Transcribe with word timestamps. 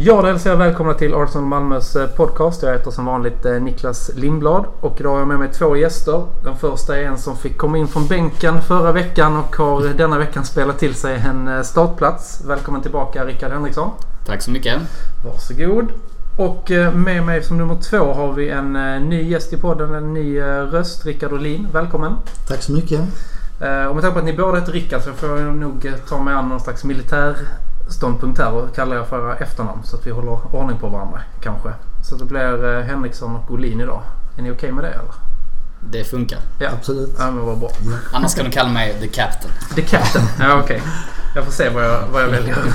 Ja, 0.00 0.22
då 0.22 0.28
hälsar 0.28 0.50
jag 0.50 0.56
välkomna 0.56 0.94
till 0.94 1.14
Arsenal 1.14 1.48
Malmös 1.48 1.96
eh, 1.96 2.08
podcast. 2.08 2.62
Jag 2.62 2.72
heter 2.72 2.90
som 2.90 3.04
vanligt 3.04 3.44
eh, 3.44 3.52
Niklas 3.52 4.10
Lindblad 4.14 4.64
och 4.80 5.00
idag 5.00 5.10
har 5.10 5.18
jag 5.18 5.28
med 5.28 5.38
mig 5.38 5.48
två 5.52 5.76
gäster. 5.76 6.24
Den 6.44 6.56
första 6.56 6.96
är 6.96 7.02
en 7.02 7.18
som 7.18 7.36
fick 7.36 7.56
komma 7.56 7.78
in 7.78 7.88
från 7.88 8.06
bänken 8.06 8.62
förra 8.62 8.92
veckan 8.92 9.36
och 9.36 9.56
har 9.56 9.82
denna 9.96 10.18
veckan 10.18 10.44
spelat 10.44 10.78
till 10.78 10.94
sig 10.94 11.22
en 11.26 11.48
eh, 11.48 11.62
startplats. 11.62 12.44
Välkommen 12.46 12.82
tillbaka 12.82 13.24
Rickard 13.24 13.52
Henriksson. 13.52 13.90
Tack 14.26 14.42
så 14.42 14.50
mycket. 14.50 14.82
Varsågod. 15.24 15.86
Och 16.36 16.70
med 16.94 17.26
mig 17.26 17.42
som 17.42 17.58
nummer 17.58 17.76
två 17.90 18.12
har 18.12 18.32
vi 18.32 18.48
en 18.48 18.72
ny 19.08 19.22
gäst 19.22 19.52
i 19.52 19.56
podden, 19.56 19.94
en 19.94 20.14
ny 20.14 20.40
röst. 20.42 21.06
Rickard 21.06 21.32
Olin. 21.32 21.68
Välkommen. 21.72 22.14
Tack 22.48 22.62
så 22.62 22.72
mycket. 22.72 23.00
Och 23.88 23.94
med 23.94 24.02
tanke 24.02 24.10
på 24.10 24.18
att 24.18 24.24
ni 24.24 24.32
båda 24.32 24.58
heter 24.58 24.72
Rickard 24.72 25.02
så 25.02 25.12
får 25.12 25.40
jag 25.40 25.54
nog 25.54 25.92
ta 26.08 26.22
mig 26.22 26.34
an 26.34 26.48
någon 26.48 26.60
slags 26.60 26.84
militär 26.84 27.36
ståndpunkt 27.88 28.38
här 28.40 28.52
och 28.52 28.74
kallar 28.74 28.96
jag 28.96 29.08
för 29.08 29.28
era 29.28 29.36
efternamn 29.36 29.82
så 29.84 29.96
att 29.96 30.06
vi 30.06 30.10
håller 30.10 30.54
ordning 30.54 30.78
på 30.78 30.88
varandra 30.88 31.20
kanske. 31.40 31.68
Så 32.08 32.16
det 32.16 32.24
blir 32.24 32.78
eh, 32.78 32.84
Henriksson 32.84 33.36
och 33.36 33.50
Olin 33.50 33.80
idag. 33.80 34.02
Är 34.38 34.42
ni 34.42 34.50
okej 34.50 34.56
okay 34.56 34.72
med 34.72 34.84
det 34.84 34.90
eller? 34.90 35.14
Det 35.80 36.04
funkar. 36.04 36.38
Ja, 36.58 36.70
absolut. 36.72 37.14
Ja, 37.18 37.30
men 37.30 37.46
vad 37.46 37.58
bra. 37.58 37.70
Ja. 37.80 37.96
Annars 38.12 38.34
kan 38.34 38.44
du 38.44 38.50
kalla 38.50 38.68
mig 38.68 38.96
The 39.00 39.08
Captain. 39.08 39.52
The 39.74 39.82
Captain? 39.82 40.24
Ja, 40.40 40.60
okej. 40.62 40.76
Okay. 40.76 40.88
Jag 41.34 41.44
får 41.44 41.52
se 41.52 41.68
vad 41.68 41.84
jag, 41.84 42.02
vad 42.12 42.22
jag 42.22 42.28
väljer. 42.28 42.58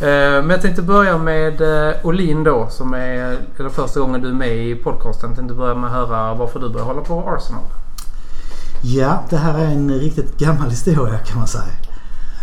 Eh, 0.00 0.06
men 0.42 0.50
jag 0.50 0.62
tänkte 0.62 0.82
börja 0.82 1.18
med 1.18 1.60
eh, 1.60 1.94
Olin 2.02 2.44
då 2.44 2.68
som 2.70 2.94
är 2.94 3.38
eller 3.58 3.68
första 3.68 4.00
gången 4.00 4.22
du 4.22 4.28
är 4.28 4.32
med 4.32 4.56
i 4.56 4.74
podcasten. 4.74 5.30
Jag 5.30 5.36
tänkte 5.36 5.54
börja 5.54 5.74
med 5.74 5.90
att 5.90 5.96
höra 5.96 6.34
varför 6.34 6.60
du 6.60 6.68
började 6.68 6.92
hålla 6.92 7.00
på 7.00 7.30
Arsenal. 7.30 7.62
Ja, 8.82 9.24
det 9.30 9.36
här 9.36 9.58
är 9.58 9.64
en 9.64 9.90
riktigt 9.90 10.38
gammal 10.38 10.70
historia 10.70 11.18
kan 11.18 11.38
man 11.38 11.48
säga. 11.48 11.64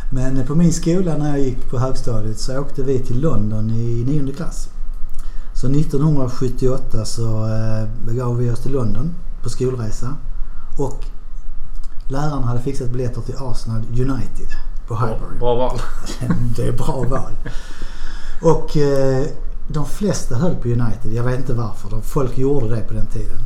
Men 0.10 0.48
på 0.48 0.56
min 0.56 0.74
skola 0.74 1.18
när 1.18 1.30
jag 1.30 1.40
gick 1.40 1.70
på 1.70 1.80
högstadiet 1.80 2.40
så 2.40 2.60
åkte 2.60 2.84
vi 2.84 3.00
till 3.00 3.22
London 3.22 3.70
i 3.70 4.04
nionde 4.08 4.32
klass. 4.32 4.70
Så 5.54 5.68
1978 5.68 7.06
så 7.06 7.48
eh, 7.48 7.88
begav 8.06 8.38
vi 8.38 8.52
oss 8.52 8.60
till 8.60 8.72
London 8.72 9.16
på 9.44 9.50
skolresa. 9.50 10.16
Och 10.78 11.06
läraren 12.08 12.44
hade 12.44 12.62
fixat 12.62 12.90
biljetter 12.90 13.22
till 13.22 13.36
Arsenal 13.38 13.82
United 13.90 14.48
på 14.88 14.96
Highbury. 14.96 15.40
Bra 15.40 15.56
val. 15.56 15.80
det 16.56 16.68
är 16.68 16.72
bra 16.72 17.06
val. 17.10 17.32
Och 18.42 18.78
eh, 18.78 19.26
de 19.68 19.86
flesta 19.86 20.36
höll 20.36 20.56
på 20.56 20.68
United. 20.68 21.14
Jag 21.14 21.24
vet 21.24 21.40
inte 21.40 21.54
varför. 21.54 22.02
Folk 22.02 22.38
gjorde 22.38 22.76
det 22.76 22.82
på 22.82 22.94
den 22.94 23.08
tiden. 23.08 23.38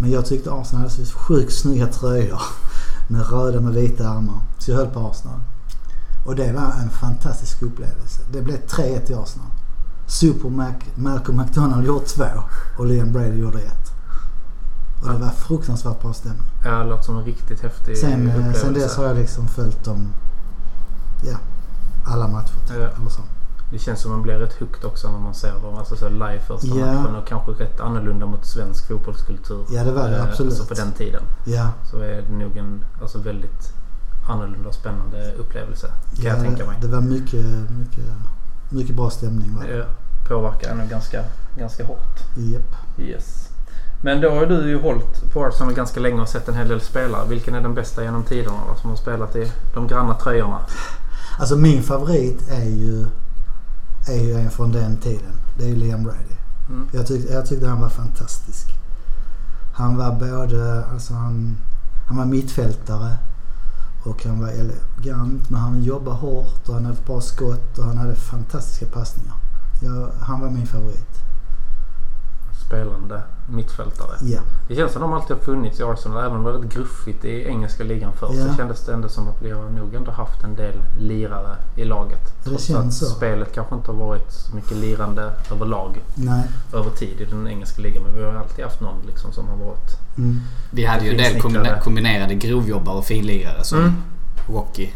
Men 0.00 0.10
jag 0.10 0.26
tyckte 0.26 0.52
Arsenal 0.52 0.82
hade 0.82 1.06
så 1.06 1.18
sjukt 1.18 1.52
snygga 1.52 1.86
tröjor. 1.86 2.42
Med 3.08 3.30
röda 3.30 3.60
med 3.60 3.74
vita 3.74 4.08
armar. 4.08 4.40
Så 4.58 4.70
jag 4.70 4.78
höll 4.78 4.86
på 4.86 5.00
Arsenal. 5.00 5.40
Och 6.26 6.36
det 6.36 6.52
var 6.52 6.72
en 6.82 6.90
fantastisk 6.90 7.62
upplevelse. 7.62 8.22
Det 8.32 8.42
blev 8.42 8.56
3-1 8.66 9.06
till 9.06 9.18
Arsenal. 9.18 9.48
Super 10.06 10.48
Mac, 10.48 10.74
Malcolm 10.94 11.36
McDonald 11.36 11.86
gjorde 11.86 12.06
två 12.06 12.24
och 12.78 12.86
Liam 12.86 13.12
Brady 13.12 13.38
gjorde 13.38 13.58
ett. 13.58 13.92
Och 15.02 15.08
det 15.08 15.18
var 15.18 15.30
fruktansvärt 15.30 16.02
bra 16.02 16.12
stämning. 16.12 16.46
Ja, 16.64 16.70
det 16.70 16.84
låter 16.84 17.02
som 17.02 17.16
en 17.16 17.24
riktigt 17.24 17.60
häftig 17.60 17.98
sen, 17.98 18.28
eh, 18.28 18.34
upplevelse. 18.34 18.60
Sen 18.60 18.74
dess 18.74 18.96
har 18.96 19.04
jag 19.04 19.16
liksom 19.16 19.48
följt 19.48 19.84
dem, 19.84 20.12
ja, 21.24 21.36
alla 22.06 22.28
matcher. 22.28 22.54
Ja. 22.68 22.74
Eller 22.74 23.10
så. 23.10 23.22
Det 23.72 23.78
känns 23.78 24.00
som 24.00 24.10
man 24.10 24.22
blir 24.22 24.34
rätt 24.34 24.60
hooked 24.60 24.84
också 24.84 25.12
när 25.12 25.18
man 25.18 25.34
ser 25.34 25.52
dem. 25.52 25.74
Alltså 25.74 25.96
så 25.96 26.08
live 26.08 26.40
första 26.40 26.66
ja. 26.66 26.92
matchen 26.92 27.14
och 27.14 27.28
kanske 27.28 27.50
rätt 27.50 27.80
annorlunda 27.80 28.26
mot 28.26 28.46
svensk 28.46 28.88
fotbollskultur. 28.88 29.66
Ja 29.70 29.84
det 29.84 29.92
var 29.92 30.08
det 30.08 30.16
eh, 30.16 30.24
absolut. 30.24 30.52
Alltså 30.52 30.66
på 30.66 30.74
den 30.74 30.92
tiden. 30.92 31.22
Ja. 31.44 31.70
Så 31.90 31.98
är 31.98 32.22
det 32.22 32.32
nog 32.32 32.56
en 32.56 32.84
alltså 33.02 33.18
väldigt 33.18 33.75
annorlunda 34.26 34.68
och 34.68 34.74
spännande 34.74 35.32
upplevelse. 35.38 35.86
Kan 35.86 36.24
ja, 36.24 36.30
jag 36.30 36.40
tänka 36.40 36.66
mig. 36.66 36.76
Det 36.80 36.88
var 36.88 37.00
mycket, 37.00 37.44
mycket, 37.70 38.04
mycket 38.70 38.96
bra 38.96 39.10
stämning. 39.10 39.54
Va? 39.54 39.62
Det 39.66 39.86
påverkar 40.28 40.74
nog 40.74 40.88
ganska, 40.88 41.24
ganska 41.58 41.84
hårt. 41.84 42.20
Japp. 42.36 42.98
Yes. 42.98 43.48
Men 44.02 44.20
då 44.20 44.30
har 44.30 44.46
du 44.46 44.68
ju 44.68 44.80
hållit 44.80 45.32
på 45.32 45.44
Arsenal 45.44 45.74
ganska 45.74 46.00
länge 46.00 46.20
och 46.20 46.28
sett 46.28 46.48
en 46.48 46.54
hel 46.54 46.68
del 46.68 46.80
spelare. 46.80 47.28
Vilken 47.28 47.54
är 47.54 47.60
den 47.60 47.74
bästa 47.74 48.04
genom 48.04 48.24
tiderna 48.24 48.58
då, 48.68 48.80
som 48.80 48.90
har 48.90 48.96
spelat 48.96 49.36
i 49.36 49.52
de 49.74 49.86
granna 49.86 50.14
tröjorna? 50.14 50.58
Alltså 51.38 51.56
min 51.56 51.82
favorit 51.82 52.50
är 52.50 52.64
ju, 52.64 53.06
är 54.08 54.24
ju 54.24 54.32
en 54.32 54.50
från 54.50 54.72
den 54.72 54.96
tiden. 54.96 55.32
Det 55.58 55.64
är 55.64 55.68
ju 55.68 55.76
Liam 55.76 56.02
Brady. 56.02 56.36
Mm. 56.68 56.88
Jag, 56.92 57.06
tyckte, 57.06 57.32
jag 57.32 57.46
tyckte 57.46 57.68
han 57.68 57.80
var 57.80 57.88
fantastisk. 57.88 58.66
Han 59.74 59.96
var 59.96 60.12
både, 60.12 60.84
alltså 60.84 61.14
han, 61.14 61.56
han 62.08 62.16
var 62.16 62.24
mittfältare. 62.24 63.16
Och 64.06 64.24
han 64.24 64.40
var 64.40 64.48
elegant 64.48 65.50
men 65.50 65.60
han 65.60 65.82
jobbade 65.82 66.16
hårt 66.16 66.68
och 66.68 66.74
han 66.74 66.84
hade 66.84 67.02
bra 67.06 67.20
skott 67.20 67.78
och 67.78 67.84
han 67.84 67.98
hade 67.98 68.14
fantastiska 68.14 68.86
passningar. 68.86 69.34
Ja, 69.82 70.10
han 70.20 70.40
var 70.40 70.50
min 70.50 70.66
favorit. 70.66 71.25
Spelande 72.66 73.22
mittfältare. 73.46 74.16
Ja. 74.22 74.40
Det 74.68 74.76
känns 74.76 74.92
som 74.92 75.02
att 75.02 75.08
de 75.08 75.14
alltid 75.14 75.36
har 75.36 75.44
funnits 75.44 75.80
i 75.80 75.82
Arsenal. 75.82 76.18
Även 76.18 76.32
om 76.32 76.38
det 76.38 76.44
var 76.44 76.52
väldigt 76.52 76.72
gruffigt 76.72 77.24
i 77.24 77.44
engelska 77.46 77.84
ligan 77.84 78.12
förr 78.12 78.30
ja. 78.34 78.46
så 78.46 78.56
kändes 78.56 78.86
det 78.86 78.92
ändå 78.92 79.08
som 79.08 79.28
att 79.28 79.42
vi 79.42 79.50
har 79.50 79.70
nog 79.70 79.94
ändå 79.94 80.10
haft 80.10 80.44
en 80.44 80.56
del 80.56 80.74
lirare 80.98 81.56
i 81.76 81.84
laget. 81.84 82.34
Det 82.44 82.50
Trots 82.50 82.64
känns 82.64 83.02
att 83.02 83.08
så. 83.08 83.14
spelet 83.14 83.54
kanske 83.54 83.74
inte 83.74 83.90
har 83.90 83.98
varit 83.98 84.32
så 84.32 84.56
mycket 84.56 84.76
lirande 84.76 85.32
överlag. 85.50 86.00
Nej. 86.14 86.42
Över 86.72 86.90
tid 86.90 87.20
i 87.20 87.24
den 87.24 87.48
engelska 87.48 87.82
ligan. 87.82 88.02
Men 88.02 88.14
vi 88.14 88.22
har 88.22 88.34
alltid 88.34 88.64
haft 88.64 88.80
någon 88.80 89.02
liksom 89.06 89.32
som 89.32 89.48
har 89.48 89.56
varit... 89.56 89.98
Mm. 90.18 90.40
Vi 90.70 90.84
hade 90.84 91.04
ju 91.04 91.10
en 91.10 91.16
del 91.16 91.80
kombinerade 91.80 92.34
grovjobbare 92.34 92.96
och 92.96 93.04
finlirare 93.04 93.64
som 93.64 93.78
mm. 93.78 93.94
Rocky. 94.48 94.88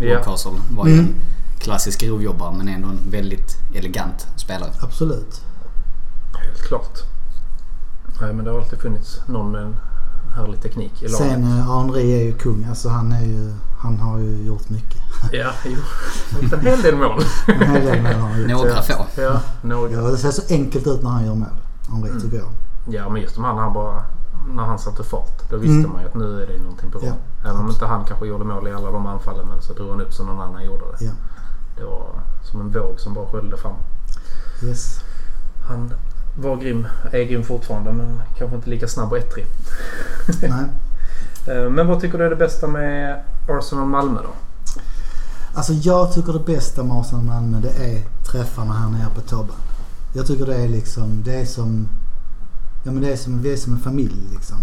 Rockcastle 0.00 0.52
var 0.70 0.86
ju 0.86 0.92
mm. 0.92 1.04
en 1.04 1.14
klassisk 1.58 2.00
grovjobbare 2.00 2.54
men 2.56 2.68
ändå 2.68 2.88
en 2.88 3.10
väldigt 3.10 3.56
elegant 3.74 4.26
spelare. 4.36 4.70
Absolut. 4.80 5.40
Helt 6.34 6.62
klart. 6.62 6.98
Nej 8.20 8.34
men 8.34 8.44
det 8.44 8.50
har 8.50 8.58
alltid 8.58 8.78
funnits 8.78 9.20
någon 9.26 9.50
med 9.50 9.62
en 9.62 9.76
härlig 10.36 10.62
teknik 10.62 11.02
i 11.02 11.08
laget. 11.08 11.18
Sen 11.18 11.44
uh, 11.44 11.50
Henri 11.50 12.20
är 12.20 12.24
ju 12.24 12.32
kung. 12.32 12.64
Alltså 12.64 12.88
han 12.88 13.12
är 13.12 13.24
ju... 13.24 13.52
Han 13.78 14.00
har 14.00 14.18
ju 14.18 14.46
gjort 14.46 14.68
mycket. 14.68 15.02
ja, 15.32 15.52
jo. 15.64 15.78
En 16.52 16.60
hel 16.60 16.82
del 16.82 16.96
mål. 16.96 17.22
en 17.46 17.68
hel 17.68 17.86
del 17.86 18.02
mål 18.02 18.12
har 18.12 18.28
han 18.28 18.40
gjort. 18.40 18.50
Några 18.50 18.82
få. 18.82 19.06
Ja, 19.16 19.40
några. 19.62 19.90
Ja, 19.90 20.00
det 20.00 20.16
ser 20.16 20.30
så 20.30 20.42
enkelt 20.54 20.86
ut 20.86 21.02
när 21.02 21.10
han 21.10 21.26
gör 21.26 21.34
mål. 21.34 21.48
Henri 21.88 22.10
mm. 22.10 22.22
tycker 22.22 22.36
jag. 22.36 22.48
Ja, 22.90 23.08
men 23.08 23.22
just 23.22 23.34
de 23.34 23.44
här 23.44 23.54
när 23.54 23.62
han 23.62 23.72
bara... 23.72 24.04
När 24.54 24.62
han 24.62 24.78
satte 24.78 25.04
fart. 25.04 25.50
Då 25.50 25.56
visste 25.56 25.78
mm. 25.78 25.92
man 25.92 26.02
ju 26.02 26.08
att 26.08 26.14
nu 26.14 26.42
är 26.42 26.46
det 26.46 26.58
någonting 26.58 26.90
på 26.90 26.98
gång. 26.98 27.08
Ja, 27.42 27.50
Även 27.50 27.60
om 27.60 27.68
inte 27.70 27.86
han 27.86 28.04
kanske 28.04 28.26
gjorde 28.26 28.44
mål 28.44 28.68
i 28.68 28.72
alla 28.72 28.90
de 28.90 29.06
anfallen. 29.06 29.46
Men 29.48 29.62
så 29.62 29.72
drog 29.72 29.90
han 29.90 30.00
upp 30.00 30.14
så 30.14 30.24
någon 30.24 30.40
annan 30.40 30.64
gjorde 30.64 30.84
det. 30.84 31.04
Ja. 31.04 31.12
Det 31.76 31.84
var 31.84 32.06
som 32.42 32.60
en 32.60 32.70
våg 32.70 33.00
som 33.00 33.14
bara 33.14 33.26
sköljde 33.26 33.56
fram. 33.56 33.76
Yes. 34.62 35.00
Han 35.68 35.92
var 36.38 36.56
grym, 36.56 36.86
är 37.12 37.24
grym 37.24 37.44
fortfarande 37.44 37.92
men 37.92 38.22
kanske 38.38 38.56
inte 38.56 38.70
lika 38.70 38.88
snabb 38.88 39.12
och 39.12 39.18
ettrig. 39.18 39.46
Nej. 40.42 40.64
Eh, 41.46 41.70
men 41.70 41.86
vad 41.86 42.00
tycker 42.00 42.18
du 42.18 42.24
är 42.24 42.30
det 42.30 42.36
bästa 42.36 42.66
med 42.66 43.24
Arsenal 43.48 43.86
Malmö 43.86 44.20
då? 44.22 44.30
Alltså 45.54 45.72
jag 45.72 46.12
tycker 46.12 46.32
det 46.32 46.44
bästa 46.46 46.82
med 46.82 46.96
Arsenal 46.96 47.24
Malmö 47.24 47.60
det 47.60 47.84
är 47.84 48.02
träffarna 48.30 48.72
här 48.72 48.88
nere 48.88 49.08
på 49.14 49.20
Tobben. 49.20 49.56
Jag 50.12 50.26
tycker 50.26 50.46
det 50.46 50.56
är 50.56 50.68
liksom, 50.68 51.22
det 51.22 51.40
är 51.40 51.44
som, 51.44 51.88
ja 52.84 52.92
men 52.92 53.02
det 53.02 53.12
är 53.12 53.16
som, 53.16 53.42
vi 53.42 53.52
är 53.52 53.56
som 53.56 53.72
en 53.72 53.78
familj 53.80 54.28
liksom. 54.32 54.56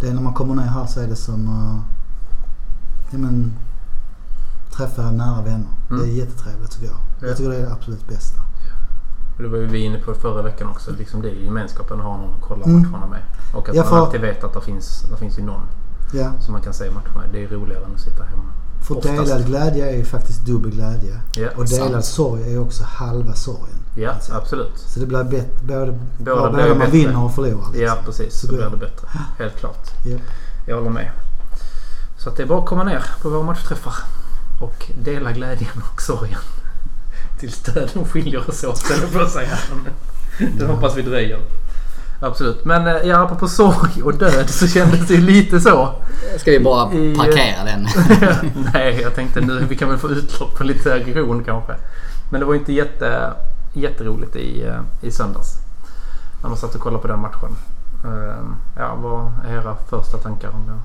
Det 0.00 0.08
är 0.08 0.14
när 0.14 0.22
man 0.22 0.34
kommer 0.34 0.54
ner 0.54 0.62
här 0.62 0.86
så 0.86 1.00
är 1.00 1.06
det 1.06 1.16
som, 1.16 1.48
uh, 1.48 1.80
ja 3.10 3.18
men, 3.18 3.52
träffa 4.76 5.10
nära 5.10 5.42
vänner. 5.42 5.68
Mm. 5.90 6.02
Det 6.02 6.12
är 6.12 6.14
jättetrevligt 6.14 6.70
tycker 6.70 6.86
jag. 6.86 6.96
Ja. 7.20 7.26
Jag 7.26 7.36
tycker 7.36 7.50
det 7.50 7.56
är 7.56 7.62
det 7.62 7.72
absolut 7.72 8.08
bästa. 8.08 8.40
Det 9.42 9.48
var 9.48 9.58
ju 9.58 9.66
vi 9.66 9.78
inne 9.78 9.98
på 9.98 10.14
förra 10.14 10.42
veckan 10.42 10.68
också. 10.68 10.90
Liksom 10.98 11.22
det 11.22 11.30
är 11.30 11.34
gemenskapen 11.34 11.98
att 11.98 12.04
ha 12.04 12.16
någon 12.16 12.34
att 12.34 12.48
kolla 12.48 12.64
mm. 12.64 12.82
matcherna 12.82 13.06
med. 13.06 13.20
Och 13.54 13.68
att 13.68 13.74
ja, 13.74 13.84
man 13.90 14.00
alltid 14.00 14.20
vet 14.20 14.44
att 14.44 14.54
det 14.54 14.60
finns, 14.60 15.02
det 15.10 15.16
finns 15.16 15.38
ju 15.38 15.42
någon 15.42 15.62
ja. 16.12 16.32
som 16.40 16.52
man 16.52 16.62
kan 16.62 16.74
se 16.74 16.90
matcherna 16.90 17.20
med. 17.20 17.28
Det 17.32 17.44
är 17.44 17.48
roligare 17.48 17.84
än 17.84 17.94
att 17.94 18.00
sitta 18.00 18.24
hemma. 18.24 18.52
För 18.82 18.96
Oftast. 18.96 19.16
delad 19.16 19.46
glädje 19.46 19.90
är 19.90 19.96
ju 19.96 20.04
faktiskt 20.04 20.46
dubbel 20.46 20.70
glädje. 20.70 21.20
Ja, 21.36 21.48
och 21.56 21.66
delad 21.66 21.90
sant. 21.90 22.04
sorg 22.04 22.54
är 22.54 22.60
också 22.60 22.84
halva 22.84 23.34
sorgen. 23.34 23.76
Ja, 23.96 24.10
alltså. 24.10 24.32
absolut. 24.34 24.78
Så 24.78 25.00
det 25.00 25.06
blir 25.06 25.24
bättre. 25.24 25.50
Både, 25.62 25.98
både, 26.18 26.50
både 26.50 26.68
man 26.68 26.78
bättre. 26.78 26.92
vinner 26.92 27.24
och 27.24 27.34
förlorar. 27.34 27.72
Liksom. 27.72 27.82
Ja, 27.82 27.96
precis. 28.04 28.40
Så, 28.40 28.46
så 28.46 28.52
blir 28.52 28.70
det 28.70 28.76
bättre. 28.76 29.08
Helt 29.38 29.56
klart. 29.56 30.06
Yep. 30.06 30.20
Jag 30.66 30.76
håller 30.76 30.90
med. 30.90 31.10
Så 32.18 32.30
det 32.30 32.42
är 32.42 32.46
bara 32.46 32.58
att 32.58 32.66
komma 32.66 32.84
ner 32.84 33.04
på 33.22 33.28
våra 33.28 33.42
matchträffar. 33.42 33.94
Och 34.60 34.90
dela 35.04 35.32
glädjen 35.32 35.82
och 35.92 36.02
sorgen. 36.02 36.38
Tills 37.40 37.58
döden 37.62 38.04
skiljer 38.04 38.50
oss 38.50 38.64
åt, 38.64 38.90
eller 38.90 39.06
på 39.06 39.18
att 39.24 39.30
säga. 39.30 39.58
Det 40.58 40.64
hoppas 40.66 40.96
vi 40.96 41.02
dröjer. 41.02 41.38
Absolut. 42.22 42.64
Men 42.64 42.86
eh, 42.86 42.92
ja, 43.04 43.16
apropå 43.24 43.48
sorg 43.48 44.02
och 44.02 44.14
död 44.14 44.50
så 44.50 44.68
kändes 44.68 45.08
det 45.08 45.14
ju 45.14 45.20
lite 45.20 45.60
så. 45.60 45.94
Ska 46.38 46.50
vi 46.50 46.60
bara 46.60 46.92
I- 46.94 47.14
parkera 47.16 47.64
den? 47.64 47.86
Nej, 48.74 49.00
jag 49.02 49.14
tänkte 49.14 49.40
nu 49.40 49.66
vi 49.68 49.76
kan 49.76 49.88
väl 49.88 49.98
få 49.98 50.08
utlopp 50.10 50.56
för 50.58 50.64
lite 50.64 50.94
aggression 50.94 51.44
kanske. 51.44 51.72
Men 52.30 52.40
det 52.40 52.46
var 52.46 52.54
inte 52.54 52.72
jätte, 52.72 53.32
jätteroligt 53.72 54.36
i, 54.36 54.62
eh, 54.66 55.08
i 55.08 55.10
söndags. 55.10 55.48
När 56.42 56.48
man 56.48 56.58
satt 56.58 56.74
och 56.74 56.80
kollade 56.80 57.02
på 57.02 57.08
den 57.08 57.20
matchen. 57.20 57.56
Eh, 58.04 58.44
Ja, 58.78 58.94
vad 59.02 59.32
är 59.48 59.54
era 59.60 59.76
första 59.90 60.16
tankar 60.18 60.48
om 60.48 60.66
det? 60.66 60.78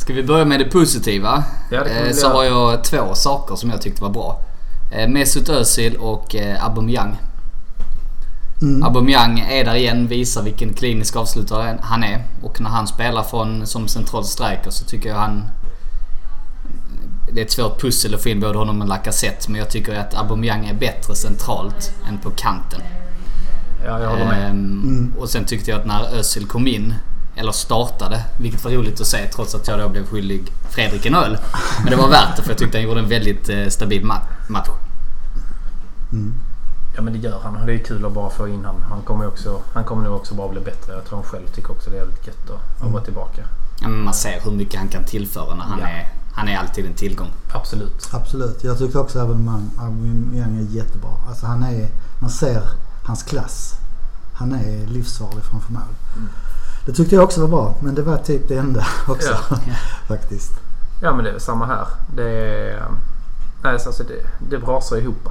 Ska 0.00 0.12
vi 0.14 0.22
börja 0.22 0.44
med 0.44 0.60
det 0.60 0.64
positiva? 0.70 1.44
Ja, 1.70 1.84
det 1.84 1.90
Eh, 1.90 2.12
så 2.12 2.28
har 2.28 2.44
jag 2.44 2.84
två 2.84 3.14
saker 3.14 3.56
som 3.56 3.70
jag 3.70 3.80
tyckte 3.82 4.02
var 4.02 4.10
bra. 4.10 4.40
Eh, 4.90 5.08
Mesut 5.08 5.48
Özil 5.48 5.96
och 5.96 6.34
eh, 6.34 6.64
Aubameyang. 6.64 7.16
Mm. 8.62 8.82
Aubameyang 8.82 9.38
är 9.40 9.64
där 9.64 9.74
igen, 9.74 10.06
visar 10.08 10.42
vilken 10.42 10.74
klinisk 10.74 11.16
avslutare 11.16 11.78
han 11.82 12.04
är. 12.04 12.24
Och 12.42 12.60
när 12.60 12.70
han 12.70 12.86
spelar 12.86 13.22
från, 13.22 13.66
som 13.66 13.88
central 13.88 14.24
striker 14.24 14.70
så 14.70 14.84
tycker 14.84 15.08
jag 15.08 15.16
han... 15.16 15.44
Det 17.32 17.40
är 17.40 17.44
ett 17.44 17.52
svårt 17.52 17.80
pussel 17.80 18.14
att 18.14 18.22
få 18.22 18.28
in 18.28 18.40
både 18.40 18.58
honom 18.58 18.80
och 18.82 18.88
Lacazette 18.88 19.50
men 19.50 19.58
jag 19.58 19.70
tycker 19.70 19.94
att 19.94 20.14
Aubameyang 20.14 20.66
är 20.66 20.74
bättre 20.74 21.14
centralt 21.14 21.92
än 22.08 22.18
på 22.18 22.30
kanten. 22.30 22.80
Ja, 23.84 24.00
jag 24.00 24.10
håller 24.10 24.24
med. 24.24 24.50
Ehm, 24.50 25.14
Och 25.18 25.28
sen 25.28 25.44
tyckte 25.44 25.70
jag 25.70 25.80
att 25.80 25.86
när 25.86 26.14
Özil 26.14 26.46
kom 26.46 26.66
in, 26.66 26.94
eller 27.36 27.52
startade, 27.52 28.24
vilket 28.40 28.64
var 28.64 28.70
roligt 28.70 29.00
att 29.00 29.06
se 29.06 29.26
trots 29.34 29.54
att 29.54 29.68
jag 29.68 29.78
då 29.78 29.88
blev 29.88 30.06
skyldig 30.06 30.52
Fredrik 30.70 31.06
en 31.06 31.14
öl. 31.14 31.38
Men 31.82 31.90
det 31.90 31.96
var 31.96 32.08
värt 32.08 32.36
det 32.36 32.42
för 32.42 32.50
jag 32.50 32.58
tyckte 32.58 32.78
han 32.78 32.84
gjorde 32.84 33.00
en 33.00 33.08
väldigt 33.08 33.48
eh, 33.48 33.66
stabil 33.68 34.02
ma- 34.04 34.20
match. 34.48 34.68
Ja, 36.96 37.02
men 37.02 37.12
det 37.12 37.18
gör 37.18 37.40
han. 37.42 37.66
Det 37.66 37.74
är 37.74 37.78
kul 37.78 38.06
att 38.06 38.12
bara 38.12 38.30
få 38.30 38.48
in 38.48 38.64
han. 38.64 38.74
Han 38.88 39.02
kommer, 39.02 39.26
också, 39.28 39.60
han 39.72 39.84
kommer 39.84 40.02
nog 40.04 40.16
också 40.16 40.34
bara 40.34 40.48
bli 40.48 40.60
bättre. 40.60 40.92
Jag 40.92 41.04
tror 41.04 41.18
han 41.18 41.26
själv 41.26 41.46
tycker 41.46 41.70
också 41.70 41.90
det 41.90 41.96
är 41.96 42.00
jävligt 42.00 42.26
gött 42.26 42.50
att, 42.50 42.82
att 42.86 42.92
vara 42.92 43.04
tillbaka. 43.04 43.42
Ja, 43.80 43.88
men 43.88 44.00
man 44.00 44.14
ser 44.14 44.40
hur 44.44 44.50
mycket 44.50 44.78
han 44.80 44.88
kan 44.88 45.04
tillföra 45.04 45.54
när 45.54 45.64
han, 45.64 45.78
Ja. 45.80 45.86
är, 45.88 46.08
han 46.32 46.48
är 46.48 46.58
alltid 46.58 46.86
en 46.86 46.94
tillgång. 46.94 47.30
Absolut. 47.52 48.08
Absolut. 48.12 48.64
Jag 48.64 48.78
tyckte 48.78 48.98
också 48.98 49.18
att 49.18 49.24
Aubameyang 49.24 50.56
är 50.58 50.74
jättebra. 50.76 51.10
Alltså 51.28 51.46
han 51.46 51.62
är... 51.62 51.88
Man 52.20 52.30
ser 52.30 52.62
hans 53.04 53.22
klass. 53.22 53.74
Han 54.34 54.52
är 54.52 54.86
livsfarlig 54.86 55.44
framför 55.44 55.72
mål. 55.72 55.82
Det 56.86 56.92
tyckte 56.92 57.14
jag 57.14 57.24
också 57.24 57.40
var 57.40 57.48
bra. 57.48 57.74
Men 57.80 57.94
det 57.94 58.02
var 58.02 58.16
typ 58.16 58.48
det 58.48 58.56
enda 58.56 58.86
också. 59.08 59.36
Ja. 59.50 59.56
Faktiskt. 60.08 60.52
Ja, 61.02 61.14
men 61.14 61.24
det 61.24 61.30
är 61.30 61.38
samma 61.38 61.66
här. 61.66 61.86
Det 62.16 62.30
är... 62.30 62.82
Nej, 63.62 63.80
så 63.80 63.88
alltså 63.88 64.02
det, 64.02 64.48
det 64.50 64.58
brasar 64.58 64.96
ihop. 64.96 65.28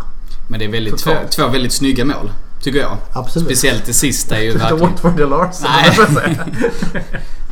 Men 0.48 0.60
det 0.60 0.66
är 0.66 0.72
väldigt, 0.72 0.98
två, 0.98 1.12
två 1.30 1.48
väldigt 1.48 1.74
snygga 1.74 2.06
mål. 2.06 2.31
Tycker 2.62 2.80
jag. 2.80 2.98
Absolut. 3.13 3.48
Speciellt 3.48 3.86
det 3.86 3.94
sista 3.94 4.38
är 4.38 4.42
ju 4.42 4.48
Inte 4.52 4.63
verkligen... 4.63 4.92
Watford 4.92 5.19
eller 5.19 5.36
Arsenal. 5.36 5.72
Nej. 6.24 6.40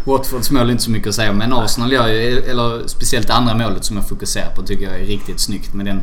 Watfords 0.04 0.52
mål 0.52 0.68
är 0.68 0.72
inte 0.72 0.84
så 0.84 0.92
mycket 0.92 1.10
att 1.10 1.16
säga 1.16 1.34
men 1.34 1.54
Arsenal 1.54 1.92
gör 1.92 2.08
ju, 2.08 2.40
eller 2.40 2.88
speciellt 2.88 3.28
det 3.28 3.34
andra 3.34 3.56
målet 3.56 3.86
som 3.86 3.98
jag 3.98 4.08
fokuserar 4.08 4.56
på 4.56 4.62
tycker 4.62 4.84
jag 4.86 4.96
är 5.02 5.06
riktigt 5.06 5.40
snyggt 5.40 5.74
med 5.74 5.86
den, 5.86 6.02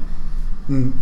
Mm. 0.68 0.92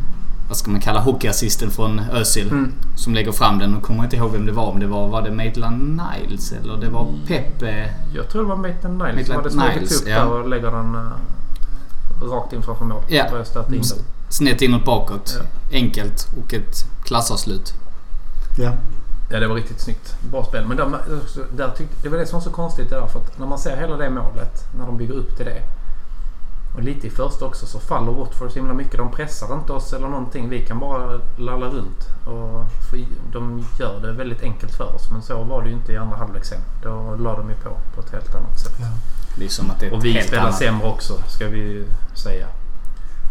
Vad 0.48 0.56
ska 0.56 0.70
man 0.70 0.80
kalla 0.80 1.00
hockeyassisten 1.00 1.70
från 1.70 1.98
Özil. 1.98 2.48
Mm. 2.48 2.72
Som 2.96 3.14
lägger 3.14 3.32
fram 3.32 3.58
den 3.58 3.76
och 3.76 3.82
kommer 3.82 4.04
inte 4.04 4.16
ihåg 4.16 4.32
vem 4.32 4.46
det 4.46 4.52
var. 4.52 4.66
Om 4.66 4.80
det 4.80 4.86
var, 4.86 5.08
var 5.08 5.22
det 5.22 5.30
Maitland 5.30 6.00
Niles 6.00 6.52
eller 6.52 6.76
det 6.76 6.88
var 6.88 7.14
Pepe? 7.26 7.94
Jag 8.14 8.28
tror 8.28 8.42
det 8.42 8.48
var 8.48 8.56
Maitland 8.56 9.02
Niles 9.02 9.26
som 9.26 9.36
hade 9.36 9.50
smugit 9.50 9.76
Niles, 9.76 10.02
upp 10.02 10.08
ja. 10.08 10.14
där 10.14 10.26
och 10.26 10.48
lägger 10.48 10.70
den 10.70 10.94
uh, 10.94 12.30
rakt 12.30 12.52
in 12.52 12.62
framför 12.62 12.84
mål. 12.84 13.02
Ja. 13.08 13.26
In 13.28 13.72
den. 13.72 13.82
Snett 14.28 14.62
inåt 14.62 14.84
bakåt. 14.84 15.38
Ja. 15.38 15.76
Enkelt 15.76 16.26
och 16.38 16.54
ett 16.54 17.04
klassavslut. 17.04 17.72
Ja. 18.58 18.72
Ja, 19.30 19.40
det 19.40 19.48
var 19.48 19.54
riktigt 19.54 19.80
snyggt. 19.80 20.14
Bra 20.30 20.44
spel. 20.44 20.64
Men 20.66 20.76
där, 20.76 20.98
där 21.56 21.70
tyckte, 21.76 21.94
det 22.02 22.08
var 22.08 22.18
det 22.18 22.26
som 22.26 22.38
var 22.38 22.44
så 22.44 22.50
konstigt 22.50 22.90
där. 22.90 23.06
För 23.06 23.20
att 23.20 23.38
när 23.38 23.46
man 23.46 23.58
ser 23.58 23.76
hela 23.76 23.96
det 23.96 24.10
målet, 24.10 24.64
när 24.78 24.86
de 24.86 24.96
bygger 24.96 25.14
upp 25.14 25.36
till 25.36 25.46
det. 25.46 25.62
Och 26.74 26.82
lite 26.82 27.06
i 27.06 27.10
första 27.10 27.44
också 27.44 27.66
så 27.66 27.78
faller 27.78 28.12
Watford 28.12 28.50
så 28.50 28.58
himla 28.58 28.74
mycket. 28.74 28.96
De 28.96 29.10
pressar 29.10 29.54
inte 29.54 29.72
oss 29.72 29.92
eller 29.92 30.08
någonting. 30.08 30.48
Vi 30.48 30.66
kan 30.66 30.78
bara 30.78 31.20
lalla 31.36 31.66
runt. 31.66 32.08
Och 32.26 32.64
de 33.32 33.64
gör 33.78 34.00
det 34.00 34.12
väldigt 34.12 34.42
enkelt 34.42 34.74
för 34.74 34.94
oss. 34.94 35.10
Men 35.10 35.22
så 35.22 35.42
var 35.42 35.62
det 35.62 35.68
ju 35.68 35.74
inte 35.74 35.92
i 35.92 35.96
andra 35.96 36.16
halvlek 36.16 36.44
sen. 36.44 36.60
Då 36.82 37.16
la 37.16 37.36
de 37.36 37.48
ju 37.50 37.54
på 37.56 37.70
på 37.94 38.00
ett 38.00 38.10
helt 38.12 38.34
annat 38.34 38.60
sätt. 38.60 38.74
Ja. 38.80 38.86
Det 39.38 39.44
är 39.44 39.48
som 39.48 39.70
att 39.70 39.80
det 39.80 39.86
är 39.86 39.92
Och 39.92 40.04
vi 40.04 40.22
spelar 40.22 40.42
annat... 40.42 40.58
sämre 40.58 40.88
också, 40.88 41.22
ska 41.28 41.48
vi 41.48 41.58
ju 41.58 41.86
säga. 42.14 42.46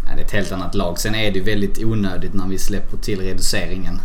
Ja, 0.05 0.15
det 0.15 0.21
är 0.21 0.25
ett 0.25 0.31
helt 0.31 0.51
annat 0.51 0.75
lag. 0.75 0.99
Sen 0.99 1.15
är 1.15 1.31
det 1.31 1.39
ju 1.39 1.43
väldigt 1.43 1.83
onödigt 1.83 2.33
när 2.33 2.47
vi 2.47 2.57
släpper 2.57 2.97
till 2.97 3.21
reduceringen. 3.21 4.01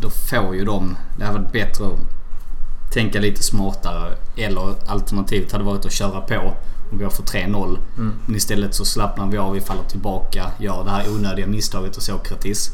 Då 0.00 0.10
får 0.10 0.54
ju 0.54 0.64
de... 0.64 0.96
Det 1.18 1.24
hade 1.24 1.38
varit 1.38 1.52
bättre 1.52 1.84
att 1.86 2.92
tänka 2.92 3.20
lite 3.20 3.42
smartare. 3.42 4.14
Eller 4.36 4.74
alternativet 4.86 5.52
hade 5.52 5.64
varit 5.64 5.86
att 5.86 5.92
köra 5.92 6.20
på 6.20 6.54
och 6.90 6.98
gå 6.98 7.10
för 7.10 7.22
3-0. 7.22 7.78
Mm. 7.98 8.12
Men 8.26 8.36
istället 8.36 8.74
så 8.74 8.84
slappnar 8.84 9.26
vi 9.26 9.38
av, 9.38 9.52
vi 9.52 9.60
faller 9.60 9.84
tillbaka, 9.84 10.50
gör 10.58 10.84
det 10.84 10.90
här 10.90 11.14
onödiga 11.14 11.46
misstaget 11.46 11.94
hos 11.94 12.04
Sokratis. 12.04 12.70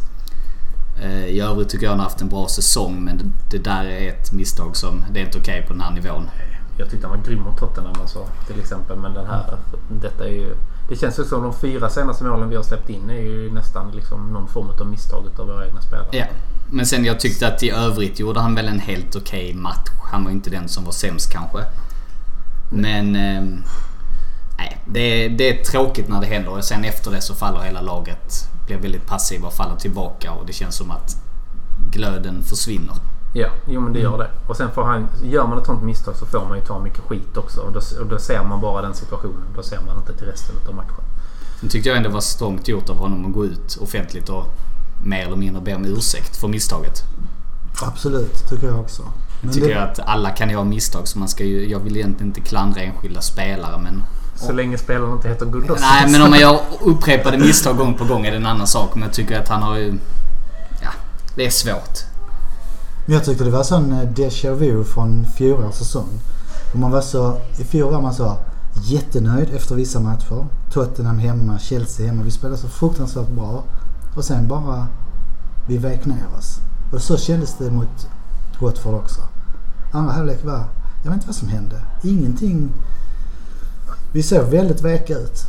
Eh, 1.02 1.26
I 1.26 1.40
övrigt 1.40 1.68
tycker 1.68 1.84
jag 1.84 1.90
han 1.90 1.98
har 1.98 2.06
haft 2.06 2.20
en 2.20 2.28
bra 2.28 2.48
säsong 2.48 3.04
men 3.04 3.32
det, 3.50 3.58
där 3.58 3.84
är 3.84 4.08
ett 4.08 4.32
misstag 4.32 4.76
som... 4.76 5.04
Det 5.12 5.20
är 5.20 5.24
inte 5.24 5.38
okej 5.38 5.64
på 5.66 5.72
den 5.72 5.82
här 5.82 5.90
nivån. 5.90 6.30
Jag 6.78 6.90
tyckte 6.90 7.06
han 7.06 7.18
var 7.18 7.26
grym 7.26 7.42
mot 7.42 7.58
Tottenham 7.58 7.94
alltså, 8.00 8.26
till 8.46 8.60
exempel. 8.60 8.98
Men 8.98 9.14
den 9.14 9.26
här, 9.26 9.58
detta 9.88 10.24
är 10.24 10.30
ju... 10.30 10.56
Det 10.88 10.96
känns 10.96 11.18
ju 11.18 11.24
som 11.24 11.42
de 11.42 11.54
fyra 11.54 11.90
senaste 11.90 12.24
målen 12.24 12.48
vi 12.48 12.56
har 12.56 12.62
släppt 12.62 12.90
in 12.90 13.10
är 13.10 13.20
ju 13.20 13.52
nästan 13.52 13.90
liksom 13.90 14.32
någon 14.32 14.48
form 14.48 14.68
av 14.80 14.86
misstag 14.86 15.24
av 15.38 15.46
våra 15.46 15.66
egna 15.66 15.80
spelare. 15.80 16.08
Ja. 16.12 16.26
Men 16.70 16.86
sen 16.86 17.04
jag 17.04 17.20
tyckte 17.20 17.48
att 17.48 17.62
i 17.62 17.70
övrigt 17.70 18.20
gjorde 18.20 18.40
han 18.40 18.54
väl 18.54 18.68
en 18.68 18.80
helt 18.80 19.16
okej 19.16 19.54
match. 19.54 19.88
Han 20.12 20.24
var 20.24 20.30
inte 20.30 20.50
den 20.50 20.68
som 20.68 20.84
var 20.84 20.92
sämst 20.92 21.32
kanske. 21.32 21.58
Men... 22.70 23.16
ehm, 23.16 23.62
nej, 24.56 24.82
det 24.86 25.00
är, 25.00 25.28
det 25.28 25.60
är 25.60 25.64
tråkigt 25.64 26.08
när 26.08 26.20
det 26.20 26.26
händer 26.26 26.50
och 26.50 26.64
sen 26.64 26.84
efter 26.84 27.10
det 27.10 27.20
så 27.20 27.34
faller 27.34 27.60
hela 27.60 27.80
laget. 27.80 28.48
Blir 28.66 28.76
väldigt 28.76 29.06
passiva 29.06 29.46
och 29.46 29.54
faller 29.54 29.76
tillbaka 29.76 30.32
och 30.32 30.46
det 30.46 30.52
känns 30.52 30.76
som 30.76 30.90
att 30.90 31.16
glöden 31.92 32.42
försvinner. 32.42 32.94
Ja, 33.34 33.48
jo 33.66 33.80
men 33.80 33.92
det 33.92 34.00
gör 34.00 34.18
det. 34.18 34.30
Och 34.48 34.56
sen 34.56 34.70
får 34.70 34.84
han... 34.84 35.08
Gör 35.24 35.46
man 35.46 35.58
ett 35.58 35.66
sånt 35.66 35.82
misstag 35.82 36.16
så 36.16 36.26
får 36.26 36.46
man 36.48 36.58
ju 36.58 36.64
ta 36.64 36.78
mycket 36.78 37.00
skit 37.00 37.36
också. 37.36 37.60
Och 37.60 37.72
då, 37.72 37.80
och 38.00 38.06
då 38.06 38.18
ser 38.18 38.44
man 38.44 38.60
bara 38.60 38.82
den 38.82 38.94
situationen. 38.94 39.46
Då 39.56 39.62
ser 39.62 39.80
man 39.86 39.98
inte 39.98 40.12
till 40.12 40.26
resten 40.26 40.56
av 40.68 40.74
matchen. 40.74 41.04
Sen 41.60 41.68
tyckte 41.68 41.88
jag 41.88 41.96
ändå 41.96 42.08
det 42.08 42.14
var 42.14 42.20
strångt 42.20 42.68
gjort 42.68 42.90
av 42.90 42.96
honom 42.96 43.26
att 43.26 43.32
gå 43.32 43.44
ut 43.44 43.78
offentligt 43.80 44.28
och 44.28 44.44
mer 45.04 45.26
eller 45.26 45.36
mindre 45.36 45.62
be 45.62 45.74
om 45.74 45.84
ursäkt 45.84 46.36
för 46.36 46.48
misstaget. 46.48 47.02
Absolut, 47.82 48.48
tycker 48.48 48.66
jag 48.66 48.80
också. 48.80 49.02
Men 49.40 49.52
tycker 49.52 49.68
det, 49.68 49.74
jag 49.74 49.82
att 49.82 49.98
alla 49.98 50.30
kan 50.30 50.50
göra 50.50 50.64
misstag 50.64 51.08
så 51.08 51.18
man 51.18 51.28
ska 51.28 51.44
ju... 51.44 51.70
Jag 51.70 51.78
vill 51.78 51.96
egentligen 51.96 52.26
inte 52.26 52.40
klandra 52.40 52.80
enskilda 52.80 53.20
spelare 53.20 53.78
men... 53.78 54.02
Så 54.36 54.52
länge 54.52 54.78
spelaren 54.78 55.12
inte 55.12 55.28
heter 55.28 55.46
Gundossi. 55.46 55.80
Nej 55.80 56.10
men 56.10 56.22
om 56.22 56.30
man 56.30 56.38
gör 56.38 56.60
upprepade 56.80 57.38
misstag 57.38 57.76
gång 57.76 57.94
på 57.94 58.04
gång 58.04 58.26
är 58.26 58.30
det 58.30 58.36
en 58.36 58.46
annan 58.46 58.66
sak. 58.66 58.94
Men 58.94 59.02
jag 59.02 59.12
tycker 59.12 59.40
att 59.40 59.48
han 59.48 59.62
har 59.62 59.76
ju... 59.76 59.98
Ja, 60.82 60.90
det 61.34 61.46
är 61.46 61.50
svårt. 61.50 61.98
Men 63.06 63.14
jag 63.14 63.24
tyckte 63.24 63.44
det 63.44 63.50
var 63.50 63.62
sån 63.62 63.92
eh, 63.92 64.08
déjà 64.08 64.54
vu 64.54 64.84
från 64.84 65.26
fjolårets 65.36 65.78
säsong. 65.78 66.08
Och 66.72 66.78
man 66.78 66.90
var 66.90 67.00
så, 67.00 67.40
I 67.58 67.64
fjol 67.64 67.92
var 67.92 68.00
man 68.00 68.14
så 68.14 68.36
jättenöjd 68.84 69.54
efter 69.54 69.74
vissa 69.74 70.00
matcher. 70.00 70.46
Tottenham 70.72 71.18
hemma, 71.18 71.58
Chelsea 71.58 72.06
hemma. 72.06 72.22
Vi 72.22 72.30
spelade 72.30 72.58
så 72.58 72.68
fruktansvärt 72.68 73.28
bra. 73.28 73.64
Och 74.16 74.24
sen 74.24 74.48
bara... 74.48 74.86
Vi 75.68 75.78
vek 75.78 76.04
ner 76.04 76.26
oss. 76.38 76.58
Och 76.92 77.02
så 77.02 77.16
kändes 77.16 77.54
det 77.58 77.70
mot 77.70 78.08
Watford 78.60 78.94
också. 78.94 79.20
Andra 79.92 80.12
halvlek 80.12 80.44
var... 80.44 80.64
Jag 81.02 81.10
vet 81.10 81.14
inte 81.14 81.26
vad 81.26 81.36
som 81.36 81.48
hände. 81.48 81.80
Ingenting... 82.02 82.72
Vi 84.16 84.22
såg 84.22 84.44
väldigt 84.44 84.80
veka 84.80 85.12
ut. 85.14 85.40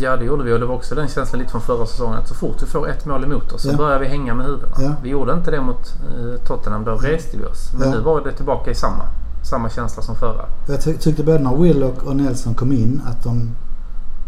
Ja 0.00 0.16
det 0.16 0.24
gjorde 0.24 0.44
vi 0.44 0.52
och 0.52 0.60
det 0.60 0.66
var 0.66 0.74
också 0.74 0.94
den 0.94 1.08
känslan 1.08 1.38
lite 1.40 1.50
från 1.52 1.60
förra 1.60 1.86
säsongen 1.86 2.18
att 2.18 2.28
så 2.28 2.34
fort 2.34 2.62
vi 2.62 2.66
får 2.66 2.88
ett 2.88 3.06
mål 3.06 3.24
emot 3.24 3.52
oss 3.52 3.62
så 3.62 3.68
Ja. 3.68 3.76
börjar 3.76 3.98
vi 3.98 4.06
hänga 4.06 4.34
med 4.34 4.46
huvudena. 4.46 4.72
Ja. 4.78 4.94
Vi 5.02 5.08
gjorde 5.08 5.32
inte 5.32 5.50
det 5.50 5.60
mot 5.60 5.94
eh, 6.18 6.46
Tottenham. 6.46 6.84
Då 6.84 6.90
reste 6.96 7.36
vi 7.36 7.44
oss. 7.44 7.70
Men 7.78 7.88
Ja. 7.88 7.94
nu 7.94 8.00
var 8.00 8.20
det 8.24 8.32
tillbaka 8.32 8.70
i 8.70 8.74
samma. 8.74 9.04
Samma 9.50 9.70
känsla 9.70 10.02
som 10.02 10.16
förra. 10.16 10.44
Jag 10.68 10.84
ty- 10.84 10.96
tyckte 10.96 11.22
både 11.22 11.38
när 11.38 11.56
Willock 11.56 12.02
och 12.02 12.16
Nelson 12.16 12.54
kom 12.54 12.72
in 12.72 13.02
att 13.06 13.24
de... 13.24 13.50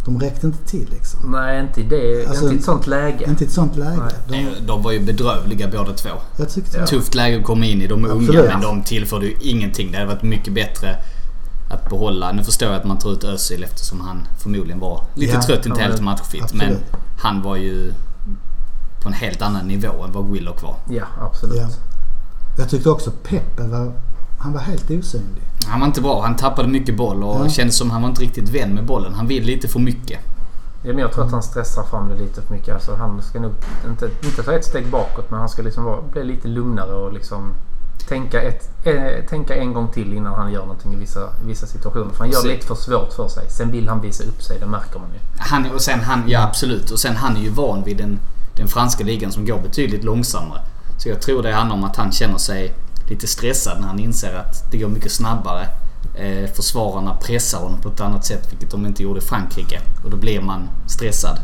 De 0.04 0.20
räckte 0.20 0.46
inte 0.46 0.64
till 0.68 0.88
liksom. 0.90 1.20
Nej 1.32 1.60
inte 1.60 1.80
i 1.80 1.84
det. 1.84 2.26
Alltså, 2.28 2.44
inte 2.44 2.54
i 2.54 2.58
ett 2.58 2.64
sånt 2.64 2.86
läge. 2.86 3.24
Inte 3.28 3.44
i 3.44 3.46
ett 3.46 3.52
sånt 3.52 3.76
läge. 3.76 4.02
De, 4.28 4.46
De 4.66 4.82
var 4.82 4.92
ju 4.92 5.00
bedrövliga 5.00 5.68
båda 5.72 5.92
två. 5.92 6.08
jag 6.36 6.48
tyckte. 6.48 6.86
Tufft 6.86 7.14
läge 7.14 7.38
att 7.38 7.44
komma 7.44 7.64
in 7.66 7.82
i. 7.82 7.86
De 7.86 8.04
är 8.04 8.08
unga 8.08 8.42
men 8.42 8.60
de 8.60 8.82
tillförde 8.82 9.26
ju 9.26 9.34
ingenting. 9.40 9.92
Det 9.92 9.98
hade 9.98 10.08
varit 10.10 10.22
mycket 10.22 10.54
bättre 10.54 10.96
att 11.70 11.88
behålla. 11.90 12.32
Nu 12.32 12.44
förstår 12.44 12.68
jag 12.68 12.76
att 12.76 12.84
man 12.84 12.98
tar 12.98 13.12
ut 13.12 13.24
Özil 13.24 13.64
eftersom 13.64 14.00
han 14.00 14.26
förmodligen 14.38 14.80
var 14.80 15.02
lite 15.14 15.32
Ja, 15.34 15.42
trött, 15.42 15.66
inte 15.66 15.80
helt 15.80 16.00
matchfit. 16.00 16.54
Men 16.54 16.76
han 17.18 17.42
var 17.42 17.56
ju 17.56 17.92
på 19.02 19.08
en 19.08 19.12
helt 19.14 19.42
annan 19.42 19.66
nivå 19.68 20.02
än 20.04 20.12
vad 20.12 20.30
Willock 20.30 20.62
var. 20.62 20.76
Ja 20.90 21.04
absolut. 21.20 21.56
Ja. 21.56 21.68
Jag 22.58 22.68
tyckte 22.68 22.90
också 22.90 23.10
Pepe 23.10 23.62
var... 23.62 23.92
Han 24.38 24.52
var 24.52 24.60
helt 24.60 24.90
osynlig. 24.90 25.42
Han 25.66 25.80
var 25.80 25.86
inte 25.86 26.00
bra. 26.00 26.22
Han 26.22 26.36
tappade 26.36 26.68
mycket 26.68 26.96
boll 26.96 27.22
och 27.24 27.44
Ja. 27.44 27.48
kändes 27.48 27.76
som 27.76 27.90
han 27.90 28.02
var 28.02 28.08
inte 28.08 28.22
riktigt 28.22 28.48
vän 28.48 28.74
med 28.74 28.84
bollen. 28.86 29.14
Han 29.14 29.26
vill 29.26 29.44
lite 29.44 29.68
för 29.68 29.80
mycket. 29.80 30.20
Ja, 30.82 30.88
men 30.92 30.98
jag 30.98 31.12
tror 31.12 31.24
att 31.24 31.32
han 31.32 31.42
stressar 31.42 31.82
fram 31.82 32.08
det 32.08 32.14
lite 32.14 32.42
för 32.42 32.54
mycket. 32.54 32.74
Alltså, 32.74 32.94
han 32.94 33.22
ska 33.22 33.40
nog 33.40 33.52
inte, 33.88 34.10
inte 34.24 34.42
ta 34.42 34.52
ett 34.52 34.64
steg 34.64 34.90
bakåt 34.90 35.30
men 35.30 35.40
han 35.40 35.48
ska 35.48 35.62
liksom 35.62 35.84
vara, 35.84 36.02
bli 36.12 36.24
lite 36.24 36.48
lugnare 36.48 36.92
och 36.92 37.12
liksom... 37.12 37.54
tänka, 38.08 38.42
ett, 38.42 38.86
eh, 38.86 39.28
tänka 39.28 39.56
en 39.56 39.72
gång 39.72 39.88
till 39.88 40.12
innan 40.12 40.34
han 40.34 40.52
gör 40.52 40.60
någonting 40.60 40.92
i 40.92 40.96
vissa, 40.96 41.28
vissa 41.44 41.66
situationer. 41.66 42.10
För 42.10 42.18
han 42.18 42.30
gör 42.30 42.42
det 42.42 42.48
lite 42.48 42.66
för 42.66 42.74
svårt 42.74 43.12
för 43.12 43.28
sig. 43.28 43.50
Sen 43.50 43.70
vill 43.70 43.88
han 43.88 44.00
visa 44.00 44.24
upp 44.24 44.42
sig, 44.42 44.58
det 44.60 44.66
märker 44.66 44.98
man 44.98 45.08
ju. 45.12 45.18
Han, 45.38 45.70
och 45.70 45.80
sen 45.80 46.00
han, 46.00 46.24
ja 46.28 46.42
absolut. 46.42 46.90
Och 46.90 46.98
sen 46.98 47.16
han 47.16 47.36
är 47.36 47.40
ju 47.40 47.50
van 47.50 47.84
vid 47.84 47.96
den, 47.96 48.18
den 48.56 48.68
franska 48.68 49.04
ligan 49.04 49.32
som 49.32 49.46
går 49.46 49.58
betydligt 49.58 50.04
långsammare. 50.04 50.60
Så 50.98 51.08
jag 51.08 51.20
tror 51.20 51.42
det 51.42 51.52
handlar 51.52 51.76
om 51.76 51.84
att 51.84 51.96
han 51.96 52.12
känner 52.12 52.38
sig 52.38 52.74
lite 53.08 53.26
stressad 53.26 53.80
när 53.80 53.86
han 53.86 53.98
inser 53.98 54.34
att 54.34 54.70
det 54.70 54.78
går 54.78 54.88
mycket 54.88 55.12
snabbare. 55.12 55.68
Eh, 56.14 56.50
försvararna 56.50 57.14
pressar 57.14 57.58
honom 57.58 57.80
på 57.80 57.88
ett 57.88 58.00
annat 58.00 58.24
sätt, 58.24 58.52
vilket 58.52 58.70
de 58.70 58.86
inte 58.86 59.02
gjorde 59.02 59.18
i 59.18 59.22
Frankrike. 59.22 59.80
Och 60.04 60.10
då 60.10 60.16
blir 60.16 60.40
man 60.40 60.68
stressad. 60.86 61.38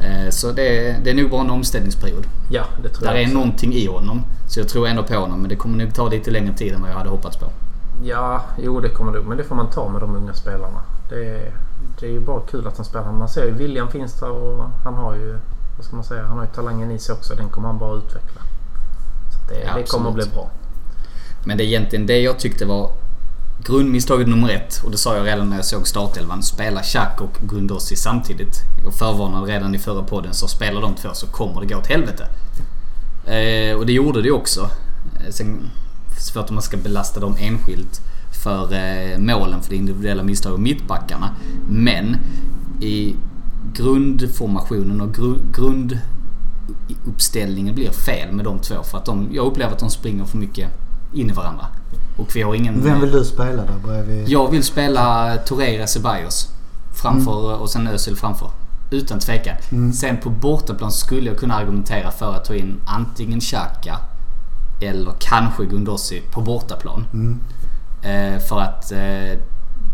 Eh, 0.00 0.30
så 0.30 0.52
det, 0.52 0.96
det 1.04 1.10
är 1.10 1.14
nog 1.14 1.30
bara 1.30 1.40
en 1.40 1.50
omställningsperiod. 1.50 2.26
Ja, 2.50 2.64
det 2.82 2.88
tror 2.88 3.06
Där 3.06 3.12
jag 3.14 3.22
är 3.22 3.26
också. 3.26 3.34
någonting 3.38 3.72
i 3.74 3.86
honom. 3.86 4.22
Så 4.48 4.60
jag 4.60 4.68
tror 4.68 4.86
ändå 4.88 5.02
på 5.02 5.14
honom. 5.14 5.40
Men 5.40 5.48
det 5.48 5.56
kommer 5.56 5.84
nog 5.84 5.94
ta 5.94 6.08
lite 6.08 6.30
längre 6.30 6.54
tid 6.54 6.72
än 6.74 6.80
vad 6.82 6.90
jag 6.90 6.96
hade 6.96 7.10
hoppats 7.10 7.36
på. 7.36 7.46
Ja, 8.02 8.44
jo 8.58 8.80
det 8.80 8.88
kommer 8.88 9.12
det 9.12 9.20
Men 9.22 9.36
det 9.38 9.44
får 9.44 9.54
man 9.54 9.70
ta 9.70 9.88
med 9.88 10.00
de 10.00 10.16
unga 10.16 10.34
spelarna. 10.34 10.80
Det 11.08 11.28
är, 11.28 11.52
det 12.00 12.06
är 12.06 12.10
ju 12.10 12.20
bara 12.20 12.40
kul 12.40 12.66
att 12.66 12.76
han 12.76 12.84
spelar. 12.84 13.12
Man 13.12 13.28
ser 13.28 13.44
ju 13.44 13.50
viljan 13.52 13.90
finns 13.90 14.20
där 14.20 14.30
och 14.30 14.64
han 14.84 14.94
har 14.94 15.14
ju, 15.14 15.38
vad 15.76 15.84
ska 15.86 15.96
man 15.96 16.04
säga, 16.04 16.22
han 16.26 16.36
har 16.38 16.44
ju 16.44 16.50
talangen 16.54 16.90
i 16.90 16.98
sig 16.98 17.12
också. 17.14 17.34
Den 17.34 17.48
kommer 17.48 17.68
han 17.68 17.78
bara 17.78 17.96
utveckla. 17.98 18.40
Så 19.32 19.52
det, 19.52 19.60
Ja, 19.66 19.74
det 19.76 19.82
kommer 19.90 20.08
att 20.08 20.14
bli 20.14 20.24
bra. 20.34 20.50
Men 21.44 21.56
det 21.58 21.64
är 21.64 21.66
egentligen 21.66 22.06
det 22.06 22.20
jag 22.20 22.38
tyckte 22.38 22.64
var 22.66 22.90
grundmisstaget 23.64 24.28
nummer 24.28 24.48
ett. 24.48 24.80
Och 24.84 24.90
det 24.90 24.98
sa 24.98 25.16
jag 25.16 25.26
redan 25.26 25.50
när 25.50 25.56
jag 25.56 25.64
såg 25.64 25.88
startelvan. 25.88 26.42
Spela 26.42 26.82
Xhaka 26.82 27.24
och 27.24 27.38
Gundossi 27.48 27.96
samtidigt. 27.96 28.54
Jag 28.84 28.94
förvarnade 28.94 29.52
redan 29.52 29.74
i 29.74 29.78
förra 29.78 30.02
podden. 30.02 30.34
Så 30.34 30.48
spelar 30.48 30.80
de 30.80 30.94
två 30.94 31.08
så 31.12 31.26
kommer 31.26 31.60
det 31.60 31.66
gå 31.66 31.76
åt 31.76 31.86
helvete. 31.86 32.26
Eh, 33.26 33.76
och 33.76 33.86
det 33.86 33.92
gjorde 33.92 34.22
det 34.22 34.30
också. 34.30 34.70
Eh, 35.14 35.30
sen 35.30 35.70
svårt 36.18 36.48
om 36.48 36.54
man 36.54 36.62
ska 36.62 36.76
belasta 36.76 37.20
dem 37.20 37.36
enskilt 37.40 38.00
för 38.44 38.72
eh, 38.72 39.18
målen 39.18 39.62
för 39.62 39.70
det 39.70 39.76
individuella 39.76 40.22
misstag 40.22 40.52
och 40.52 40.60
mittbackarna. 40.60 41.34
Men 41.68 42.16
i 42.80 43.16
grundformationen 43.74 45.00
och 45.00 45.14
gru, 45.14 45.34
grunduppställningen 45.52 47.74
blir 47.74 47.90
fel 47.90 48.32
med 48.32 48.44
de 48.44 48.58
två. 48.58 48.82
För 48.82 48.98
att 48.98 49.04
de, 49.04 49.28
jag 49.32 49.46
upplever 49.46 49.72
att 49.72 49.78
de 49.78 49.90
springer 49.90 50.24
för 50.24 50.38
mycket 50.38 50.68
in 51.14 51.30
i 51.30 51.32
varandra. 51.32 51.66
Och 52.18 52.36
vi 52.36 52.42
har 52.42 52.54
ingen... 52.54 52.84
Vem 52.84 53.00
vill 53.00 53.10
du 53.12 53.24
spela 53.24 53.62
där 53.62 53.78
bredvid? 53.84 54.28
Jag 54.28 54.50
vill 54.50 54.64
spela 54.64 55.36
Torreira 55.36 55.86
Ceballos 55.86 56.48
framför 57.02 57.60
och 57.60 57.70
sen 57.70 57.86
Özil 57.86 58.16
framför. 58.16 58.50
Utan 58.90 59.18
tvekan. 59.18 59.56
Mm. 59.70 59.92
Sen 59.92 60.16
på 60.16 60.30
bortaplan 60.30 60.92
skulle 60.92 61.30
jag 61.30 61.38
kunna 61.38 61.54
argumentera 61.54 62.10
för 62.10 62.34
att 62.34 62.44
ta 62.44 62.54
in 62.54 62.80
antingen 62.86 63.40
Xhaka 63.40 63.98
eller 64.80 65.12
kanske 65.18 65.64
Gundossi 65.64 66.22
på 66.32 66.40
bortaplan. 66.40 67.04
Mm. 67.12 67.40
Eh, 68.02 68.40
för 68.40 68.60
att 68.60 68.92
eh, 68.92 69.38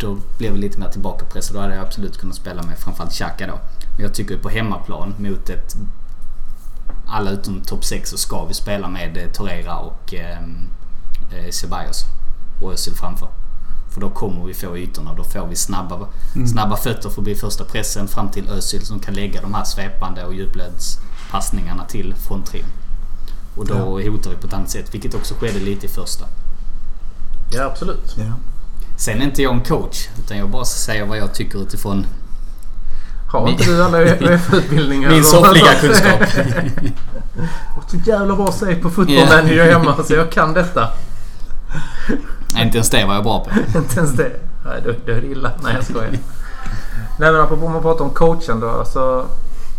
då 0.00 0.19
blir 0.38 0.50
vi 0.50 0.59
lite 0.59 0.81
mer 0.81 0.88
tillbakapressade. 0.88 1.59
Då 1.59 1.62
hade 1.62 1.75
jag 1.75 1.85
absolut 1.85 2.19
kunnat 2.19 2.37
spela 2.37 2.62
med 2.62 2.78
framförallt 2.78 3.12
Xhaka 3.12 3.47
då. 3.47 3.59
Men 3.97 4.02
jag 4.02 4.14
tycker 4.14 4.37
på 4.37 4.49
hemmaplan 4.49 5.14
mot 5.19 5.50
ett 5.50 5.76
alla 7.07 7.31
utom 7.31 7.61
topp 7.61 7.85
6 7.85 8.11
så 8.11 8.19
ska 8.19 8.45
vi 8.45 8.54
spela 8.54 8.88
med 8.88 9.16
eh, 9.16 9.33
Torreira 9.33 9.76
och 9.76 10.14
eh, 11.38 11.50
Ceballos 11.50 12.05
och 12.62 12.73
Özil 12.73 12.95
framför. 12.95 13.29
För 13.91 14.00
då 14.00 14.11
kommer 14.11 14.45
vi 14.45 14.55
få 14.55 14.79
ytorna. 14.79 15.14
Då 15.14 15.25
får 15.25 15.47
vi 15.47 15.57
snabba, 15.57 16.07
snabba 16.53 16.76
fötter 16.76 17.09
förbi 17.11 17.35
första 17.35 17.64
pressen 17.64 18.09
fram 18.09 18.29
till 18.31 18.49
Özil 18.49 18.87
som 18.87 19.00
kan 19.00 19.14
lägga 19.14 19.41
de 19.41 19.55
här 19.55 19.64
svepande 19.64 20.25
och 20.25 20.35
djupledspassningarna 20.35 21.85
till 21.85 22.14
fronttrion. 22.29 22.67
Och 23.57 23.67
då 23.67 23.75
hotar 24.00 24.31
vi 24.31 24.37
på 24.37 24.47
ett 24.47 24.53
annat 24.53 24.71
sätt, 24.71 24.95
vilket 24.95 25.14
också 25.14 25.35
skedde 25.35 25.59
lite 25.61 25.87
i 25.87 25.88
första. 25.88 26.25
Ja, 27.53 27.62
absolut. 27.64 28.14
Ja. 28.17 28.25
Sen 28.97 29.21
är 29.21 29.25
inte 29.25 29.43
jag 29.43 29.55
en 29.55 29.61
coach, 29.64 30.09
utan 30.19 30.38
jag 30.38 30.50
bara 30.50 30.64
säger 30.64 31.07
vad 31.07 31.19
jag 31.19 31.35
tycker 31.35 31.62
utifrån 31.62 32.07
Har 33.33 33.49
inte 33.49 33.64
du 33.64 33.85
alla 33.85 33.99
UEF-utbildningar? 33.99 35.11
min 35.14 35.25
soffliga 35.25 35.75
kunskap. 35.81 36.21
Och 37.76 37.91
så 37.91 37.97
jävla 37.97 38.37
bra 38.37 38.53
save 38.53 38.75
på 38.76 38.91
fotboll 38.91 39.14
Ja. 39.17 39.26
manager 39.26 39.73
hemma 39.73 39.97
så 40.05 40.14
jag 40.14 40.33
kan 40.33 40.53
detta. 40.53 40.88
Nej, 42.54 42.64
inte 42.66 42.76
ens 42.78 42.90
det 42.90 43.04
var 43.04 43.14
jag 43.14 43.25
bra 43.25 43.44
på. 43.44 43.50
Inte 43.78 43.99
ens 44.00 44.12
det. 44.12 44.32
Nej, 44.64 44.82
då, 44.84 44.92
då 45.06 45.12
är 45.12 45.20
det 45.20 45.26
illa. 45.26 45.50
Nej, 45.62 45.75
jag 45.75 45.84
skojar. 45.84 46.11
Nej, 47.18 47.32
men 47.32 47.40
apropå 47.40 47.68
man 47.68 47.82
pratar 47.82 48.04
om 48.04 48.11
coachen 48.11 48.61
då. 48.61 48.68
Alltså, 48.68 49.26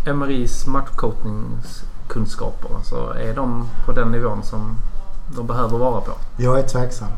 Emerys 0.06 0.66
matchcoachningskunskaper. 0.66 2.68
Alltså, 2.76 3.14
är 3.18 3.34
de 3.34 3.68
på 3.86 3.92
den 3.92 4.12
nivån 4.12 4.42
som 4.42 4.76
de 5.36 5.46
behöver 5.46 5.78
vara 5.78 6.00
på? 6.00 6.12
Jag 6.36 6.58
är 6.58 6.62
tveksam. 6.62 7.08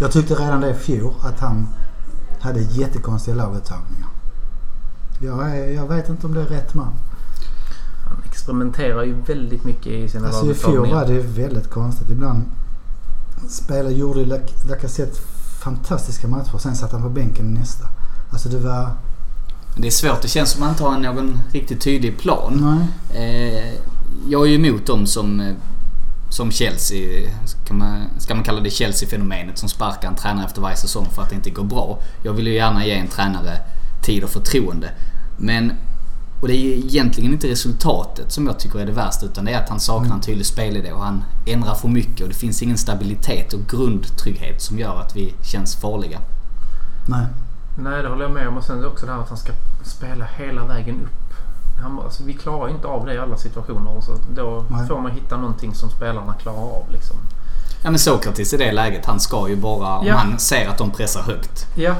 Jag 0.00 0.12
tyckte 0.12 0.34
redan 0.34 0.60
det 0.60 0.70
i 0.70 0.74
fjol 0.74 1.14
att 1.22 1.40
han 1.40 1.68
hade 2.40 2.60
jättekonstiga 2.60 3.36
laguttagningar. 3.36 4.08
Jag, 5.18 5.50
är, 5.50 5.70
jag 5.74 5.88
vet 5.88 6.08
inte 6.08 6.26
om 6.26 6.34
det 6.34 6.40
är 6.40 6.46
rätt 6.46 6.74
man. 6.74 6.92
Han 8.08 8.16
experimenterar 8.24 9.02
ju 9.02 9.14
väldigt 9.26 9.64
mycket 9.64 9.86
i 9.86 10.08
sina 10.08 10.26
Alltså 10.26 10.50
i 10.50 10.54
fjol 10.54 10.74
laguttagningar. 10.74 11.00
var 11.00 11.06
det 11.14 11.20
väldigt 11.42 11.70
konstigt. 11.70 12.10
Ibland 12.10 12.44
spelade, 13.48 13.94
gjorde 13.94 14.24
Lac- 14.24 14.68
Lacazette 14.68 15.18
fantastiska 15.64 16.28
matcher. 16.28 16.58
Sen 16.58 16.76
satt 16.76 16.92
han 16.92 17.02
på 17.02 17.08
bänken 17.08 17.54
nästa. 17.54 17.84
Alltså 18.32 18.48
det 18.48 18.58
var... 18.58 18.90
Det 19.76 19.86
är 19.86 19.90
svårt. 19.90 20.22
Det 20.22 20.28
känns 20.28 20.50
som 20.50 20.62
att 20.62 20.80
man 20.80 20.96
inte 20.98 21.08
har 21.08 21.14
någon 21.14 21.40
riktigt 21.52 21.80
tydlig 21.80 22.18
plan. 22.18 22.86
Nej. 23.12 23.68
Eh, 23.68 23.74
jag 24.28 24.42
är 24.42 24.50
ju 24.50 24.54
emot 24.66 24.86
dem 24.86 25.06
som, 25.06 25.40
eh, 25.40 25.54
som 26.30 26.50
Chelsea, 26.50 27.30
ska 27.46 27.74
man, 27.74 28.04
ska 28.18 28.34
man 28.34 28.44
kalla 28.44 28.60
det 28.60 28.70
Chelsea-fenomenet, 28.70 29.58
som 29.58 29.68
sparkar 29.68 30.08
en 30.08 30.16
tränare 30.16 30.46
efter 30.46 30.62
varje 30.62 30.76
säsong 30.76 31.06
för 31.14 31.22
att 31.22 31.28
det 31.28 31.34
inte 31.34 31.50
går 31.50 31.64
bra. 31.64 31.98
Jag 32.22 32.32
vill 32.32 32.46
ju 32.46 32.54
gärna 32.54 32.86
ge 32.86 32.92
en 32.92 33.08
tränare 33.08 33.58
tid 34.02 34.24
och 34.24 34.30
förtroende. 34.30 34.90
Men, 35.38 35.72
och 36.42 36.48
det 36.48 36.54
är 36.54 36.60
ju 36.60 36.72
egentligen 36.72 37.32
inte 37.32 37.48
resultatet 37.48 38.32
som 38.32 38.46
jag 38.46 38.58
tycker 38.58 38.78
är 38.78 38.86
det 38.86 38.92
värsta 38.92 39.26
utan 39.26 39.44
det 39.44 39.52
är 39.52 39.58
att 39.62 39.68
han 39.68 39.80
saknar 39.80 40.14
en 40.14 40.20
tydlig 40.20 40.46
spelidé 40.46 40.92
och 40.92 41.04
han 41.04 41.24
ändrar 41.46 41.74
för 41.74 41.88
mycket 41.88 42.20
och 42.22 42.28
det 42.28 42.34
finns 42.34 42.62
ingen 42.62 42.78
stabilitet 42.78 43.52
och 43.52 43.60
grundtrygghet 43.70 44.62
som 44.62 44.78
gör 44.78 45.00
att 45.00 45.16
vi 45.16 45.34
känns 45.42 45.76
farliga. 45.76 46.18
Nej. 47.08 47.26
Nej, 47.78 48.02
det 48.02 48.08
håller 48.08 48.22
jag 48.22 48.30
med 48.32 48.48
om. 48.48 48.56
Och 48.56 48.64
sen 48.64 48.78
är 48.78 48.82
det 48.82 48.88
också 48.88 49.06
det 49.06 49.12
här 49.12 49.18
att 49.20 49.28
han 49.28 49.38
ska 49.38 49.52
spela 49.84 50.24
hela 50.24 50.64
vägen 50.66 51.00
upp. 51.04 51.34
Han, 51.82 51.98
alltså, 52.00 52.22
vi 52.24 52.32
klarar 52.32 52.68
ju 52.68 52.74
inte 52.74 52.86
av 52.86 53.06
det 53.06 53.14
i 53.14 53.18
alla 53.18 53.36
situationer. 53.36 54.00
Så 54.00 54.12
då 54.36 54.64
Nej. 54.70 54.86
får 54.88 55.00
man 55.00 55.10
hitta 55.12 55.36
någonting 55.36 55.74
som 55.74 55.90
spelarna 55.90 56.34
klarar 56.34 56.58
av. 56.58 56.90
Liksom. 56.92 57.16
Ja 57.84 57.90
men 57.90 57.98
Sokratis 57.98 58.52
i 58.54 58.56
det 58.56 58.72
läget, 58.72 59.06
han 59.06 59.20
ska 59.20 59.48
ju 59.48 59.56
bara, 59.56 59.98
om 59.98 60.06
Ja. 60.06 60.14
han 60.16 60.38
ser 60.38 60.68
att 60.68 60.78
de 60.78 60.90
pressar 60.90 61.22
högt, 61.22 61.66
Ja, 61.76 61.94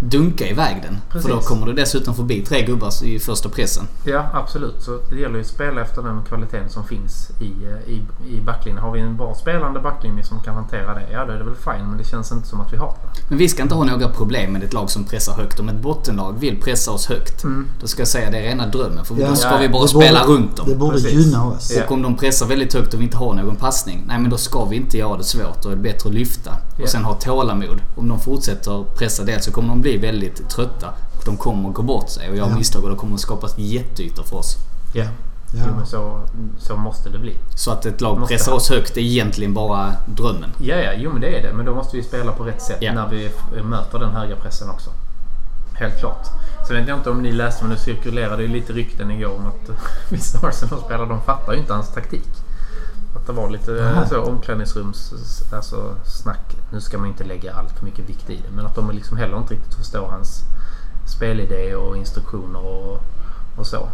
dunka 0.00 0.46
iväg 0.48 0.76
den. 0.82 0.98
För 1.22 1.28
då 1.28 1.34
Precis. 1.34 1.48
kommer 1.48 1.66
du 1.66 1.72
dessutom 1.72 2.14
förbi 2.14 2.44
tre 2.44 2.62
gubbar 2.62 3.04
i 3.04 3.18
första 3.18 3.48
pressen. 3.48 3.84
ja, 4.04 4.26
absolut. 4.32 4.82
Så 4.82 4.98
det 5.10 5.16
gäller 5.20 5.34
ju 5.34 5.40
att 5.40 5.46
spela 5.46 5.80
efter 5.80 6.02
den 6.02 6.22
kvaliteten 6.28 6.68
som 6.70 6.84
finns 6.84 7.30
i, 7.40 7.44
eh, 7.64 7.92
i, 7.92 8.02
i 8.36 8.40
backlinjen. 8.40 8.82
Har 8.84 8.92
vi 8.92 9.00
en 9.00 9.16
bra 9.16 9.34
spelande 9.34 9.80
backlinje 9.80 10.24
som 10.24 10.40
kan 10.40 10.54
hantera 10.54 10.94
det, 10.94 11.06
ja 11.12 11.24
då 11.24 11.32
är 11.32 11.38
det 11.38 11.44
väl 11.44 11.54
fine. 11.54 11.88
Men 11.88 11.98
det 11.98 12.04
känns 12.04 12.32
inte 12.32 12.48
som 12.48 12.60
att 12.60 12.72
vi 12.72 12.76
har 12.76 12.88
det. 13.02 13.20
Men 13.28 13.38
vi 13.38 13.48
ska 13.48 13.62
inte 13.62 13.74
ha 13.74 13.84
några 13.84 14.08
problem 14.08 14.52
med 14.52 14.62
ett 14.62 14.72
lag 14.72 14.90
som 14.90 15.04
pressar 15.04 15.32
högt. 15.32 15.60
Om 15.60 15.68
ett 15.68 15.80
bottenlag 15.82 16.38
vill 16.38 16.60
pressa 16.60 16.90
oss 16.90 17.06
högt, 17.06 17.44
Mm. 17.44 17.66
då 17.80 17.86
ska 17.86 18.00
jag 18.00 18.08
säga 18.08 18.30
det 18.30 18.38
är 18.38 18.42
rena 18.42 18.66
drömmen. 18.66 19.04
För 19.04 19.14
Ja. 19.20 19.28
då 19.28 19.34
ska 19.36 19.48
Ja, 19.50 19.58
vi 19.60 19.68
bara 19.68 19.82
Det 19.82 19.88
spela 19.88 20.26
borde- 20.26 20.38
runt 20.38 20.56
dem. 20.56 20.68
Det 20.68 20.74
borde 20.74 20.92
Precis. 20.92 21.12
gynna 21.26 21.44
oss. 21.46 21.78
Och 21.86 21.92
om 21.92 22.02
de 22.02 22.16
pressar 22.16 22.46
väldigt 22.46 22.74
högt 22.74 22.94
och 22.94 23.00
vi 23.00 23.04
inte 23.04 23.16
har 23.16 23.34
någon 23.34 23.56
passning, 23.56 24.04
nej 24.06 24.18
men 24.18 24.30
då 24.30 24.36
ska 24.36 24.64
vi 24.64 24.76
inte 24.76 24.98
göra 24.98 25.16
det 25.16 25.24
svårt. 25.24 25.62
Då 25.62 25.68
är 25.68 25.76
det 25.76 25.82
bättre 25.82 26.08
att 26.08 26.14
lyfta. 26.14 26.50
Ja. 26.76 26.82
Och 26.82 26.88
sen 26.88 27.04
ha 27.04 27.14
tålamod. 27.14 27.80
Om 27.96 28.08
de 28.08 28.20
fortsätter 28.20 28.84
pressa 28.98 29.24
det 29.24 29.44
så 29.44 29.50
kommer 29.52 29.68
de 29.68 29.80
bli 29.80 29.87
väldigt 29.96 30.48
trötta. 30.48 30.88
Och 31.18 31.22
de 31.24 31.36
kommer 31.36 31.68
gå 31.70 31.82
bort 31.82 32.08
sig 32.08 32.30
och 32.30 32.36
göra 32.36 32.48
Ja. 32.48 32.56
misstag 32.56 32.84
och 32.84 32.90
då 32.90 32.96
kommer 32.96 33.12
det 33.12 33.18
skapas 33.18 33.58
jätteytor 33.58 34.22
för 34.22 34.36
oss. 34.36 34.56
Ja, 34.94 35.04
Ja. 35.52 35.62
Jo, 35.66 35.74
men 35.76 35.86
så, 35.86 36.20
så 36.58 36.76
måste 36.76 37.08
det 37.10 37.18
bli. 37.18 37.36
Så 37.54 37.70
att 37.70 37.86
ett 37.86 38.00
lag 38.00 38.18
Måste 38.18 38.34
pressar 38.34 38.50
ha. 38.52 38.56
oss 38.56 38.70
högt 38.70 38.96
är 38.96 39.00
egentligen 39.00 39.54
bara 39.54 39.92
drömmen. 40.06 40.50
Ja, 40.60 40.76
ja, 40.76 40.90
jo 40.96 41.10
men 41.12 41.20
det 41.20 41.38
är 41.38 41.42
det. 41.42 41.52
Men 41.52 41.66
då 41.66 41.74
måste 41.74 41.96
vi 41.96 42.02
spela 42.02 42.32
på 42.32 42.44
rätt 42.44 42.62
sätt 42.62 42.78
Ja. 42.80 42.92
när 42.94 43.08
vi 43.08 43.30
möter 43.62 43.98
den 43.98 44.10
höga 44.10 44.36
pressen 44.36 44.70
också. 44.70 44.90
Helt 45.74 45.98
klart. 46.00 46.26
Sen 46.66 46.76
vet 46.76 46.88
jag 46.88 46.98
inte 46.98 47.10
om 47.10 47.22
ni 47.22 47.32
läste 47.32 47.64
men 47.64 47.74
det 47.74 47.80
cirkulerade 47.82 48.42
ju 48.42 48.48
lite 48.48 48.72
rykten 48.72 49.10
igår 49.10 49.34
om 49.36 49.46
att 49.46 49.70
vissa 50.08 50.46
Arsenal-spelare 50.48 51.06
de 51.08 51.22
fattar 51.22 51.52
ju 51.52 51.58
inte 51.58 51.72
hans 51.72 51.92
taktik. 51.92 52.28
Att 53.16 53.26
det 53.26 53.32
var 53.32 53.50
lite 53.50 53.78
eh, 53.78 53.92
Aha. 53.92 54.06
så 54.06 54.22
omklädningsrums 54.22 55.12
alltså, 55.52 55.94
snack. 56.04 56.56
Nu 56.72 56.80
ska 56.80 56.98
man 56.98 57.06
inte 57.06 57.24
lägga 57.24 57.54
allt 57.54 57.70
för 57.70 57.84
mycket 57.84 58.08
vikt 58.08 58.30
i 58.30 58.36
det. 58.36 58.50
Men 58.56 58.66
att 58.66 58.74
de 58.74 58.90
liksom 58.90 59.16
heller 59.16 59.38
inte 59.38 59.54
riktigt 59.54 59.74
förstår 59.74 60.08
hans 60.08 60.42
spelidé 61.06 61.74
och 61.74 61.96
instruktioner 61.96 62.66
och, 62.66 63.00
och 63.56 63.66
så. 63.66 63.88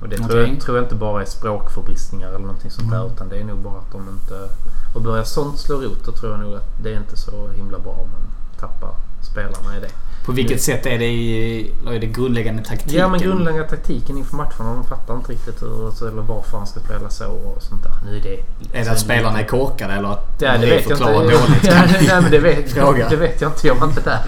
Och 0.00 0.08
det 0.08 0.16
tror, 0.16 0.26
Okej. 0.26 0.52
jag, 0.52 0.60
tror 0.60 0.76
jag 0.76 0.84
inte 0.84 0.94
bara 0.94 1.22
är 1.22 1.26
språkförbristningar 1.26 2.28
eller 2.28 2.38
någonting 2.38 2.70
sånt 2.70 2.90
där. 2.90 3.00
Mm. 3.00 3.12
Utan 3.12 3.28
det 3.28 3.38
är 3.40 3.44
nog 3.44 3.58
bara 3.58 3.78
att 3.78 3.92
de 3.92 4.08
inte... 4.08 4.48
Och 4.94 5.02
börjar 5.02 5.24
sånt 5.24 5.58
slå 5.58 5.76
rot 5.76 6.04
då 6.04 6.12
tror 6.12 6.32
jag 6.32 6.40
nog 6.40 6.54
att 6.54 6.82
det 6.82 6.92
är 6.92 6.96
inte 6.96 7.16
så 7.16 7.48
himla 7.48 7.78
bra 7.78 7.92
om 7.92 8.10
man 8.10 8.22
tappar 8.60 8.94
spelarna 9.22 9.76
i 9.76 9.80
det. 9.80 9.90
På 10.28 10.32
vilket 10.34 10.62
sätt 10.62 10.86
är 10.86 10.98
det 10.98 11.04
i 11.06 11.72
är 11.86 11.98
det 12.00 12.06
grundläggande 12.06 12.62
taktiken? 12.64 12.98
Ja 12.98 13.08
men 13.08 13.20
grundläggande 13.20 13.68
taktiken 13.68 14.18
inför 14.18 14.36
matcherna. 14.36 14.74
De 14.74 14.84
fattar 14.84 15.14
inte 15.14 15.32
riktigt 15.32 15.62
hur, 15.62 15.90
så- 15.90 16.06
eller 16.08 16.22
varför 16.22 16.58
han 16.58 16.66
ska 16.66 16.80
spela 16.80 17.10
så 17.10 17.26
och 17.30 17.62
sånt 17.62 17.82
där. 17.82 17.92
Nu 18.04 18.16
är 18.16 18.22
det... 18.22 18.78
Är 18.80 18.84
det 18.84 18.90
att 18.90 18.98
spelarna 19.00 19.40
är 19.40 19.44
korkade 19.46 19.92
eller 19.94 20.08
att 20.08 20.26
Ja, 20.38 20.52
det 20.58 20.66
vet 20.66 20.88
jag 20.88 20.98
inte. 20.98 21.12
dåligt? 21.12 21.38
Ja, 21.62 21.82
nej, 21.90 22.22
men 22.22 22.30
det 22.30 22.38
vet, 22.38 22.72
Fråga. 22.72 23.08
det 23.08 23.16
vet 23.16 23.40
jag 23.40 23.50
inte. 23.50 23.66
Jag 23.66 23.74
var 23.74 23.86
inte 23.86 24.00
där. 24.00 24.18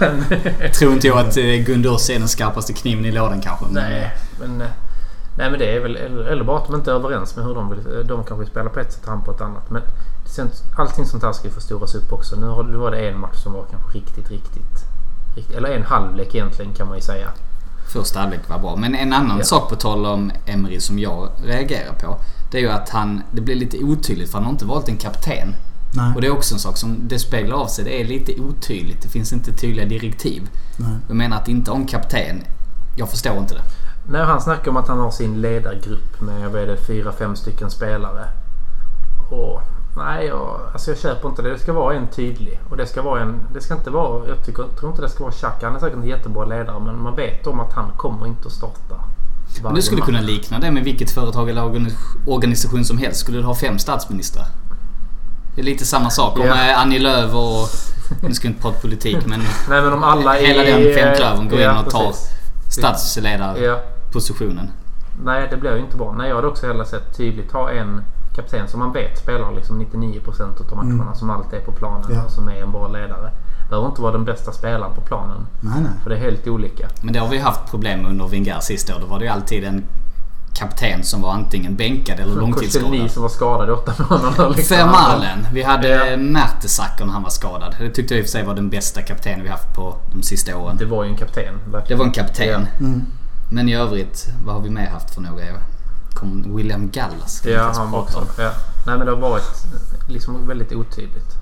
Men, 0.00 0.24
Tror 0.72 0.92
inte 0.92 1.06
jag 1.06 1.18
att 1.18 1.36
eh, 1.36 1.44
Gundurs 1.44 2.10
är 2.10 2.18
den 2.18 2.28
skarpaste 2.28 2.72
kniven 2.72 3.04
i 3.04 3.12
lådan 3.12 3.40
kanske. 3.40 3.64
nej, 3.70 4.12
men... 4.40 4.60
eh, 4.60 4.66
Nej 5.38 5.50
men 5.50 5.58
det 5.58 5.76
är 5.76 5.80
väl... 5.80 5.96
Eller, 5.96 6.44
bara 6.44 6.58
att 6.58 6.66
de 6.66 6.74
inte 6.76 6.90
är 6.90 6.94
överens 6.94 7.36
med 7.36 7.44
hur 7.44 7.54
de 7.54 7.70
vill... 7.70 8.06
De 8.06 8.24
kanske 8.24 8.46
spelar 8.46 8.70
på 8.70 8.80
ett 8.80 8.92
sätt 8.92 9.02
och 9.04 9.10
han 9.10 9.22
på 9.24 9.30
ett 9.30 9.40
annat. 9.40 9.70
Men 9.70 9.82
allting 10.76 11.06
sånt 11.06 11.22
här 11.22 11.32
ska 11.32 11.48
ju 11.48 11.54
förstoras 11.54 11.94
upp 11.94 12.12
också. 12.12 12.36
Nu, 12.36 12.46
har, 12.46 12.62
nu 12.62 12.76
var 12.76 12.90
det 12.90 13.08
en 13.08 13.18
match 13.20 13.36
som 13.42 13.52
var 13.52 13.64
kanske 13.70 13.98
riktigt, 13.98 14.30
riktigt... 14.30 14.84
eller 15.56 15.68
en 15.76 15.82
halvlek 15.82 16.34
egentligen 16.34 16.74
kan 16.74 16.86
man 16.88 16.96
ju 16.96 17.02
säga. 17.02 17.28
Första 17.92 18.20
halvlek 18.20 18.48
var 18.48 18.58
bra. 18.58 18.76
Men 18.76 18.94
en 18.94 19.12
annan 19.12 19.38
Ja. 19.38 19.44
sak 19.44 19.68
på 19.68 19.76
tal 19.76 20.06
om 20.06 20.32
Emery 20.46 20.80
som 20.80 20.98
jag 20.98 21.28
reagerar 21.44 21.92
på. 22.00 22.16
Det 22.50 22.58
är 22.58 22.62
ju 22.62 22.70
att 22.70 22.88
han, 22.88 23.22
det 23.30 23.40
blir 23.40 23.54
lite 23.54 23.78
otydligt 23.78 24.30
för 24.30 24.38
han 24.38 24.44
har 24.44 24.52
inte 24.52 24.64
valt 24.64 24.88
en 24.88 24.96
kapten. 24.96 25.54
Nej. 25.94 26.12
Och 26.14 26.20
det 26.20 26.26
är 26.26 26.30
också 26.32 26.54
en 26.54 26.58
sak 26.60 26.76
som 26.76 27.08
det 27.08 27.18
speglar 27.18 27.56
av 27.56 27.66
sig. 27.66 27.84
Det 27.84 28.00
är 28.00 28.04
lite 28.04 28.40
otydligt. 28.40 29.02
Det 29.02 29.08
finns 29.08 29.32
inte 29.32 29.52
tydliga 29.52 29.86
direktiv. 29.86 30.48
Nej. 30.78 30.96
Jag 31.08 31.16
menar 31.16 31.36
att 31.36 31.48
inte 31.48 31.70
en 31.70 31.86
kapten. 31.86 32.42
Jag 32.96 33.08
förstår 33.10 33.36
inte 33.38 33.54
det. 33.54 33.62
När 34.12 34.24
han 34.24 34.40
snackar 34.40 34.70
om 34.70 34.76
att 34.76 34.88
han 34.88 34.98
har 34.98 35.10
sin 35.10 35.40
ledargrupp 35.40 36.20
med 36.20 36.50
vad 36.52 36.62
är 36.62 36.66
det, 36.66 36.76
fyra, 36.86 37.12
fem 37.12 37.36
stycken 37.36 37.70
spelare. 37.70 38.24
Och 39.30 39.60
nej, 39.96 40.26
jag, 40.26 40.60
alltså 40.72 40.90
jag 40.90 40.98
köper 40.98 41.28
inte 41.28 41.42
det. 41.42 41.50
Det 41.50 41.58
ska 41.58 41.72
vara 41.72 41.94
en 41.94 42.06
tydlig. 42.06 42.60
Och 42.70 42.76
det 42.76 42.86
ska 42.86 43.02
vara 43.02 43.20
en... 43.20 43.40
Det 43.54 43.60
ska 43.60 43.74
inte 43.74 43.90
vara... 43.90 44.28
Jag 44.28 44.46
tycker, 44.46 44.64
tror 44.78 44.90
inte 44.90 45.02
det 45.02 45.08
ska 45.08 45.24
vara 45.24 45.32
Xhaka. 45.32 45.66
Han 45.66 45.76
är 45.76 45.80
säkert 45.80 45.96
en 45.98 46.06
jättebra 46.06 46.44
ledare 46.44 46.80
men 46.80 47.02
man 47.02 47.16
vet 47.16 47.46
om 47.46 47.60
att 47.60 47.72
han 47.72 47.90
kommer 47.96 48.26
inte 48.26 48.46
att 48.46 48.52
starta. 48.52 48.94
Men 49.62 49.74
du 49.74 49.82
skulle 49.82 49.98
match. 50.00 50.06
kunna 50.06 50.20
likna 50.20 50.58
det 50.58 50.70
med 50.70 50.84
vilket 50.84 51.10
företag 51.10 51.50
eller 51.50 51.62
organi- 51.62 51.96
organisation 52.26 52.84
som 52.84 52.98
helst. 52.98 53.20
Skulle 53.20 53.38
du 53.38 53.44
ha 53.44 53.54
fem 53.54 53.78
statsministrar? 53.78 54.44
Det 55.54 55.60
är 55.60 55.64
lite 55.64 55.84
samma 55.84 56.10
sak. 56.10 56.38
Om 56.38 56.46
Ja. 56.46 56.70
eh, 56.70 56.80
Annie 56.80 56.98
Lööf 56.98 57.34
och... 57.34 57.68
Nu 58.22 58.34
ska 58.34 58.46
jag 58.46 58.50
inte 58.52 58.62
prata 58.62 58.78
politik 58.80 59.16
men 59.26 59.40
Nej 59.68 59.82
men 59.82 59.92
om 59.92 60.04
alla 60.04 60.32
hela 60.32 60.64
är... 60.64 60.84
den 60.84 60.94
femklövern 60.94 61.48
går 61.48 61.60
in 61.60 61.70
och 61.70 61.90
tar 61.90 62.12
statsledarpositionen. 62.70 64.66
Ja. 64.66 64.72
Nej, 65.24 65.48
det 65.50 65.56
blir 65.56 65.74
ju 65.74 65.80
inte 65.80 65.96
bra. 65.96 66.14
Nej, 66.18 66.28
jag 66.28 66.36
hade 66.36 66.48
också 66.48 66.66
hellre 66.66 66.86
sett 66.86 67.16
tydligt 67.16 67.52
ha 67.52 67.70
en 67.70 68.02
kapten 68.36 68.68
som 68.68 68.80
man 68.80 68.92
vet 68.92 69.18
spelar 69.18 69.52
liksom 69.54 69.80
99% 69.80 70.70
av 70.70 70.76
matcherna. 70.76 71.02
Mm. 71.02 71.14
Som 71.14 71.30
alltid 71.30 71.58
är 71.58 71.64
på 71.64 71.72
planen 71.72 72.06
Ja. 72.14 72.24
och 72.24 72.30
som 72.30 72.48
är 72.48 72.62
en 72.62 72.72
bra 72.72 72.88
ledare. 72.88 73.30
Behöver 73.70 73.88
inte 73.88 74.02
vara 74.02 74.12
den 74.12 74.24
bästa 74.24 74.52
spelaren 74.52 74.94
på 74.94 75.00
planen. 75.00 75.46
Nej, 75.60 75.80
nej. 75.80 75.90
För 76.02 76.10
det 76.10 76.16
är 76.16 76.20
helt 76.20 76.46
olika. 76.48 76.88
Men 77.02 77.12
det 77.12 77.18
har 77.18 77.28
vi 77.28 77.38
haft 77.38 77.70
problem 77.70 78.00
med 78.02 78.10
under 78.10 78.26
Wenger 78.28 78.60
sista 78.60 78.96
år. 78.96 79.00
Då 79.00 79.06
var 79.06 79.18
det 79.18 79.24
ju 79.24 79.30
alltid 79.30 79.64
en 79.64 79.84
kapten 80.54 81.02
som 81.04 81.22
var 81.22 81.32
antingen 81.32 81.76
bänkad 81.76 82.20
eller 82.20 82.34
långtidsskadad. 82.34 83.10
som 83.10 83.22
var 83.22 83.28
skadad 83.28 83.68
i 83.68 83.72
åtta 83.72 83.92
månader. 84.10 84.54
Liksom. 84.56 84.76
Vi 85.52 85.62
hade 85.62 85.88
Ja. 86.10 86.16
Mertesacker 86.16 87.04
när 87.04 87.12
han 87.12 87.22
var 87.22 87.30
skadad. 87.30 87.76
Det 87.80 87.90
tyckte 87.90 88.14
jag 88.14 88.18
i 88.18 88.22
och 88.22 88.26
för 88.26 88.30
sig 88.32 88.44
var 88.44 88.54
den 88.54 88.70
bästa 88.70 89.02
kaptenen 89.02 89.42
vi 89.42 89.48
haft 89.48 89.74
på 89.76 89.94
de 90.12 90.22
sista 90.22 90.56
åren. 90.56 90.76
Det 90.76 90.84
var 90.84 91.04
ju 91.04 91.10
en 91.10 91.16
kapten. 91.16 91.54
Det 91.64 91.70
Verkligen. 91.72 91.98
var 91.98 92.06
en 92.06 92.12
kapten. 92.12 92.66
Ja. 92.78 92.86
Mm. 92.86 93.02
Men 93.50 93.68
i 93.68 93.74
övrigt, 93.76 94.26
vad 94.44 94.54
har 94.54 94.62
vi 94.62 94.70
mer 94.70 94.86
haft 94.86 95.14
för 95.14 95.20
några? 95.20 95.42
Kom 96.16 96.56
William 96.56 96.90
Gallas. 96.90 97.32
ska 97.36 97.50
Ja, 97.50 97.72
han 97.76 97.90
var 97.90 97.98
också. 98.00 98.18
Ja. 98.38 98.50
Nej, 98.86 98.96
men 98.98 99.06
det 99.06 99.12
har 99.12 99.20
varit 99.20 99.66
liksom 100.08 100.46
väldigt 100.48 100.72
otydligt. 100.72 101.32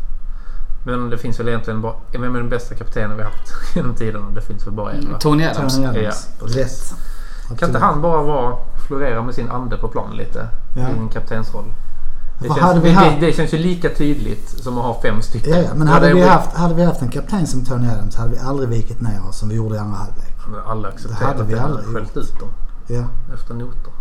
Men 0.87 1.11
det 1.11 1.19
finns 1.19 1.41
väl 1.41 1.49
egentligen 1.49 1.81
bara... 1.83 1.95
Vem 2.13 2.35
är 2.35 2.39
den 2.39 2.49
bästa 2.49 2.75
kaptenen 2.75 3.17
vi 3.17 3.23
har 3.23 3.31
haft 3.31 3.53
genom 3.77 3.95
tiderna? 3.95 4.31
Det 4.35 4.41
finns 4.41 4.67
väl 4.67 4.75
bara 4.75 4.93
en 4.93 5.13
va? 5.13 5.19
Tony 5.19 5.45
Adams. 5.45 5.75
Tony 5.77 5.87
Adams. 5.87 6.29
Ja. 6.41 6.47
Rätt. 6.47 6.95
Kan 7.59 7.69
inte 7.69 7.79
han 7.81 8.03
bara 8.03 8.23
vara, 8.23 8.57
florera 8.89 9.23
med 9.23 9.35
sin 9.35 9.51
ande 9.51 9.77
på 9.77 9.89
plan 9.89 10.17
lite? 10.17 10.49
Ja. 10.77 10.89
I 10.89 10.93
en 10.99 11.09
kaptensroll. 11.09 11.65
Det 12.41 12.49
känns, 12.49 12.61
hade 12.61 12.81
vi 12.81 12.89
det, 12.89 12.95
haft- 12.95 13.21
det, 13.21 13.27
det 13.27 13.33
känns 13.33 13.55
ju 13.55 13.59
lika 13.59 13.89
tydligt 13.89 14.49
som 14.49 14.79
att 14.79 14.85
ha 14.85 15.01
fem 15.03 15.23
stycken. 15.23 15.63
Ja, 15.65 15.75
men 15.75 15.89
hade 15.89 16.09
det 16.09 16.15
vi, 16.15 16.23
haft, 16.23 16.53
hade 16.57 16.75
vi 16.75 16.85
haft 16.85 17.03
en 17.03 17.09
kapten 17.11 17.47
som 17.47 17.65
Tony 17.65 17.89
Adams 17.89 18.17
hade 18.17 18.31
vi 18.31 18.39
aldrig 18.39 18.69
vikit 18.69 19.01
ner 19.01 19.29
oss 19.29 19.39
som 19.39 19.49
vi 19.49 19.55
gjorde 19.55 19.75
i 19.75 19.79
andra 19.79 19.97
halvlek. 19.99 20.37
Alla 20.67 20.89
Det 20.89 20.95
accepterar 20.95 21.27
hade 21.29 21.43
att 21.43 21.49
vi 21.49 21.59
hade 21.59 21.75
aldrig 21.75 21.87
skällt 21.97 22.17
ut 22.17 22.39
dem 22.41 22.49
Ja. 22.87 23.05
efter 23.35 23.55
noter. 23.55 23.93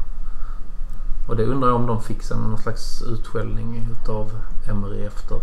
Och 1.27 1.35
det 1.35 1.43
undrar 1.45 1.67
jag 1.69 1.75
om 1.75 1.87
de 1.87 2.01
fick 2.01 2.23
sen 2.23 2.37
någon 2.37 2.57
slags 2.57 3.01
utskällning 3.01 3.87
utav 3.91 4.31
Emery 4.69 5.05
efter, 5.05 5.37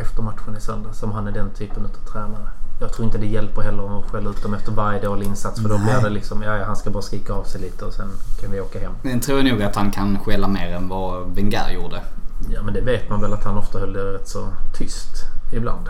efter 0.00 0.22
matchen 0.22 0.56
i 0.56 0.60
söndag. 0.60 0.92
Som 0.92 1.12
han 1.12 1.26
är 1.26 1.32
den 1.32 1.50
typen 1.50 1.84
av 1.84 2.10
tränare. 2.12 2.50
Jag 2.80 2.92
tror 2.92 3.06
inte 3.06 3.18
det 3.18 3.26
hjälper 3.26 3.62
heller 3.62 3.98
att 3.98 4.10
skälla 4.10 4.30
ut 4.30 4.42
dem 4.42 4.54
efter 4.54 4.72
varje 4.72 5.00
dålig 5.00 5.26
insats. 5.26 5.62
För 5.62 5.68
då 5.68 5.78
blir 5.78 6.00
det 6.02 6.10
liksom, 6.10 6.42
ja, 6.42 6.64
han 6.64 6.76
ska 6.76 6.90
bara 6.90 7.02
skrika 7.02 7.32
av 7.32 7.44
sig 7.44 7.60
lite 7.60 7.84
och 7.84 7.92
sen 7.92 8.08
kan 8.40 8.50
vi 8.50 8.60
åka 8.60 8.80
hem. 8.80 8.92
Den 9.02 9.20
tror 9.20 9.38
jag 9.38 9.46
nog 9.52 9.62
att 9.62 9.76
han 9.76 9.90
kan 9.90 10.18
skälla 10.18 10.48
mer 10.48 10.72
än 10.76 10.88
vad 10.88 11.34
Wenger 11.34 11.70
gjorde. 11.70 12.02
Ja 12.48 12.62
men 12.62 12.74
det 12.74 12.80
vet 12.80 13.10
man 13.10 13.20
väl 13.20 13.32
att 13.32 13.44
han 13.44 13.58
ofta 13.58 13.78
höll 13.78 13.92
det 13.92 14.12
rätt 14.12 14.28
så 14.28 14.48
tyst 14.74 15.16
ibland. 15.52 15.88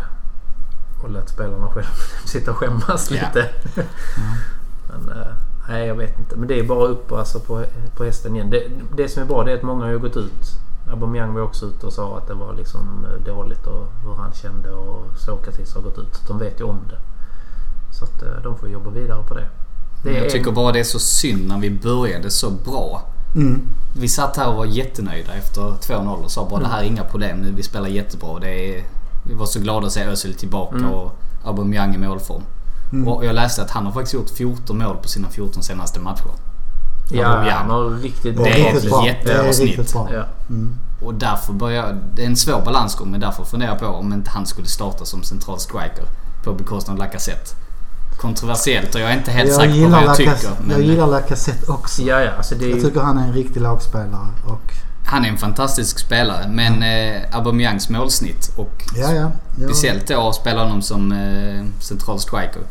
Och 1.03 1.11
lät 1.11 1.29
spelarna 1.29 1.69
själva 1.69 1.91
sitta 2.25 2.51
och 2.51 2.57
skämmas 2.57 3.11
Ja. 3.11 3.17
lite. 3.27 3.51
men 4.89 5.09
eh, 5.19 5.27
nej 5.71 5.87
jag 5.87 5.95
vet 5.95 6.19
inte. 6.19 6.37
Men 6.37 6.49
det 6.49 6.59
är 6.59 6.65
bara 6.65 6.87
upp 6.87 7.13
alltså, 7.13 7.41
på, 7.41 7.65
på 7.97 8.05
hästen 8.05 8.35
igen. 8.35 8.51
Det, 8.51 8.63
det 8.97 9.09
som 9.09 9.23
är 9.23 9.27
bra 9.27 9.45
det 9.45 9.53
är 9.53 9.57
att 9.57 9.63
många 9.63 9.85
har 9.85 9.93
gått 9.93 10.17
ut. 10.17 10.45
Aubameyang 10.91 11.35
var 11.35 11.43
också 11.43 11.67
ute 11.67 11.87
och 11.87 11.93
sa 11.93 12.19
att 12.19 12.27
det 12.27 12.35
var 12.35 12.55
liksom 12.55 13.07
eh, 13.07 13.25
dåligt 13.35 13.67
och 13.67 13.87
hur 14.05 14.15
han 14.15 14.33
kände 14.33 14.71
och 14.71 15.07
Sokratis 15.19 15.75
har 15.75 15.83
gått 15.83 15.99
ut. 15.99 16.15
Så 16.15 16.29
de 16.29 16.39
vet 16.39 16.61
ju 16.61 16.65
om 16.65 16.79
det. 16.89 16.99
Så 17.99 18.05
att 18.05 18.23
eh, 18.23 18.43
de 18.43 18.59
får 18.59 18.69
jobba 18.69 18.91
vidare 18.91 19.23
på 19.29 19.35
det. 19.35 19.49
det 20.05 20.13
jag 20.13 20.27
är 20.27 20.31
tycker 20.31 20.53
bara 20.53 20.73
det 20.73 20.81
är 20.81 20.85
så 20.85 20.99
synd 20.99 21.49
när 21.49 21.59
vi 21.59 21.71
började 21.71 22.31
så 22.31 22.51
bra. 22.51 23.03
Mm. 23.37 23.61
Vi 23.97 24.09
satt 24.09 24.37
här 24.37 24.49
och 24.49 24.55
var 24.55 24.65
jättenöjda 24.67 25.35
efter 25.35 25.61
2-0 25.61 26.25
och 26.25 26.31
sa 26.31 26.49
bara 26.51 26.61
det 26.61 26.67
här 26.67 26.83
är 26.83 26.87
inga 26.87 27.05
problem 27.05 27.39
nu. 27.41 27.53
Vi 27.57 27.63
spelar 27.63 27.89
jättebra. 27.89 28.39
Det 28.39 28.77
är, 28.77 28.85
vi 29.25 29.35
var 29.35 29.47
så 29.47 29.61
glada 29.61 29.87
att 29.87 29.93
se 29.93 30.05
Özil 30.05 30.35
tillbaka 30.35 30.77
Mm. 30.77 30.91
och 30.91 31.13
Aubameyang 31.45 31.95
i 31.95 31.99
målform. 31.99 32.43
Mm. 32.93 33.09
Och 33.09 33.25
jag 33.25 33.35
läste 33.35 33.63
att 33.63 33.71
han 33.71 33.87
har 33.87 33.93
faktiskt 33.93 34.15
gjort 34.15 34.31
14 34.31 34.79
mål 34.79 34.97
på 34.97 35.09
sina 35.09 35.29
14 35.29 35.63
senaste 35.63 36.01
matcher. 36.01 36.31
ja, 37.11 37.51
han 37.51 37.71
har 37.71 37.91
riktigt 37.91 38.37
Det 38.37 38.51
är 38.51 38.55
riktigt 38.55 38.85
ett 38.85 38.91
bra. 38.91 39.07
jättebra 39.07 39.43
Det 39.43 39.49
är 39.49 39.53
snitt. 39.53 39.69
riktigt 39.69 39.93
bra. 39.93 40.09
Ja. 40.13 40.25
Mm. 40.49 40.75
Och 41.03 41.15
därför 41.15 41.53
börjar... 41.53 41.99
Det 42.15 42.23
är 42.23 42.27
en 42.27 42.37
svår 42.37 42.63
balansgång 42.65 43.11
men 43.11 43.21
därför 43.21 43.45
funderar 43.45 43.71
jag 43.71 43.79
på 43.81 43.87
om 43.87 44.13
inte 44.13 44.31
han 44.31 44.47
skulle 44.47 44.67
starta 44.67 45.05
som 45.05 45.23
central 45.23 45.61
striker 45.61 46.05
på 46.45 46.53
bekostnad 46.53 46.95
av 46.95 46.99
Lacazette. 46.99 47.51
Kontroversiellt 48.19 48.95
och 48.95 49.01
jag 49.01 49.11
är 49.11 49.17
inte 49.17 49.31
helt 49.31 49.49
Jag 49.49 49.57
säker 49.57 49.85
på 49.85 49.89
vad 49.91 50.03
jag 50.03 50.17
tycker. 50.17 50.51
Men 50.61 50.71
jag 50.71 50.83
gillar 50.83 51.07
Lacazette 51.07 51.73
också. 51.73 52.03
Ja, 52.03 52.21
ja. 52.21 52.31
Alltså 52.37 52.55
det 52.55 52.65
är 52.65 52.71
Jag 52.71 52.81
tycker 52.85 53.01
han 53.01 53.19
är 53.19 53.23
en 53.27 53.33
riktig 53.33 53.61
lagspelare. 53.61 54.29
Och, 54.47 54.73
han 55.05 55.25
är 55.25 55.29
en 55.29 55.37
fantastisk 55.39 55.99
spelare 55.99 56.49
men 56.49 56.83
eh, 56.83 57.37
Aubameyangs 57.37 57.89
målsnitt 57.89 58.51
och 58.57 58.85
ja, 58.97 59.13
ja. 59.13 59.31
ja. 59.59 59.67
speciellt 59.69 60.07
då 60.09 60.29
att 60.29 60.35
spela 60.35 60.63
honom 60.63 60.83
som 60.83 61.13
eh, 61.13 61.65
central 61.81 62.21
striker. 62.21 62.63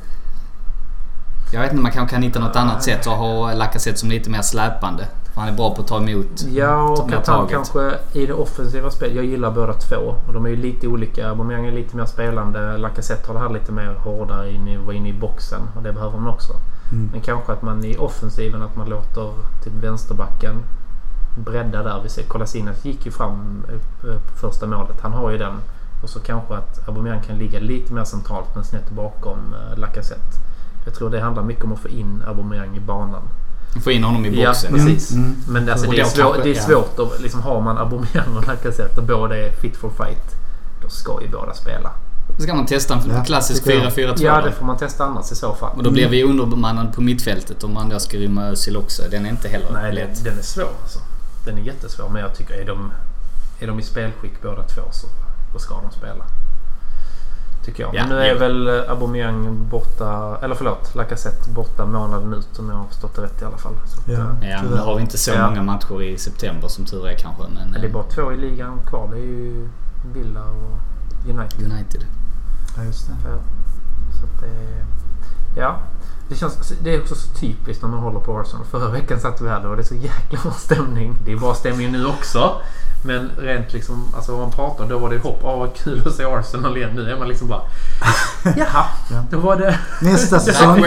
Jag 1.52 1.62
vet 1.62 1.72
inte, 1.72 1.82
man 1.84 1.92
kanske 1.92 2.16
kan 2.16 2.24
hitta 2.24 2.40
något 2.40 2.56
annat 2.56 2.84
sätt 2.84 3.08
att 3.08 3.18
ha 3.18 3.54
Lacazette 3.54 3.98
som 3.98 4.10
lite 4.10 4.30
mer 4.30 4.42
släpande. 4.42 5.08
För 5.34 5.42
han 5.42 5.50
är 5.50 5.54
bra 5.54 5.76
på 5.76 5.82
att 5.82 5.88
ta 5.88 5.98
emot. 5.98 6.42
Ja, 6.50 6.96
Ta 6.98 7.04
och 7.04 7.14
att 7.14 7.28
han 7.28 7.38
taget. 7.38 7.52
kanske 7.52 7.92
i 8.14 8.26
det 8.26 8.34
offensiva 8.34 8.92
spelet. 8.92 9.16
Jag 9.16 9.26
gillar 9.26 9.52
båda 9.52 9.74
två. 9.74 10.16
Och 10.28 10.34
de 10.34 10.46
är 10.46 10.50
ju 10.50 10.56
lite 10.56 10.88
olika. 10.88 11.30
Aubameyang 11.30 11.66
är 11.66 11.72
lite 11.72 11.98
mer 11.98 12.06
spelande. 12.06 12.78
Lacazette 12.78 13.28
har 13.28 13.34
det 13.34 13.40
här 13.40 13.50
lite 13.50 13.72
mer 13.72 13.94
hårdare 14.04 14.52
in 14.52 14.68
i, 14.68 14.96
inne 14.96 15.10
i 15.10 15.14
boxen. 15.14 15.62
Och 15.76 15.84
det 15.84 15.94
behöver 15.94 16.18
man 16.18 16.34
också. 16.34 16.54
Mm. 16.92 17.10
Men 17.12 17.22
kanske 17.22 17.54
att 17.54 17.62
man 17.62 17.86
i 17.86 17.98
offensiven 17.98 18.62
att 18.62 18.76
man 18.76 18.90
låter 18.90 19.34
typ 19.64 19.74
vänsterbacken 19.74 20.64
bredda 21.38 21.84
där. 21.84 22.00
Vi 22.04 22.10
ser 22.10 22.24
Kolasinac 22.24 22.86
gick 22.86 23.06
ju 23.06 23.12
fram 23.12 23.66
eh, 23.70 24.20
på 24.32 24.38
första 24.38 24.68
målet. 24.68 25.02
Han 25.02 25.14
har 25.14 25.32
ju 25.32 25.38
den. 25.38 25.54
Och 26.04 26.10
så 26.10 26.20
kanske 26.20 26.54
att 26.56 26.88
Aubameyang 26.88 27.22
kan 27.22 27.38
ligga 27.38 27.60
lite 27.60 27.94
mer 27.94 28.04
centralt 28.04 28.56
men 28.56 28.64
snett 28.64 28.90
bakom 28.90 29.38
eh, 29.54 29.78
Lacazette. 29.80 30.38
Jag 30.86 30.94
tror 30.96 31.10
det 31.10 31.20
handlar 31.22 31.44
mycket 31.44 31.64
om 31.64 31.74
att 31.74 31.80
få 31.80 31.88
in 31.90 32.24
Aubameyang 32.28 32.78
i 32.78 32.80
banan. 32.80 33.22
Få 33.84 33.92
in 33.92 34.04
honom 34.04 34.26
i 34.26 34.42
Ja, 34.42 34.50
boxen. 34.50 34.74
precis. 34.74 35.12
Mm, 35.12 35.26
mm. 35.26 35.38
Men 35.48 35.70
alltså, 35.70 35.92
det, 35.92 36.00
är 36.00 36.06
svår, 36.06 36.24
kanske- 36.24 36.44
det 36.44 36.50
är 36.50 36.56
ja. 36.56 36.62
svårt 36.62 37.00
att 37.00 37.22
liksom, 37.22 37.42
har 37.42 37.62
man 37.62 37.78
Aubameyang 37.78 38.38
och 38.38 38.48
Lacazette 38.48 39.02
och 39.02 39.08
båda 39.08 39.38
är 39.38 39.52
fit 39.52 39.78
for 39.78 39.90
fight. 39.90 40.36
Då 40.84 40.90
ska 40.90 41.22
ju 41.22 41.28
båda 41.32 41.54
spela. 41.54 41.92
Då 42.38 42.44
ska 42.44 42.54
man 42.54 42.66
testa 42.66 42.94
en 42.94 43.00
Ja, 43.10 43.24
klassisk 43.24 43.64
tycker 43.64 43.84
jag. 43.84 43.94
4-4-2 43.94 44.24
Ja, 44.24 44.42
det 44.42 44.52
får 44.52 44.66
man 44.66 44.78
testa 44.78 45.06
annars 45.06 45.32
i 45.32 45.36
så 45.36 45.56
fall. 45.56 45.78
Och 45.78 45.84
då 45.84 45.92
blir 45.92 46.10
vi 46.10 46.24
underbemannade 46.24 46.92
på 46.92 47.02
mittfältet 47.02 47.64
om 47.64 47.74
man 47.74 47.90
då 47.90 48.00
ska 48.00 48.18
rymma 48.18 48.46
Özil 48.46 48.78
också. 48.78 49.04
Den 49.12 49.26
är 49.26 49.30
inte 49.30 49.48
heller 49.48 49.68
Nej, 49.74 49.94
lätt. 49.94 50.16
den, 50.16 50.24
den 50.24 50.38
är 50.40 50.44
svår 50.44 50.70
alltså. 50.82 51.00
Den 51.46 51.58
är 51.58 51.62
jättesvår. 51.62 52.10
Men 52.10 52.22
jag 52.22 52.36
tycker 52.36 52.54
är 52.54 52.66
de, 52.66 52.92
är 53.60 53.68
de 53.68 53.80
i 53.80 53.84
spelskick 53.84 54.42
båda 54.42 54.64
två 54.64 54.82
så 54.92 55.08
då 55.54 55.60
ska 55.60 55.76
de 55.76 55.92
spela. 55.92 56.26
Tycker 57.70 57.84
jag. 57.84 57.96
Ja, 57.96 58.02
Men 58.08 58.10
nu 58.18 58.22
är 58.24 58.34
jo. 58.34 58.40
väl 58.40 58.68
eh, 58.68 58.92
Aubameyang 58.92 59.68
borta, 59.70 60.38
eller 60.42 60.56
förlåt, 60.56 60.96
Lacazette 60.96 61.50
borta 61.50 61.86
månaden 61.86 62.34
ut 62.34 62.60
om 62.60 62.70
jag 62.70 62.76
har 62.76 62.86
förstått 62.86 63.16
det 63.16 63.22
rätt 63.22 63.42
i 63.42 63.46
alla 63.46 63.58
fall. 63.58 63.74
Så 63.86 64.00
att, 64.02 64.08
Ja. 64.08 64.14
eh, 64.20 64.50
Ja, 64.50 64.62
men 64.64 64.72
nu 64.72 64.78
har 64.78 64.96
vi 64.96 65.02
inte 65.02 65.18
så 65.18 65.32
Ja. 65.32 65.50
många 65.50 65.64
matcher 65.64 66.02
i 66.02 66.18
september 66.18 66.68
som 66.68 66.86
tur 66.86 67.08
är 67.08 67.18
kanske. 67.18 67.44
Men 67.54 67.72
det 67.72 67.80
är 67.80 67.86
eh, 67.86 67.92
bara 67.94 68.04
två 68.04 68.32
i 68.34 68.38
ligan 68.38 68.80
kvar. 68.88 69.08
Det 69.12 69.18
är 69.18 69.22
ju 69.26 69.70
Villa 70.14 70.42
och 70.44 71.30
United. 71.30 71.72
United. 71.72 72.02
Ja, 72.78 72.84
just 72.84 73.08
det. 73.08 73.14
Ja. 73.30 73.36
Så 74.20 74.26
att 74.26 74.42
det, 74.42 74.86
ja. 75.62 75.78
Det, 76.30 76.36
känns, 76.36 76.74
det 76.84 76.96
är 76.96 77.02
också 77.02 77.16
så 77.16 77.30
typiskt 77.40 77.84
när 77.84 77.90
man 77.90 78.00
håller 78.00 78.20
på 78.20 78.40
Arsenal. 78.40 78.66
Förra 78.66 78.90
veckan 78.90 79.20
satt 79.20 79.42
vi 79.42 79.50
här 79.50 79.66
och 79.66 79.76
det 79.76 79.82
är 79.82 79.86
så 79.86 79.96
jäkla 79.96 80.40
bra 80.44 80.52
stämning. 80.52 81.16
Det 81.26 81.32
är 81.32 81.38
bra 81.38 81.56
stämning 81.56 81.92
nu 81.92 82.06
också. 82.06 82.62
Men 83.06 83.32
rent 83.38 83.74
liksom, 83.74 84.14
alltså 84.16 84.32
vad 84.32 84.42
man 84.42 84.52
pratar 84.52 84.90
då 84.90 84.98
var 84.98 85.10
det 85.10 85.18
hopp. 85.18 85.40
Åh 85.44 85.60
vad 85.60 85.76
kul 85.76 86.08
att 86.08 86.14
se 86.14 86.24
Arsenal 86.24 86.78
igen. 86.78 86.92
Nu 86.96 87.12
är 87.12 87.18
man 87.18 87.28
liksom 87.28 87.48
bara... 87.48 87.62
Jaha, 88.58 88.86
då 89.32 89.40
var 89.40 89.56
det... 89.56 89.80
Nästa 90.02 90.40
säsong. 90.46 90.84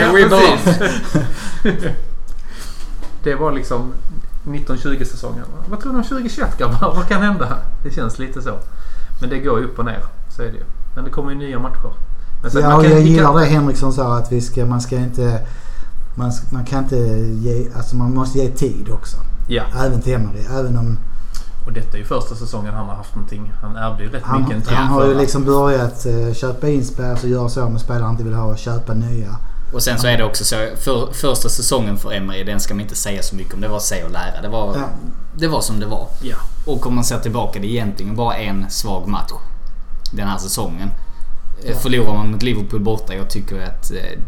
Det 3.22 3.35
var 3.35 3.52
liksom 3.52 3.92
1920 4.42 5.05
säsongen. 5.05 5.44
Vad 5.68 5.81
tror 5.81 5.92
ni 5.92 5.98
om 5.98 6.05
2021 6.05 6.59
grabbar? 6.59 6.94
Vad 6.96 7.09
kan 7.09 7.22
hända? 7.22 7.59
Det 7.83 7.90
känns 7.90 8.18
lite 8.18 8.42
så. 8.42 8.59
Men 9.20 9.31
det 9.31 9.38
går 9.38 9.59
ju 9.59 9.64
upp 9.64 9.78
och 9.78 9.85
ner. 9.85 10.05
Så 10.37 10.42
är 10.42 10.46
det 10.46 10.59
ju. 10.59 10.64
Men 10.94 11.05
det 11.05 11.11
kommer 11.11 11.33
ju 11.33 11.38
nya 11.38 11.59
matcher. 11.59 11.92
Men 12.42 12.50
sen 12.50 12.62
Ja, 12.62 12.68
man 12.68 12.76
och 12.78 12.83
kan- 12.85 12.92
jag 12.92 13.00
gillar 13.02 13.40
det 13.40 13.46
Henriksson 13.46 13.92
sa 13.92 14.16
att 14.16 14.33
vi 14.33 14.40
ska, 14.40 14.66
man 14.66 14.81
ska 14.81 14.96
inte... 14.96 15.40
Man, 16.14 16.33
ska, 16.33 16.46
man 16.50 16.64
kan 16.64 16.78
inte 16.85 16.96
ge... 17.48 17.66
Alltså 17.76 17.96
man 17.96 18.14
måste 18.14 18.38
ge 18.38 18.48
tid 18.48 18.88
också. 18.90 19.16
Ja, 19.48 19.62
Även 19.85 20.02
till 20.02 20.12
Emery. 20.14 20.40
Även 20.59 20.78
om 20.78 20.98
och 21.66 21.72
detta 21.72 21.96
är 21.96 21.98
ju 21.98 22.05
första 22.05 22.35
säsongen 22.35 22.74
han 22.74 22.87
har 22.88 22.94
haft 22.94 23.14
någonting. 23.14 23.52
Han 23.62 23.76
ärvde 23.76 24.02
ju 24.02 24.11
rätt 24.11 24.22
han, 24.24 24.42
mycket 24.42 24.68
en 24.68 24.74
han 24.74 24.87
har 24.87 25.07
ju 25.07 25.14
liksom 25.14 25.44
börjat 25.44 26.07
eh, 26.07 26.33
köpa 26.35 26.68
in 26.68 26.85
spelare 26.85 27.18
och 27.22 27.28
göra 27.28 27.48
så 27.48 27.68
med 27.68 27.81
spelare 27.81 28.02
han 28.02 28.11
inte 28.12 28.24
vill 28.24 28.35
ha 28.35 28.44
och 28.44 28.59
köpa 28.59 28.94
nya. 28.94 29.37
Och 29.72 29.83
sen 29.83 29.98
så 29.98 30.07
är 30.07 30.16
det 30.18 30.24
också 30.24 30.44
så. 30.44 30.57
För, 30.76 31.12
första 31.12 31.48
säsongen 31.48 31.98
för 31.98 32.12
Emery, 32.12 32.44
den 32.44 32.61
ska 32.61 32.74
man 32.74 32.81
inte 32.81 32.94
säga 32.94 33.22
så 33.22 33.37
mycket 33.37 33.55
om. 33.55 33.61
Det 33.61 33.68
var 33.68 33.78
se 33.81 34.05
och 34.05 34.11
lära. 34.11 34.42
Det 34.42 34.48
var, 34.48 34.76
Ja. 34.76 34.85
det 35.38 35.48
var 35.48 35.61
som 35.61 35.81
det 35.81 35.87
var. 35.87 36.07
Ja. 36.22 36.37
Och 36.66 36.87
om 36.87 36.94
man 36.94 37.05
ser 37.05 37.18
tillbaka, 37.18 37.59
det 37.61 37.66
är 37.66 37.70
egentligen 37.70 38.16
bara 38.16 38.35
en 38.37 38.70
svag 38.70 39.09
match. 39.09 39.33
Den 40.12 40.28
här 40.28 40.38
säsongen. 40.38 40.90
Ja. 41.67 41.75
Förlorar 41.75 42.15
man 42.15 42.31
mot 42.31 42.43
Liverpool 42.43 42.81
borta, 42.81 43.15
jag 43.15 43.31
tycker 43.31 43.61
att 43.61 43.91
eh, 43.91 44.19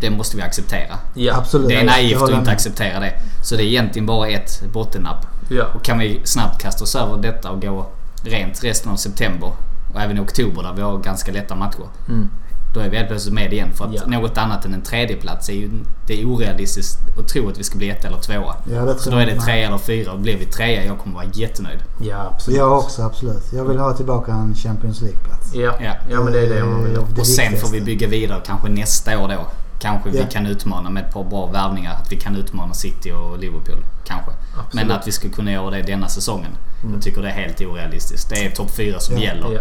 det 0.00 0.10
måste 0.10 0.36
vi 0.36 0.42
acceptera. 0.42 0.98
Ja. 1.14 1.36
Absolut. 1.36 1.68
Det 1.68 1.74
är 1.74 1.84
naivt 1.84 2.22
att 2.22 2.30
inte 2.30 2.50
acceptera 2.50 3.00
det. 3.00 3.12
Så 3.44 3.56
det 3.56 3.62
är 3.62 3.66
egentligen 3.66 4.06
bara 4.06 4.28
ett 4.28 4.62
bottennapp. 4.72 5.26
Ja. 5.48 5.64
Och 5.74 5.82
kan 5.82 5.98
vi 5.98 6.20
snabbt 6.24 6.62
kasta 6.62 6.84
oss 6.84 6.94
över 6.94 7.22
detta 7.22 7.50
och 7.50 7.62
gå 7.62 7.86
rent 8.24 8.64
resten 8.64 8.92
av 8.92 8.96
september 8.96 9.52
och 9.94 10.00
även 10.00 10.16
i 10.16 10.20
oktober 10.20 10.62
där 10.62 10.72
vi 10.72 10.82
har 10.82 10.98
ganska 10.98 11.32
lätta 11.32 11.54
matcher. 11.54 11.86
Mm. 12.08 12.28
Då 12.74 12.80
är 12.80 12.88
vi 12.88 12.96
helt 12.96 13.08
plötsligt 13.08 13.34
med 13.34 13.52
igen. 13.52 13.68
För 13.74 13.84
att 13.84 13.94
Ja. 13.94 14.02
något 14.06 14.38
annat 14.38 14.64
än 14.64 14.74
en 14.74 14.82
tredjeplats 14.82 15.48
är 15.48 15.52
ju 15.52 15.70
det 16.06 16.20
är 16.22 16.24
orealistiskt 16.26 16.98
att 17.18 17.28
tro 17.28 17.48
att 17.48 17.58
vi 17.58 17.64
ska 17.64 17.78
bli 17.78 17.90
ett 17.90 18.04
eller 18.04 18.18
tvåa. 18.18 18.56
Ja, 18.72 18.80
det 18.84 18.98
Så 18.98 19.10
då 19.10 19.16
är 19.16 19.26
det 19.26 19.40
tre 19.40 19.62
eller 19.62 19.78
fyra 19.78 20.12
och 20.12 20.18
blir 20.20 20.36
vi 20.38 20.44
trea 20.46 20.84
jag 20.84 20.98
kommer 20.98 21.14
vara 21.14 21.24
jättenöjd. 21.32 21.78
Ja, 22.00 22.30
absolut. 22.34 22.58
Jag 22.58 22.78
också 22.78 23.02
absolut. 23.02 23.52
Jag 23.52 23.64
vill 23.64 23.78
ha 23.78 23.92
tillbaka 23.92 24.32
en 24.32 24.54
Champions 24.54 25.00
League-plats. 25.02 25.54
Ja. 25.54 25.72
Ja. 25.84 25.94
ja, 26.10 26.20
men 26.22 26.32
det 26.32 26.40
är 26.40 26.54
det 26.54 26.64
man 26.64 26.84
vill 26.84 26.96
ha. 26.96 27.06
Det 27.14 27.20
och 27.20 27.26
sen 27.26 27.56
får 27.56 27.68
vi 27.68 27.80
bygga 27.80 28.08
vidare 28.08 28.40
kanske 28.46 28.68
nästa 28.68 29.18
år 29.18 29.28
då. 29.28 29.46
Kanske 29.80 30.08
Ja. 30.10 30.22
vi 30.26 30.32
kan 30.32 30.46
utmana 30.46 30.90
med 30.90 31.04
ett 31.04 31.12
par 31.14 31.24
bra 31.24 31.46
värvningar. 31.46 31.92
Att 31.94 32.12
vi 32.12 32.16
kan 32.16 32.36
utmana 32.36 32.74
City 32.74 33.12
och 33.12 33.38
Liverpool. 33.38 33.84
Kanske. 34.04 34.30
Absolut. 34.30 34.74
Men 34.88 34.96
att 34.96 35.06
vi 35.08 35.12
ska 35.12 35.28
kunna 35.28 35.52
göra 35.52 35.70
det 35.70 35.82
denna 35.82 36.08
säsongen. 36.08 36.50
Mm. 36.82 36.94
Jag 36.94 37.02
tycker 37.02 37.22
det 37.22 37.28
är 37.28 37.32
helt 37.32 37.60
orealistiskt. 37.60 38.30
Det 38.30 38.46
är 38.46 38.50
topp 38.50 38.70
fyra 38.70 39.00
som 39.00 39.16
Ja. 39.16 39.22
gäller. 39.22 39.52
Ja. 39.54 39.60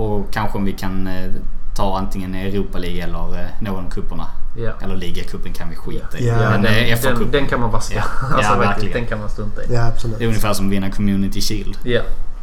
Och 0.00 0.32
kanske 0.32 0.58
om 0.58 0.64
vi 0.64 0.72
kan 0.72 1.06
eh, 1.06 1.30
ta 1.76 1.98
antingen 1.98 2.34
Europa 2.34 2.78
League 2.78 3.02
eller 3.02 3.40
eh, 3.40 3.46
någon 3.60 3.86
av 3.86 3.90
cuperna. 3.90 4.26
Ja. 4.56 4.72
Eller 4.82 4.96
ligacupen 4.96 5.52
kan 5.52 5.70
vi 5.70 5.76
skita 5.76 6.18
i. 6.18 6.28
Ja, 6.28 6.34
Men 6.36 6.62
den, 6.62 6.98
den, 7.02 7.30
den 7.30 7.46
kan 7.46 7.60
man 7.60 7.70
vaska. 7.70 7.94
Ja. 7.96 8.02
alltså, 8.36 8.52
Ja, 8.52 8.58
verkligen. 8.58 8.92
Den 8.92 9.06
kan 9.06 9.20
man 9.20 9.30
strunta 9.30 9.62
i. 9.62 9.66
Ja, 9.74 9.86
absolut. 9.86 10.18
Det 10.18 10.24
är 10.24 10.28
ungefär 10.28 10.52
som 10.52 10.66
att 10.66 10.72
vinna 10.72 10.90
Community 10.90 11.40
Shield. 11.40 11.78
Ja, 11.82 12.00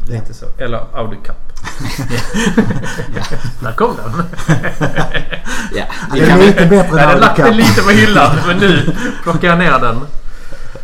lite 0.08 0.34
så. 0.34 0.46
Eller 0.58 0.84
Audi 0.94 1.18
Cup. 1.26 1.36
Där 3.62 3.72
kom 3.76 3.96
den. 3.96 4.13
Ja, 5.76 5.86
Det 6.13 6.20
är 6.22 6.38
lite 6.38 6.65
bättre 6.65 7.00
Jag 7.00 7.08
hade 7.08 7.13
än 7.13 7.20
lagt 7.20 7.38
den 7.38 7.46
Audi 7.46 7.58
Cup. 7.63 7.68
lite 7.70 7.82
på 7.82 7.89
hyllan 7.89 8.36
men 8.48 8.58
nu 8.58 8.96
plockar 9.24 9.48
jag 9.48 9.58
ner 9.60 9.80
den. 9.80 10.00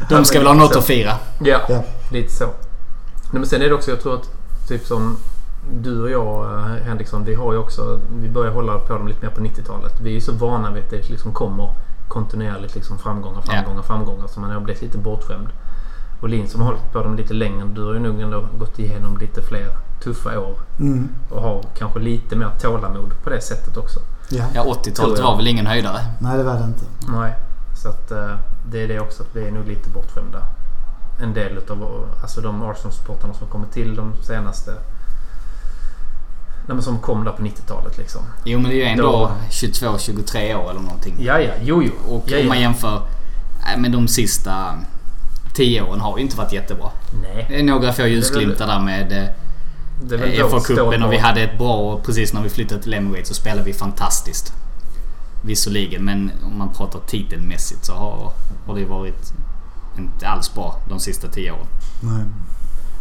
de 0.10 0.26
ska 0.26 0.38
väl 0.40 0.48
ha 0.48 0.54
något 0.54 0.76
att 0.76 0.86
fira. 0.86 1.14
Ja, 1.44 1.60
Ja. 1.70 1.84
lite 2.12 2.34
så. 2.34 2.46
Nej, 2.46 2.54
men 3.40 3.46
sen 3.46 3.62
är 3.62 3.66
det 3.70 3.74
också, 3.74 3.92
jag 3.92 4.02
tror 4.02 4.16
att 4.16 4.30
typ 4.68 4.86
som 4.86 5.18
du 5.74 6.02
och 6.02 6.10
jag 6.10 6.46
eh, 6.46 6.84
Henriksson, 6.84 7.24
vi 7.24 7.36
har 7.36 7.54
ju 7.54 7.60
också, 7.60 8.00
vi 8.12 8.30
börjar 8.30 8.52
hålla 8.52 8.80
på 8.80 8.94
dem 8.94 9.08
lite 9.08 9.26
mer 9.26 9.34
på 9.34 9.42
90-talet. 9.42 10.00
Vi 10.02 10.10
är 10.10 10.14
ju 10.14 10.22
så 10.22 10.32
vana 10.32 10.72
vid 10.72 10.84
att 10.84 10.90
det 10.90 11.10
liksom 11.10 11.34
kommer 11.34 11.74
kontinuerligt 12.08 12.76
liksom 12.76 12.98
framgångar, 12.98 13.42
framgångar, 13.42 13.82
framgångar. 13.82 14.28
Så 14.28 14.40
man 14.40 14.52
har 14.52 14.60
blivit 14.60 14.82
lite 14.82 14.98
bortskämd. 14.98 15.48
Och 16.22 16.30
Lin 16.30 16.48
som 16.48 16.62
har 16.62 16.68
hållit 16.68 16.94
på 16.94 17.04
dem 17.04 17.16
lite 17.16 17.34
längre, 17.34 17.66
du 17.66 17.84
har 17.84 17.94
ju 17.94 18.00
nog 18.00 18.22
ändå 18.22 18.48
gått 18.60 18.80
igenom 18.80 19.18
lite 19.18 19.42
fler 19.42 19.68
tuffa 20.04 20.40
år. 20.40 20.56
Mm. 20.80 21.10
Och 21.30 21.42
har 21.42 21.64
kanske 21.78 22.00
lite 22.00 22.36
mer 22.36 22.50
tålamod 22.62 23.14
på 23.24 23.30
det 23.30 23.42
sättet 23.42 23.78
också. 23.78 24.00
Ja. 24.30 24.46
Ja, 24.54 24.64
80-talet 24.64 24.96
Tror 24.96 25.18
jag. 25.18 25.24
var 25.24 25.38
väl 25.38 25.48
ingen 25.48 25.66
höjdare. 25.68 26.00
Nej, 26.20 26.38
det 26.38 26.44
var 26.44 26.54
det 26.54 26.64
inte. 26.64 26.86
Nej. 27.08 27.36
Så 27.76 27.90
att 27.90 28.12
eh, 28.12 28.36
det 28.72 28.84
är 28.84 28.88
det 28.88 29.00
också 29.00 29.24
att 29.24 29.36
vi 29.36 29.48
är 29.48 29.52
nog 29.52 29.68
lite 29.68 29.90
bortskämda. 29.90 30.40
En 31.22 31.34
del 31.34 31.58
utav 31.58 32.08
alltså 32.22 32.42
de 32.42 32.64
Arsenal-supportrarna 32.64 33.34
som 33.34 33.48
kommer 33.48 33.68
till 33.68 33.96
de 33.96 34.14
senaste... 34.24 34.72
Nej, 36.68 36.76
men 36.76 36.82
som 36.82 37.00
kom 37.00 37.24
där 37.24 37.32
på 37.32 37.44
90-talet 37.44 37.98
liksom. 37.98 38.22
Jo 38.46 38.60
men 38.60 38.72
det 38.72 38.76
är 38.76 38.78
ju 38.78 38.84
ändå 38.84 39.04
Då- 39.04 39.32
22-23 39.50 40.56
år 40.56 40.70
eller 40.72 40.82
någonting. 40.82 41.16
Ja, 41.20 41.40
ja. 41.40 41.52
Jo, 41.62 41.84
jo. 41.84 42.16
Och 42.16 42.24
ja, 42.28 42.40
om 42.40 42.48
man 42.48 42.58
ja. 42.58 42.62
jämför 42.62 43.02
nej, 43.66 43.78
men 43.78 43.92
de 43.92 44.08
sista 44.08 44.76
10 45.54 45.82
åren 45.82 46.00
har 46.02 46.18
ju 46.18 46.24
inte 46.24 46.38
varit 46.38 46.54
jättebra. 46.54 46.90
Nej. 47.24 47.46
Det 47.50 47.60
är 47.60 47.64
några 47.64 47.94
få 47.94 48.08
ljusglimtar 48.08 48.68
där 48.68 48.80
med 48.80 49.12
eh, 49.12 50.48
FA-cupen 50.50 51.04
och 51.06 51.14
vi 51.14 51.18
hade 51.18 51.42
ett 51.42 51.58
bra... 51.58 51.74
och 51.76 52.06
Precis 52.06 52.34
när 52.34 52.42
vi 52.42 52.50
flyttade 52.50 52.82
till 52.82 52.94
Emirates 52.94 53.28
så 53.28 53.34
spelade 53.34 53.64
vi 53.64 53.74
fantastiskt. 53.74 54.54
Visserligen 55.42 56.06
men 56.06 56.32
om 56.46 56.58
man 56.58 56.74
pratar 56.74 57.00
titelmässigt 57.00 57.86
så 57.86 57.94
har, 57.94 58.32
har 58.68 58.76
det 58.76 58.86
varit 58.86 59.34
inte 59.98 60.28
alls 60.28 60.54
bra 60.54 60.76
de 60.90 61.00
sista 61.00 61.28
10 61.28 61.52
åren. 61.52 61.68
Nej. 62.02 62.24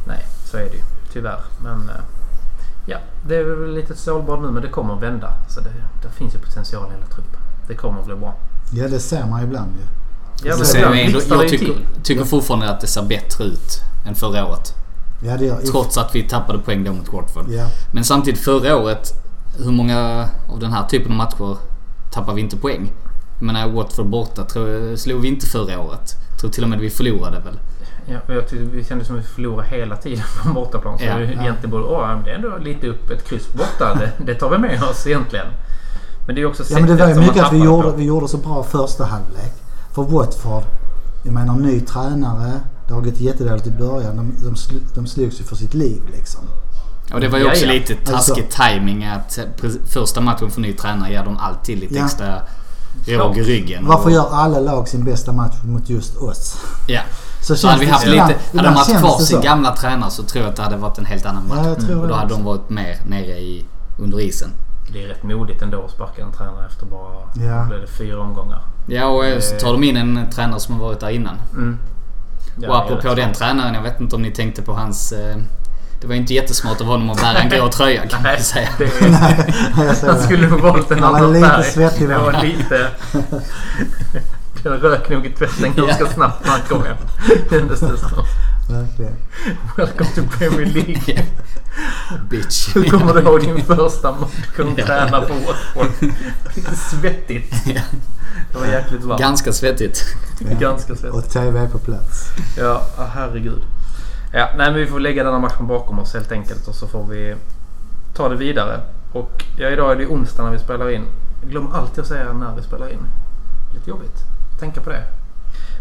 Nej, 0.07 0.25
så 0.51 0.57
är 0.57 0.61
det 0.65 0.75
ju. 0.77 0.83
Tyvärr. 1.13 1.41
Men 1.63 1.89
eh, 1.89 1.95
ja, 2.87 2.99
det 3.29 3.37
är 3.37 3.45
väl 3.45 3.75
lite 3.75 3.97
stålbad 3.97 4.43
nu 4.43 4.51
men 4.51 4.63
det 4.63 4.69
kommer 4.69 4.95
att 4.95 5.03
vända. 5.03 5.33
Så 5.49 5.61
det, 5.61 5.73
det 6.03 6.11
finns 6.11 6.35
ju 6.35 6.39
potential 6.39 6.89
i 6.89 6.95
hela 6.95 7.07
truppen. 7.07 7.41
Det 7.69 7.75
kommer 7.75 8.01
att 8.01 8.07
bli 8.07 8.15
bra. 8.15 8.35
Ja, 8.73 8.89
det 8.89 9.01
ser 9.01 9.27
man 9.27 9.45
ibland 9.45 9.73
ju. 9.73 9.87
Ja, 10.49 10.57
men 10.57 10.67
ser 10.67 10.79
ibland 10.79 10.97
jag, 10.97 11.05
ändå, 11.05 11.21
jag 11.29 11.49
tycker, 11.49 11.75
tycker 12.03 12.25
fortfarande 12.25 12.71
att 12.71 12.81
det 12.81 12.87
ser 12.87 13.03
bättre 13.03 13.45
ut 13.45 13.81
än 14.07 14.15
förra 14.15 14.47
året. 14.47 14.75
Ja, 15.25 15.37
det 15.37 15.45
gör 15.45 15.61
Trots 15.61 15.99
att 15.99 16.15
vi 16.15 16.23
tappade 16.23 16.59
poäng 16.59 16.85
då 16.85 16.93
mot 16.93 17.13
Watford. 17.13 17.45
Ja. 17.49 17.67
Men 17.93 18.05
samtidigt 18.05 18.41
förra 18.41 18.77
året, 18.77 19.13
hur 19.59 19.73
många 19.73 20.29
av 20.49 20.59
den 20.61 20.73
här 20.73 20.89
typen 20.89 21.13
av 21.13 21.19
matcher 21.19 21.57
tappar 22.13 22.35
vi 22.35 22.41
inte 22.41 22.57
poäng? 22.57 22.93
Jag 23.39 23.47
menar 23.47 23.69
Watford 23.69 24.07
borta 24.07 24.45
tror 24.45 24.69
jag, 24.69 24.99
slog 24.99 25.21
vi 25.21 25.29
inte 25.29 25.47
förra 25.47 25.81
året. 25.81 26.15
tror 26.41 26.51
till 26.51 26.63
och 26.63 26.69
med 26.69 26.79
vi 26.79 26.91
förlorade 26.91 27.41
väl. 27.41 27.59
Ja, 28.07 28.35
jag 28.35 28.49
tyckte 28.49 28.65
vi 28.65 28.85
kände 28.85 29.05
som 29.05 29.17
att 29.19 29.23
vi 29.25 29.27
förlorade 29.29 29.69
hela 29.69 29.97
tiden 29.97 30.25
på 30.43 30.53
bortaplan. 30.53 30.99
Så 30.99 31.05
Ja. 31.05 31.17
det 31.17 31.25
egentligen 31.25 31.71
borde... 31.71 31.85
Åh, 31.85 32.09
men 32.09 32.25
det 32.25 32.31
är 32.31 32.35
ändå 32.35 32.57
lite 32.59 32.87
upp 32.89 33.11
ett 33.11 33.29
kryss 33.29 33.53
borta. 33.53 33.95
Det, 33.95 34.13
det 34.27 34.35
tar 34.35 34.51
vi 34.51 34.59
med 34.59 34.83
oss 34.83 35.07
egentligen. 35.07 35.47
Men 36.27 36.35
det 36.35 36.41
är 36.43 36.47
också 36.47 36.63
Ja 36.71 36.79
men 36.79 36.87
det 36.89 36.95
var 36.97 37.09
ju 37.09 37.15
mycket 37.21 37.45
att 37.45 37.53
vi 37.53 37.65
gjorde, 37.65 37.91
på. 37.91 37.97
vi 37.97 38.05
gjorde 38.05 38.29
så 38.29 38.37
bra 38.37 38.63
första 38.63 39.05
halvlek. 39.05 39.53
För 39.95 40.03
Watford, 40.03 40.63
jag 41.25 41.33
menar 41.35 41.55
ny 41.57 41.81
tränare. 41.81 42.53
Det 42.89 42.95
har 42.95 43.01
gått 43.01 43.21
jättedåligt 43.21 43.67
i 43.67 43.71
början. 43.71 44.17
De, 44.17 44.35
de, 44.45 44.57
sl, 44.57 44.75
de 44.95 45.07
slogs 45.07 45.41
ju 45.41 45.45
för 45.45 45.57
sitt 45.57 45.75
liv 45.75 46.03
liksom. 46.13 46.41
Och 47.15 47.21
det 47.21 47.29
var 47.29 47.39
ju 47.39 47.45
Ja, 47.45 47.51
också 47.51 47.65
ja. 47.67 47.73
lite 47.73 47.95
taskig 47.95 48.47
timing 48.51 49.05
att 49.05 49.39
första 49.87 50.21
matchen 50.21 50.51
för 50.51 50.61
ny 50.61 50.73
tränare 50.73 51.11
ger 51.13 51.25
de 51.25 51.37
alltid 51.37 51.79
lite 51.79 51.95
Ja. 51.95 52.05
extra 52.05 52.35
råg 53.07 53.39
i 53.39 53.43
ryggen. 53.43 53.87
Varför 53.87 54.05
Och- 54.05 54.13
gör 54.13 54.29
alla 54.33 54.61
lag 54.61 54.89
sin 54.89 55.05
bästa 55.05 55.33
match 55.33 55.55
mot 55.65 55.89
just 55.91 56.17
oss? 56.17 56.57
Ja. 56.89 57.01
Så 57.47 57.57
Så 57.57 57.69
hade 57.69 57.81
vi 57.81 57.87
haft 57.87 58.07
lite... 58.07 58.17
ibland- 58.17 58.35
Hade 58.57 58.69
de 58.69 58.75
haft 58.77 58.99
kvar 58.99 59.19
sin 59.19 59.41
gamla 59.41 59.77
tränare 59.77 60.11
så 60.11 60.23
tror 60.23 60.45
jag 60.45 60.51
att 60.51 60.57
det 60.57 60.63
hade 60.63 60.77
varit 60.77 60.99
en 60.99 61.05
helt 61.07 61.27
annan 61.27 61.49
match. 61.49 61.59
Ja, 61.63 61.69
jag 61.69 61.81
tror 61.87 62.03
och 62.03 62.09
då 62.09 62.15
hade 62.15 62.29
de 62.35 62.45
varit 62.45 62.71
mer 62.71 62.97
nere 63.07 63.39
i, 63.39 63.65
under 63.99 64.21
isen. 64.21 64.51
Det 64.93 65.05
är 65.05 65.09
rätt 65.09 65.23
modigt 65.23 65.63
ändå 65.63 65.85
att 65.85 65.91
sparka 65.91 66.23
en 66.23 66.33
tränare 66.33 66.67
efter 66.67 66.87
bara... 66.87 67.47
Ja. 67.47 67.65
blev 67.65 67.81
det 67.81 67.87
fyra 67.87 68.21
omgångar. 68.21 68.63
Ja 68.87 69.07
och 69.07 69.25
eh, 69.27 69.41
så 69.41 69.57
tar 69.59 69.73
de 69.73 69.85
in 69.85 69.97
en 69.97 70.31
tränare 70.31 70.61
som 70.61 70.75
har 70.75 70.87
varit 70.87 71.01
där 71.01 71.11
innan. 71.11 71.35
Mm. 71.53 71.79
Ja, 72.61 72.69
och 72.69 72.77
apropå 72.77 73.15
den 73.15 73.17
smart. 73.25 73.35
tränaren, 73.35 73.75
jag 73.75 73.83
vet 73.83 74.01
inte 74.01 74.17
om 74.17 74.23
ni 74.23 74.31
tänkte 74.31 74.63
på 74.63 74.73
hans... 74.73 75.13
Eh, 75.13 75.37
det 76.01 76.07
var 76.07 76.15
ju 76.15 76.21
inte 76.21 76.35
jättesmart 76.35 76.81
av 76.81 76.87
honom 76.87 77.11
att 77.11 77.21
bära 77.21 77.39
en 77.39 77.49
grå 77.49 77.69
tröja 77.69 78.07
kan 78.07 78.23
man 78.23 78.37
säga. 78.39 78.69
Nej, 79.01 79.95
han 80.07 80.23
skulle 80.23 80.49
nog 80.49 80.61
valt 80.61 80.91
en 80.91 81.03
Han 81.03 81.13
var 81.13 81.19
annan 81.19 81.33
lite 81.33 81.49
färg. 81.49 81.65
svettig 81.65 82.09
då. 82.09 82.33
lite... 82.43 82.89
Den 84.63 84.73
rök 84.73 85.09
nog 85.09 85.27
i 85.27 85.31
tvätten 85.31 85.75
ganska 85.75 86.07
snabbt 86.15 86.45
när 86.45 86.51
han 86.51 86.61
kom 86.61 86.83
hem. 86.83 86.97
Kändes 87.51 87.81
det 87.81 87.99
som. 87.99 88.25
Verkligen. 88.69 89.17
Welcome 89.77 90.11
to 90.15 90.39
Premier 90.39 90.67
League. 90.67 91.27
Bitch. 92.31 92.77
Hur 92.77 92.85
kommer 92.85 93.15
du 93.15 93.21
ihåg 93.21 93.41
din 93.41 93.65
första 93.65 94.13
match 94.13 94.31
som 94.57 94.77
tränare 94.77 95.27
på 95.27 95.35
Watford? 95.35 96.11
Lite 96.55 96.77
svettigt. 96.77 97.65
Det 98.53 98.59
var 98.59 98.67
jäkligt 98.67 99.05
varmt. 99.05 99.21
Ganska 99.21 99.53
svettigt. 99.53 100.05
Ganska 100.61 100.95
svettigt. 100.95 101.15
Och 101.15 101.31
TV 101.31 101.59
är 101.59 101.69
på 101.69 101.79
plats. 101.79 102.31
Ja, 102.57 102.83
ah, 102.97 103.05
herregud. 103.15 103.63
Ja, 104.33 104.49
nej, 104.57 104.71
men 104.71 104.75
vi 104.75 104.87
får 104.87 105.01
lägga 105.01 105.25
denna 105.25 105.39
matchen 105.39 105.67
bakom 105.67 105.99
oss 105.99 106.15
helt 106.15 106.33
enkelt 106.33 106.69
och 106.69 106.75
så 106.75 106.89
får 106.89 107.07
vi 107.07 107.35
ta 108.15 108.29
det 108.29 108.37
vidare. 108.37 108.81
Och 109.13 109.45
ja, 109.59 109.69
idag 109.69 109.93
är 109.93 109.97
det 109.97 110.07
onsdag 110.07 110.43
när 110.45 110.51
vi 110.51 110.59
spelar 110.59 110.91
in. 110.91 111.07
Glömmer 111.43 111.77
alltid 111.77 112.01
att 112.01 112.09
säga 112.09 112.33
när 112.33 112.57
vi 112.57 112.63
spelar 112.63 112.93
in. 112.93 113.07
Lite 113.75 113.91
jobbigt. 113.91 114.34
Tänka 114.61 114.81
på 114.81 114.91
det. 114.91 115.03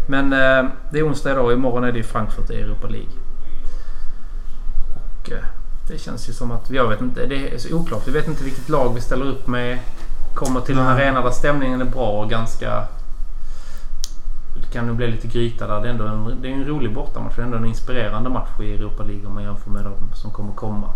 Men 0.08 0.32
eh, 0.32 0.70
det 0.92 0.98
är 0.98 1.08
onsdag 1.08 1.30
idag 1.32 1.44
och 1.44 1.52
imorgon 1.52 1.84
är 1.84 1.92
det 1.92 1.98
ju 1.98 2.04
Frankfurt 2.04 2.50
i 2.50 2.60
Europa 2.60 2.86
League. 2.88 3.10
Och 5.20 5.32
eh, 5.32 5.44
det 5.88 5.98
känns 5.98 6.28
ju 6.28 6.32
som 6.32 6.50
att, 6.50 6.70
jag 6.70 6.88
vet 6.88 7.00
inte, 7.00 7.26
det 7.26 7.54
är 7.54 7.58
så 7.58 7.74
oklart. 7.74 8.02
Vi 8.08 8.12
vet 8.12 8.28
inte 8.28 8.44
vilket 8.44 8.68
lag 8.68 8.94
vi 8.94 9.00
ställer 9.00 9.26
upp 9.26 9.46
med. 9.46 9.78
Kommer 10.34 10.60
till 10.60 10.78
en 10.78 10.86
arena 10.86 11.20
där 11.20 11.30
stämningen 11.30 11.80
är 11.80 11.84
bra 11.84 12.08
och 12.22 12.30
ganska... 12.30 12.84
Det 14.60 14.72
kan 14.72 14.86
nog 14.86 14.96
bli 14.96 15.06
lite 15.10 15.26
gryta 15.28 15.66
där. 15.66 15.80
Det 15.80 15.88
är, 15.88 15.92
ändå 15.92 16.04
en, 16.06 16.42
det 16.42 16.48
är 16.48 16.52
en 16.52 16.64
rolig 16.64 16.94
bortamatch. 16.94 17.36
Det 17.36 17.42
är 17.42 17.46
ändå 17.46 17.56
en 17.56 17.64
inspirerande 17.64 18.30
match 18.30 18.60
i 18.62 18.74
Europa 18.74 19.02
League 19.02 19.26
om 19.26 19.34
man 19.34 19.42
jämför 19.42 19.70
med 19.70 19.84
de 19.84 20.16
som 20.16 20.30
kommer 20.30 20.52
komma. 20.54 20.88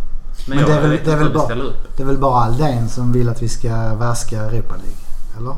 Men, 0.48 0.56
Men 0.58 0.66
det 0.66 0.72
är 0.72 0.80
väl- 0.80 0.98
det 1.04 1.12
är 1.12 1.16
väl 1.16 1.32
bara-. 1.32 1.54
Det 1.96 2.02
är 2.02 2.06
väl 2.06 2.18
bara 2.18 2.40
Aldén 2.44 2.88
som 2.88 3.12
vill 3.12 3.28
att 3.28 3.42
vi 3.42 3.48
ska 3.48 3.94
vaska 3.94 4.36
Europa 4.40 4.74
League? 4.74 5.00
Eller? 5.38 5.54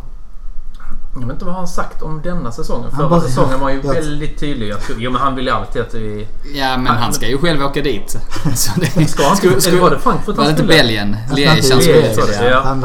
Jag 1.14 1.20
vet 1.20 1.30
inte 1.32 1.44
vad 1.44 1.54
han 1.54 1.68
sagt 1.68 2.02
om 2.02 2.20
denna 2.22 2.52
säsongen. 2.52 2.88
Han 2.92 2.98
Förra 3.00 3.08
bara- 3.08 3.20
säsongen 3.20 3.60
var 3.60 3.70
ju 3.70 3.80
jag- 3.84 3.92
väldigt 3.94 4.38
tydlig. 4.40 4.68
Jag 4.68 4.80
tror, 4.80 4.98
jo 5.00 5.10
men 5.10 5.20
han 5.20 5.34
vill 5.36 5.44
ju 5.44 5.50
alltid 5.50 5.82
att 5.82 5.94
vi... 5.94 6.26
Ja, 6.54 6.76
men 6.76 6.86
han 6.86 7.12
ska 7.12 7.28
ju 7.28 7.38
själv 7.38 7.62
åka 7.62 7.82
dit. 7.82 8.10
Så 8.54 8.70
det, 8.80 9.06
Ska 9.08 9.22
han 9.28 9.36
inte... 9.44 9.68
Eller 9.68 9.80
var 9.80 9.90
det 9.90 9.98
Frankfurt 9.98 10.36
var 10.36 10.44
han 10.44 10.54
det 10.54 10.60
inte 10.60 10.72
skulle? 10.72 10.82
Belgien? 10.82 11.16
Att 11.30 11.38
Liège 11.38 11.46
han 11.48 11.56
han 11.56 11.62
skulle 11.62 12.14
så 12.14 12.20
till. 12.22 12.30
det, 12.40 12.50
ja. 12.50 12.76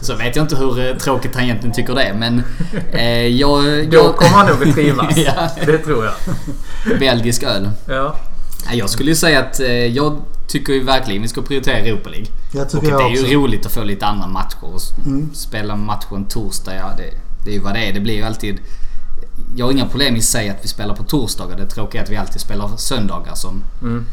Så 0.00 0.14
vet 0.16 0.36
jag 0.36 0.44
inte 0.44 0.56
hur 0.56 0.90
eh, 0.90 0.96
tråkigt 0.96 1.34
han 1.34 1.44
egentligen 1.44 1.74
tycker 1.74 1.94
det 1.94 2.14
men... 2.18 2.42
Eh, 2.92 3.26
jag, 3.26 3.90
Då 3.90 4.12
kommer 4.12 4.30
han 4.36 4.46
nog 4.46 4.68
att 4.68 4.74
trivas. 4.74 5.16
Ja. 5.16 5.48
Det 5.66 5.78
tror 5.78 6.04
jag. 6.04 6.98
Belgisk 6.98 7.42
öl. 7.42 7.70
Ja. 7.88 8.16
Jag 8.72 8.90
skulle 8.90 9.10
ju 9.10 9.16
säga 9.16 9.40
att 9.40 9.60
eh, 9.60 9.68
jag 9.72 10.20
tycker 10.48 10.72
ju 10.72 10.84
verkligen 10.84 11.22
vi 11.22 11.28
ska 11.28 11.42
prioritera 11.42 11.76
Europa 11.76 12.10
League. 12.10 12.26
Jag 12.52 12.62
Och 12.64 12.70
tycker 12.70 12.86
det 12.86 12.92
jag 12.92 13.02
är 13.02 13.10
också. 13.12 13.26
ju 13.26 13.36
roligt 13.36 13.66
att 13.66 13.72
få 13.72 13.84
lite 13.84 14.06
andra 14.06 14.26
matcher. 14.26 14.56
Och 14.60 14.80
Mm. 15.06 15.30
spela 15.34 15.76
matchen 15.76 16.24
torsdag, 16.28 16.74
ja 16.74 16.90
det, 16.96 17.10
det 17.44 17.50
är 17.50 17.54
ju 17.54 17.60
vad 17.60 17.74
det 17.74 17.88
är. 17.88 17.92
Det 17.92 18.00
blir 18.00 18.14
ju 18.14 18.22
alltid... 18.22 18.58
Jag 19.56 19.66
har 19.66 19.72
inga 19.72 19.86
problem 19.88 20.16
i 20.16 20.22
sig 20.22 20.48
att 20.48 20.64
vi 20.64 20.68
spelar 20.68 20.94
på 20.94 21.02
torsdagar. 21.02 21.56
Det 21.56 21.66
tråkiga 21.66 22.00
är 22.00 22.04
att 22.04 22.10
vi 22.10 22.16
alltid 22.16 22.40
spelar 22.40 22.76
söndagar 22.76 23.34
som 23.34 23.62
Mm. 23.82 24.06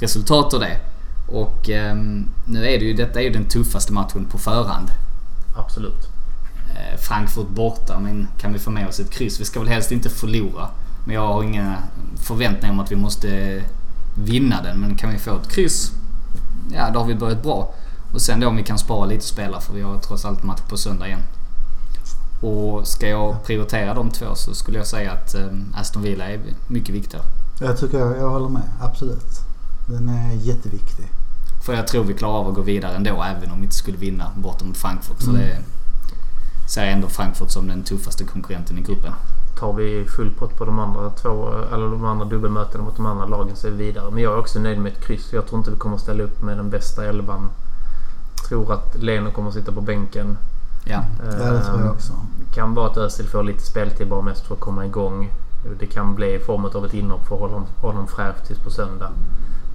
resultat 0.00 0.54
av 0.54 0.60
det. 0.60 0.80
Och 1.28 1.70
ehm, 1.70 2.26
nu 2.46 2.58
är 2.66 2.78
det 2.78 2.84
ju, 2.84 2.94
detta 2.94 3.20
är 3.20 3.24
ju 3.24 3.30
den 3.30 3.44
tuffaste 3.44 3.92
matchen 3.92 4.24
på 4.24 4.38
förhand. 4.38 4.90
Absolut. 5.56 6.08
Eh, 6.70 6.98
Frankfurt 7.00 7.48
borta, 7.48 7.98
men 7.98 8.28
kan 8.40 8.52
vi 8.52 8.58
få 8.58 8.70
med 8.70 8.88
oss 8.88 9.00
ett 9.00 9.10
kryss? 9.10 9.40
Vi 9.40 9.44
ska 9.44 9.60
väl 9.60 9.68
helst 9.68 9.92
inte 9.92 10.08
förlora. 10.08 10.68
Men 11.04 11.14
jag 11.14 11.26
har 11.26 11.42
inga 11.42 11.76
förväntningar 12.22 12.72
om 12.74 12.80
att 12.80 12.92
vi 12.92 12.96
måste 12.96 13.62
vinna 14.14 14.62
den. 14.62 14.80
Men 14.80 14.96
kan 14.96 15.10
vi 15.10 15.18
få 15.18 15.36
ett 15.36 15.48
kryss, 15.50 15.92
ja 16.74 16.90
då 16.90 16.98
har 16.98 17.06
vi 17.06 17.14
börjat 17.14 17.42
bra. 17.42 17.74
Och 18.12 18.20
sen 18.20 18.40
då 18.40 18.48
om 18.48 18.56
vi 18.56 18.62
kan 18.62 18.78
spara 18.78 19.06
lite 19.06 19.24
spelare 19.26 19.60
för 19.60 19.74
vi 19.74 19.82
har 19.82 19.98
trots 19.98 20.24
allt 20.24 20.42
match 20.42 20.60
på 20.68 20.76
söndag 20.76 21.06
igen. 21.06 21.22
Och 22.40 22.86
ska 22.86 23.08
jag 23.08 23.44
prioritera 23.44 23.94
de 23.94 24.10
två 24.10 24.34
så 24.34 24.54
skulle 24.54 24.78
jag 24.78 24.86
säga 24.86 25.12
att 25.12 25.34
eh, 25.34 25.46
Aston 25.74 26.02
Villa 26.02 26.24
är 26.30 26.40
mycket 26.68 26.94
viktigare. 26.94 27.24
Jag 27.60 27.78
tycker 27.78 27.98
jag, 27.98 28.18
jag 28.18 28.30
håller 28.30 28.48
med. 28.48 28.62
Absolut. 28.80 29.40
Den 29.86 30.08
är 30.08 30.32
jätteviktig. 30.32 31.04
För 31.66 31.74
jag 31.74 31.86
tror 31.88 32.04
vi 32.04 32.14
klarar 32.14 32.38
av 32.38 32.48
att 32.48 32.54
gå 32.54 32.62
vidare 32.62 32.96
ändå 32.96 33.22
även 33.22 33.50
om 33.50 33.58
vi 33.58 33.64
inte 33.64 33.76
skulle 33.76 33.96
vinna 33.96 34.30
borta 34.36 34.64
mot 34.64 34.76
Frankfurt. 34.76 35.20
Så 35.20 35.30
Mm. 35.30 35.42
det 35.42 35.58
ser 36.70 36.84
jag 36.84 36.92
ändå 36.92 37.08
Frankfurt 37.08 37.50
som 37.50 37.68
den 37.68 37.82
tuffaste 37.82 38.24
konkurrenten 38.24 38.78
i 38.78 38.80
gruppen. 38.82 39.12
Tar 39.58 39.72
vi 39.72 40.04
full 40.16 40.30
pott 40.30 40.56
på 40.58 40.64
de 40.64 40.78
andra 40.78 41.10
två, 41.10 41.48
eller 41.74 41.88
de 41.90 42.04
andra 42.04 42.24
dubbelmötena 42.24 42.84
mot 42.84 42.96
de 42.96 43.06
andra 43.06 43.26
lagen 43.26 43.56
så 43.56 43.66
är 43.66 43.70
vi 43.70 43.76
vidare. 43.84 44.10
Men 44.10 44.22
jag 44.22 44.32
är 44.32 44.38
också 44.38 44.58
nöjd 44.58 44.78
med 44.78 44.92
ett 44.92 45.00
kryss. 45.04 45.32
Jag 45.32 45.46
tror 45.46 45.58
inte 45.58 45.70
vi 45.70 45.76
kommer 45.76 45.96
att 45.96 46.02
ställa 46.02 46.22
upp 46.22 46.42
med 46.42 46.56
den 46.56 46.70
bästa 46.70 47.04
elvan. 47.04 47.50
Tror 48.48 48.72
att 48.72 48.96
Leno 49.02 49.30
kommer 49.30 49.48
att 49.48 49.54
sitta 49.54 49.72
på 49.72 49.80
bänken. 49.80 50.38
Ja. 50.84 51.04
Ja, 51.40 51.50
det 51.52 51.64
tror 51.64 51.80
jag 51.80 51.90
också. 51.90 52.12
Det 52.38 52.54
kan 52.54 52.74
vara 52.74 52.90
att 52.90 52.96
Özil 52.96 53.26
får 53.26 53.42
lite 53.42 53.62
speltid 53.62 54.08
bara 54.08 54.22
mest 54.22 54.46
för 54.46 54.54
att 54.54 54.60
komma 54.60 54.86
igång. 54.86 55.30
Det 55.80 55.86
kan 55.86 56.14
bli 56.14 56.34
i 56.34 56.38
form 56.38 56.64
av 56.64 56.86
ett 56.86 56.94
inhopp 56.94 57.26
för 57.28 57.34
att 57.34 57.40
hålla 57.40 57.62
honom, 57.80 58.06
fräsch 58.06 58.46
tills 58.46 58.58
på 58.58 58.70
söndag. 58.70 59.10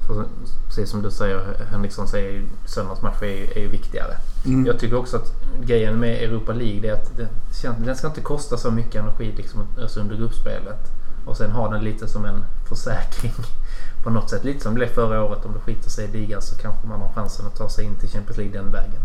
För, 0.07 0.25
precis 0.67 0.89
som 0.89 1.01
du 1.01 1.11
säger, 1.11 1.57
Henriksson 1.71 2.07
säger, 2.07 2.43
söndagsmatch 2.65 3.21
är, 3.21 3.57
är 3.57 3.61
ju 3.61 3.67
viktigare. 3.67 4.13
Mm. 4.45 4.65
Jag 4.65 4.79
tycker 4.79 4.95
också 4.95 5.17
att 5.17 5.31
grejen 5.65 5.99
med 5.99 6.23
Europa 6.23 6.53
League 6.53 6.89
är 6.89 6.93
att 6.93 7.17
det, 7.17 7.27
känns- 7.61 7.77
den 7.85 7.95
ska 7.95 8.07
inte 8.07 8.21
kosta 8.21 8.57
så 8.57 8.71
mycket 8.71 8.95
energi 9.01 9.33
liksom, 9.37 9.61
alltså 9.81 9.99
under 9.99 10.15
gruppspelet. 10.15 10.91
Och 11.25 11.37
sen 11.37 11.51
ha 11.51 11.69
den 11.69 11.83
lite 11.83 12.07
som 12.07 12.25
en 12.25 12.43
försäkring 12.69 13.33
på 14.03 14.09
något 14.09 14.29
sätt. 14.29 14.43
Lite 14.43 14.63
som 14.63 14.73
det 14.73 14.75
blev 14.75 14.87
förra 14.87 15.23
året. 15.23 15.45
Om 15.45 15.53
det 15.53 15.59
skiter 15.59 15.89
sig 15.89 16.05
i 16.05 16.11
ligan 16.11 16.41
så 16.41 16.55
kanske 16.57 16.87
man 16.87 17.01
har 17.01 17.13
chansen 17.13 17.45
att 17.47 17.55
ta 17.57 17.69
sig 17.69 17.85
in 17.85 17.95
till 17.95 18.09
Champions 18.09 18.37
League 18.37 18.57
den 18.61 18.71
vägen. 18.71 19.01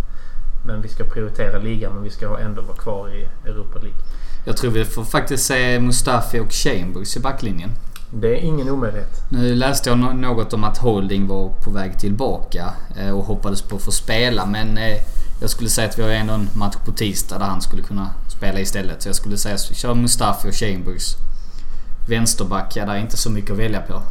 Men 0.68 0.82
vi 0.82 0.88
ska 0.88 1.04
prioritera 1.04 1.58
ligan 1.58 1.92
men 1.94 2.02
vi 2.02 2.10
ska 2.10 2.38
ändå 2.38 2.62
vara 2.62 2.76
kvar 2.76 3.08
i 3.08 3.48
Europa 3.48 3.78
League. 3.78 3.98
Jag 4.44 4.56
tror 4.56 4.70
vi 4.70 4.84
får 4.84 5.04
faktiskt 5.04 5.46
se 5.46 5.80
Mustafi 5.80 6.40
och 6.40 6.52
Chambers 6.52 7.16
i 7.16 7.20
backlinjen. 7.20 7.70
Det 8.10 8.28
är 8.28 8.40
ingen 8.40 8.68
omöjlighet. 8.68 9.10
Nu 9.30 9.54
läste 9.54 9.90
jag 9.90 9.98
nå- 9.98 10.12
något 10.12 10.52
om 10.52 10.64
att 10.64 10.78
Holding 10.78 11.26
var 11.26 11.48
på 11.64 11.70
väg 11.70 11.98
tillbaka 11.98 12.72
eh, 12.96 13.10
och 13.10 13.24
hoppades 13.24 13.62
på 13.62 13.76
att 13.76 13.82
få 13.82 13.90
spela 13.92 14.46
men 14.46 14.78
eh, 14.78 14.96
jag 15.40 15.50
skulle 15.50 15.70
säga 15.70 15.88
att 15.88 15.98
vi 15.98 16.02
har 16.02 16.10
ändå 16.10 16.32
en 16.32 16.48
match 16.54 16.76
på 16.86 16.92
tisdag 16.92 17.38
där 17.38 17.46
han 17.46 17.60
skulle 17.60 17.82
kunna 17.82 18.10
spela 18.36 18.60
istället. 18.60 19.02
Så 19.02 19.08
jag 19.08 19.16
skulle 19.16 19.36
säga 19.36 19.54
att 19.54 19.70
vi 19.70 19.74
kör 19.74 19.94
Mustafi 19.94 20.50
och 20.50 20.54
Chambers. 20.54 21.14
Vänsterback, 22.08 22.76
ja 22.76 22.86
där 22.86 22.92
är 22.94 23.00
inte 23.00 23.16
så 23.16 23.30
mycket 23.30 23.50
att 23.50 23.58
välja 23.58 23.80
på. 23.80 24.02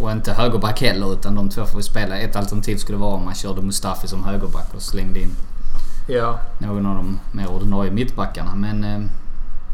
Och 0.00 0.10
inte 0.12 0.32
högerback 0.32 0.80
heller 0.80 1.12
utan 1.12 1.34
de 1.34 1.50
två 1.50 1.64
får 1.66 1.76
vi 1.76 1.82
spela. 1.82 2.18
Ett 2.18 2.36
alternativ 2.36 2.76
skulle 2.76 2.98
vara 2.98 3.14
om 3.14 3.24
man 3.24 3.34
körde 3.34 3.62
Mustafi 3.62 4.08
som 4.08 4.24
högerback 4.24 4.74
och 4.74 4.82
slängde 4.82 5.20
in 5.20 5.30
Ja. 6.10 6.38
någon 6.58 6.86
av 6.86 6.94
de 6.94 7.20
mer 7.32 7.50
ordinarie 7.50 7.90
mittbackarna. 7.90 8.54
Men 8.54 8.84
eh, 8.84 9.00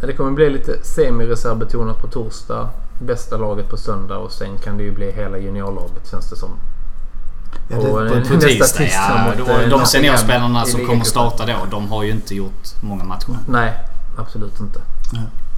Det 0.00 0.12
kommer 0.12 0.30
bli 0.30 0.50
lite 0.50 0.84
semi-reservbetonat 0.84 2.00
på 2.00 2.06
torsdag. 2.06 2.68
Bästa 3.00 3.36
laget 3.36 3.70
på 3.70 3.76
söndag 3.76 4.18
och 4.18 4.32
sen 4.32 4.58
kan 4.64 4.76
det 4.76 4.82
ju 4.82 4.92
bli 4.92 5.12
hela 5.12 5.38
juniorlaget 5.38 6.10
känns 6.10 6.30
det 6.30 6.36
som. 6.36 6.50
Ja, 7.68 7.76
det, 7.76 7.82
Och, 7.82 7.98
på, 7.98 8.04
eh, 8.04 8.10
på 8.10 8.34
nästa 8.34 8.48
tisdag, 8.48 8.66
tisdag 8.66 9.34
ja. 9.36 9.36
mot, 9.38 9.48
Då, 9.48 9.52
eh, 9.52 9.68
de 9.68 9.86
seniorspelarna 9.86 10.64
som 10.64 10.86
kommer 10.86 11.04
starta 11.04 11.46
då, 11.46 11.66
de 11.70 11.88
har 11.88 12.02
ju 12.02 12.10
inte 12.10 12.34
gjort 12.34 12.82
många 12.82 13.04
matcher. 13.04 13.38
Nej, 13.48 13.72
absolut 14.18 14.60
inte. 14.60 14.80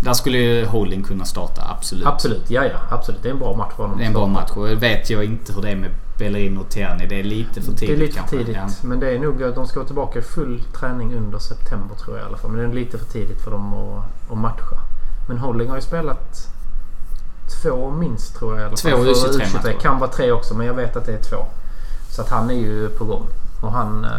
Där 0.03 0.13
skulle 0.13 0.39
ju 0.39 0.67
Holding 0.67 1.03
kunna 1.03 1.25
starta, 1.25 1.63
absolut. 1.79 2.07
Absolut, 2.07 2.51
ja 2.51 2.65
ja. 2.65 2.79
Absolut. 2.91 3.23
Det 3.23 3.29
är 3.29 3.33
en 3.33 3.39
bra 3.39 3.57
match 3.57 3.73
för 3.77 3.83
honom. 3.83 3.99
Det 3.99 4.05
är 4.05 4.07
en 4.07 4.13
bra 4.13 4.27
match 4.27 4.51
och 4.51 4.83
vet 4.83 5.11
jag 5.11 5.25
inte 5.25 5.53
hur 5.53 5.63
det 5.63 5.71
är 5.71 5.77
med 5.77 5.91
Bellerin 6.19 6.59
och 6.59 6.69
Tierney. 6.69 7.07
Det 7.07 7.21
är 7.21 7.25
lite 7.25 7.63
för 7.63 7.73
tidigt 7.73 7.89
Det 7.89 7.93
är 7.93 7.97
lite 7.97 8.17
kanske. 8.19 8.37
tidigt. 8.37 8.57
Ja. 8.57 8.69
Men 8.83 9.01
det 9.01 9.11
är 9.11 9.19
nog 9.19 9.43
att 9.43 9.55
de 9.55 9.67
ska 9.67 9.79
vara 9.81 9.87
tillbaka 9.87 10.19
i 10.19 10.23
full 10.23 10.63
träning 10.81 11.15
under 11.15 11.39
september 11.39 11.95
tror 11.97 12.17
jag 12.17 12.25
i 12.25 12.29
alla 12.29 12.37
fall. 12.37 12.51
Men 12.51 12.61
det 12.61 12.67
är 12.67 12.75
lite 12.75 12.99
för 12.99 13.07
tidigt 13.07 13.41
för 13.41 13.51
dem 13.51 13.75
att, 13.75 14.33
att 14.33 14.39
matcha. 14.39 14.77
Men 15.29 15.39
Holding 15.39 15.69
har 15.69 15.77
ju 15.77 15.83
spelat 15.83 16.49
två 17.63 17.91
minst 17.91 18.37
tror 18.37 18.53
jag 18.55 18.61
i 18.63 18.67
alla 18.67 18.77
fall. 18.77 18.91
Två 18.93 18.99
För 19.15 19.39
U23-matcher. 19.39 19.81
Kan 19.81 19.99
vara 19.99 20.11
tre 20.11 20.33
också 20.33 20.55
men 20.55 20.67
jag 20.67 20.75
vet 20.75 20.97
att 20.97 21.07
det 21.07 21.13
är 21.13 21.23
två. 21.23 21.47
Så 22.11 22.23
att 22.23 22.29
han 22.29 22.51
är 22.51 22.55
ju 22.55 22.89
på 22.89 23.05
gång. 23.05 23.27
Och 23.63 23.73
han... 23.73 24.05
eh, 24.05 24.11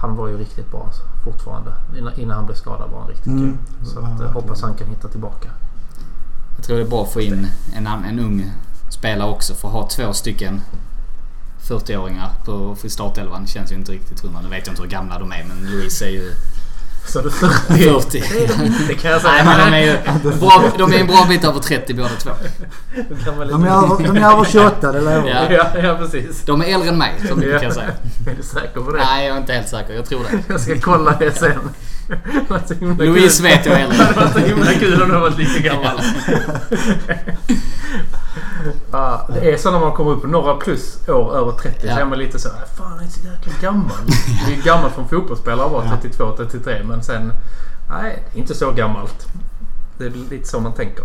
Han 0.00 0.16
var 0.16 0.28
ju 0.28 0.38
riktigt 0.38 0.70
bra 0.70 0.82
alltså, 0.86 1.02
fortfarande. 1.24 1.72
Innan, 2.16 2.30
han 2.30 2.46
blev 2.46 2.54
skadad 2.56 2.90
var 2.90 2.98
han 3.00 3.08
riktigt 3.08 3.26
Mm. 3.26 3.58
Så 3.84 3.90
Ja, 3.94 4.00
att, 4.00 4.04
eh, 4.04 4.08
verkligen. 4.10 4.32
hoppas 4.32 4.62
han 4.62 4.74
kan 4.74 4.86
hitta 4.88 5.08
tillbaka. 5.08 5.48
Jag 6.56 6.66
tror 6.66 6.76
det 6.76 6.82
är 6.82 6.88
bra 6.88 7.02
att 7.02 7.12
få 7.12 7.20
in 7.20 7.46
en, 7.74 7.86
en 7.86 8.18
ung 8.18 8.50
spelare 8.90 9.30
också. 9.30 9.54
För 9.54 9.68
att 9.68 9.74
ha 9.74 9.88
två 9.88 10.12
stycken 10.12 10.60
40-åringar 11.68 12.30
på 12.44 12.76
startelvan 12.88 13.46
känns 13.46 13.72
ju 13.72 13.76
inte 13.76 13.92
riktigt 13.92 14.20
hundra. 14.20 14.40
Nu 14.40 14.48
vet 14.48 14.66
jag 14.66 14.72
inte 14.72 14.82
hur 14.82 14.90
gamla 14.90 15.18
de 15.18 15.32
är 15.32 15.44
men 15.44 15.70
Louise 15.70 16.04
är 16.06 16.10
ju 16.10 16.32
Så 17.06 17.20
du 17.20 17.30
40? 17.30 18.20
40. 18.20 18.22
Det 18.88 18.94
kan 18.94 19.10
jag 19.10 19.20
säga. 19.20 19.32
Nej 19.44 19.44
men 19.44 19.70
de 19.70 19.76
är 19.76 19.80
ju 20.32 20.38
bra, 20.38 20.62
de 20.78 20.92
är 20.92 20.98
en 20.98 21.06
bra 21.06 21.26
bit 21.28 21.44
över 21.44 21.60
30 21.60 21.94
båda 21.94 22.08
två. 22.08 22.30
De, 22.94 23.30
är 23.30 23.32
över, 23.32 24.04
de 24.06 24.16
är 24.16 24.32
över 24.32 24.44
28, 24.44 24.92
det 24.92 25.00
lovar 25.00 25.28
Ja. 25.28 25.52
jag. 25.52 25.52
Ja, 25.52 25.66
ja 25.82 25.96
precis. 25.96 26.42
De 26.44 26.62
är 26.62 26.66
äldre 26.66 26.88
än 26.88 26.98
mig 26.98 27.12
som 27.28 27.42
Ja. 27.42 27.58
kan 27.58 27.62
jag 27.62 27.72
säga. 27.74 27.86
Är 28.26 28.34
du 28.36 28.42
säker 28.42 28.80
på 28.80 28.90
det? 28.92 28.98
Nej 28.98 29.26
jag 29.26 29.36
är 29.36 29.40
inte 29.40 29.52
helt 29.52 29.68
säker. 29.68 29.94
Jag 29.94 30.04
tror 30.06 30.20
det. 30.30 30.38
Jag 30.52 30.60
ska 30.60 30.80
kolla 30.80 31.16
det 31.18 31.38
sen. 31.38 31.58
Louise 32.98 33.42
vet 33.42 33.66
jag 33.66 33.80
är 33.80 33.84
äldre. 33.84 34.06
Det 34.14 34.20
var 34.20 34.28
så 34.32 34.38
himla 34.38 34.72
kul 34.72 35.02
om 35.02 35.08
du 35.08 35.14
var 35.18 35.30
lite 35.30 35.60
gammal. 35.60 36.00
Ja, 38.92 39.28
det 39.34 39.52
är 39.52 39.56
så 39.56 39.70
när 39.70 39.80
man 39.80 39.92
kommer 39.92 40.10
upp 40.10 40.24
några 40.24 40.54
plus 40.54 41.08
år 41.08 41.36
över 41.36 41.52
30 41.52 41.78
Ja. 41.86 41.94
så 41.94 42.00
är 42.00 42.04
man 42.04 42.18
lite 42.18 42.38
så 42.38 42.48
här, 42.48 42.66
Fan, 42.78 42.92
jag 42.96 43.04
är 43.04 43.08
så 43.10 43.20
jäkla 43.20 43.52
gammal. 43.68 43.96
Det 44.46 44.52
är 44.52 44.56
ju 44.56 44.62
gammalt 44.62 44.94
från 44.94 45.08
fotbollsspelare 45.08 45.66
att 45.66 45.72
vara 45.72 45.84
Ja. 45.84 45.98
32, 46.02 46.36
33. 46.36 46.82
Men 46.84 47.02
sen, 47.02 47.32
nej, 47.90 48.22
inte 48.34 48.54
så 48.54 48.70
gammalt. 48.70 49.26
Det 49.98 50.04
är 50.06 50.10
lite 50.10 50.48
så 50.48 50.60
man 50.60 50.72
tänker. 50.72 51.04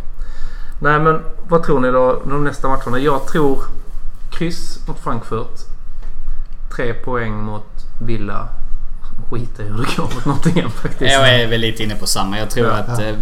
Nej, 0.79 0.99
men 0.99 1.21
vad 1.49 1.63
tror 1.63 1.79
ni 1.79 1.91
då 1.91 2.21
de 2.29 2.43
nästa 2.43 2.67
matcherna? 2.67 2.99
Jag 2.99 3.27
tror 3.27 3.63
kryss 4.31 4.87
mot 4.87 4.99
Frankfurt. 4.99 5.59
Tre 6.75 6.93
poäng 6.93 7.33
mot 7.43 7.65
Villa. 8.01 8.47
Skiter 9.31 9.63
i 9.63 9.67
hur 9.67 9.77
det 9.77 9.95
går 9.97 10.03
mot 10.15 10.25
Nottingham 10.25 10.71
faktiskt. 10.71 11.11
Jag 11.13 11.35
är 11.41 11.47
väl 11.47 11.61
lite 11.61 11.83
inne 11.83 11.95
på 11.95 12.07
samma. 12.07 12.39
Jag 12.39 12.49
tror 12.49 12.67
Ja. 12.67 12.73
att... 12.73 12.99
Eh, 12.99 13.15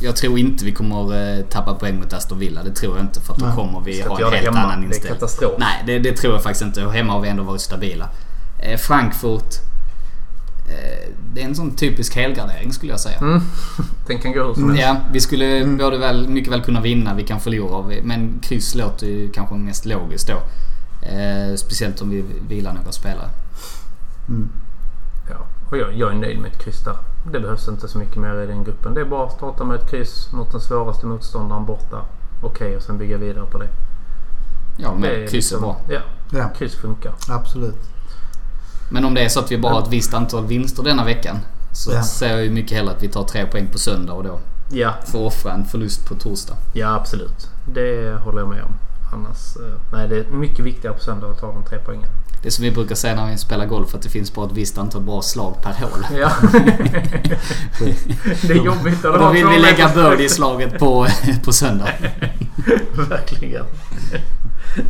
jag 0.00 0.16
tror 0.16 0.38
inte 0.38 0.64
vi 0.64 0.72
kommer 0.72 1.38
eh, 1.38 1.44
tappa 1.44 1.74
poäng 1.74 1.98
mot 2.00 2.12
Aston 2.12 2.38
Villa. 2.38 2.62
Det 2.62 2.70
tror 2.74 2.96
jag 2.96 3.04
inte 3.06 3.20
för 3.20 3.32
att 3.32 3.38
då 3.38 3.46
Nej. 3.46 3.54
kommer 3.54 3.80
vi 3.80 4.02
ha 4.02 4.18
en 4.18 4.32
helt 4.32 4.44
hemma. 4.44 4.58
annan 4.58 4.80
Det 4.80 4.84
är 4.84 4.88
inställning. 4.88 5.14
katastrof. 5.14 5.52
Nej, 5.58 5.82
det, 5.86 5.98
det 5.98 6.16
tror 6.16 6.32
jag 6.34 6.42
faktiskt 6.42 6.62
inte. 6.62 6.84
Och 6.86 6.92
hemma 6.92 7.12
har 7.12 7.20
vi 7.20 7.28
ändå 7.28 7.42
varit 7.42 7.60
stabila. 7.60 8.08
Eh, 8.58 8.76
Frankfurt... 8.78 9.54
eh, 10.68 11.08
det 11.34 11.40
är 11.42 11.44
en 11.44 11.54
sån 11.54 11.76
typisk 11.76 12.16
helgardering 12.16 12.72
skulle 12.72 12.92
jag 12.92 13.00
säga. 13.00 13.18
Mm. 13.18 13.40
Den 14.06 14.18
kan 14.18 14.32
gå 14.32 14.44
hur 14.46 14.54
som 14.54 14.68
helst. 14.70 14.82
Ja, 14.82 14.96
vi 15.12 15.20
skulle 15.20 15.46
Mm. 15.58 15.76
både 15.78 15.98
väl, 15.98 16.28
mycket 16.28 16.52
väl 16.52 16.62
kunna 16.62 16.80
vinna, 16.80 17.14
vi 17.14 17.22
kan 17.22 17.40
förlora. 17.40 17.90
Men 18.02 18.38
kryss 18.42 18.74
låter 18.74 19.06
ju 19.06 19.30
kanske 19.32 19.54
mest 19.54 19.86
logiskt 19.86 20.26
då. 20.28 20.42
Eh, 21.08 21.54
speciellt 21.56 22.00
om 22.02 22.10
vi 22.10 22.24
vilar 22.48 22.72
några 22.72 22.92
spelare. 22.92 23.28
Mm. 24.28 24.48
Och 25.70 25.76
jag, 25.78 25.94
jag 25.94 26.10
är 26.10 26.14
nöjd 26.16 26.38
med 26.40 26.52
ett 26.52 26.58
kryss 26.58 26.84
där. 26.84 26.96
Det 27.32 27.40
behövs 27.40 27.68
inte 27.68 27.88
så 27.88 27.98
mycket 27.98 28.16
mer 28.16 28.40
i 28.42 28.46
den 28.46 28.64
gruppen. 28.64 28.94
Det 28.94 29.00
är 29.00 29.04
bara 29.04 29.26
att 29.26 29.32
starta 29.32 29.64
med 29.64 29.76
ett 29.76 29.90
kryss 29.90 30.32
mot 30.32 30.52
den 30.52 30.60
svåraste 30.60 31.06
motståndaren 31.06 31.64
borta. 31.66 32.04
Okej, 32.42 32.76
och 32.76 32.82
sen 32.82 32.98
bygga 32.98 33.16
vidare 33.16 33.46
på 33.46 33.58
det. 33.58 33.68
Ja, 34.78 34.88
det 34.88 34.94
men 35.00 35.10
kryss 35.10 35.30
är 35.32 35.36
liksom- 35.36 35.60
bra. 35.60 35.76
Ja, 35.88 36.00
Ja, 36.32 36.48
kryss 36.58 36.74
funkar. 36.74 37.12
absolut. 37.28 37.76
Men 38.90 39.04
om 39.04 39.14
det 39.14 39.24
är 39.24 39.28
så 39.28 39.40
att 39.40 39.52
vi 39.52 39.58
bara 39.58 39.72
har 39.72 39.82
ett 39.82 39.88
visst 39.92 40.14
antal 40.14 40.46
vinster 40.46 40.82
denna 40.82 41.04
veckan. 41.04 41.36
Så 41.72 41.92
Ja. 41.92 42.02
ser 42.02 42.30
jag 42.30 42.44
ju 42.44 42.50
mycket 42.50 42.76
hellre 42.76 42.92
att 42.94 43.02
vi 43.02 43.08
tar 43.08 43.24
tre 43.24 43.46
poäng 43.46 43.66
på 43.72 43.78
söndag 43.78 44.12
och 44.12 44.24
då 44.24 44.38
Ja, 44.72 44.94
får 45.06 45.26
offra 45.26 45.52
en 45.52 45.64
förlust 45.64 46.08
på 46.08 46.14
torsdag. 46.14 46.54
ja 46.72 46.94
absolut. 46.94 47.48
Det 47.66 48.20
håller 48.24 48.38
jag 48.38 48.48
med 48.48 48.62
om. 48.62 48.72
Annars, 49.12 49.56
eh, 49.56 49.80
nej 49.92 50.08
det 50.08 50.16
är 50.18 50.30
mycket 50.30 50.64
viktigare 50.64 50.94
på 50.96 51.00
söndag 51.02 51.26
att 51.30 51.38
ta 51.40 51.46
de 51.52 51.64
tre 51.64 51.78
poängen. 51.86 52.08
Det 52.42 52.48
är 52.48 52.50
som 52.50 52.64
vi 52.64 52.70
brukar 52.70 52.94
säga 52.94 53.14
när 53.14 53.30
vi 53.30 53.38
spelar 53.38 53.66
golf 53.66 53.94
att 53.94 54.02
det 54.02 54.08
finns 54.08 54.34
bara 54.34 54.46
ett 54.46 54.52
visst 54.52 54.78
antal 54.78 55.02
bra 55.02 55.22
slag 55.22 55.62
per 55.62 55.72
hål. 55.72 56.06
Ja. 56.20 56.30
det 58.42 58.52
är 58.52 58.64
jobbigt. 58.64 59.04
Och 59.04 59.18
då 59.18 59.30
vill 59.30 59.46
vi 59.46 59.58
lägga 59.58 59.88
birdie-slaget 59.88 60.78
på, 60.78 61.06
på 61.44 61.52
söndag. 61.52 61.88
Verkligen. 63.08 63.64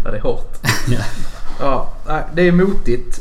Ja, 0.04 0.10
det 0.10 0.16
är 0.16 0.20
hårt. 0.20 0.58
Ja. 0.88 1.02
Ja, 2.06 2.26
det 2.34 2.48
är 2.48 2.52
motigt 2.52 3.20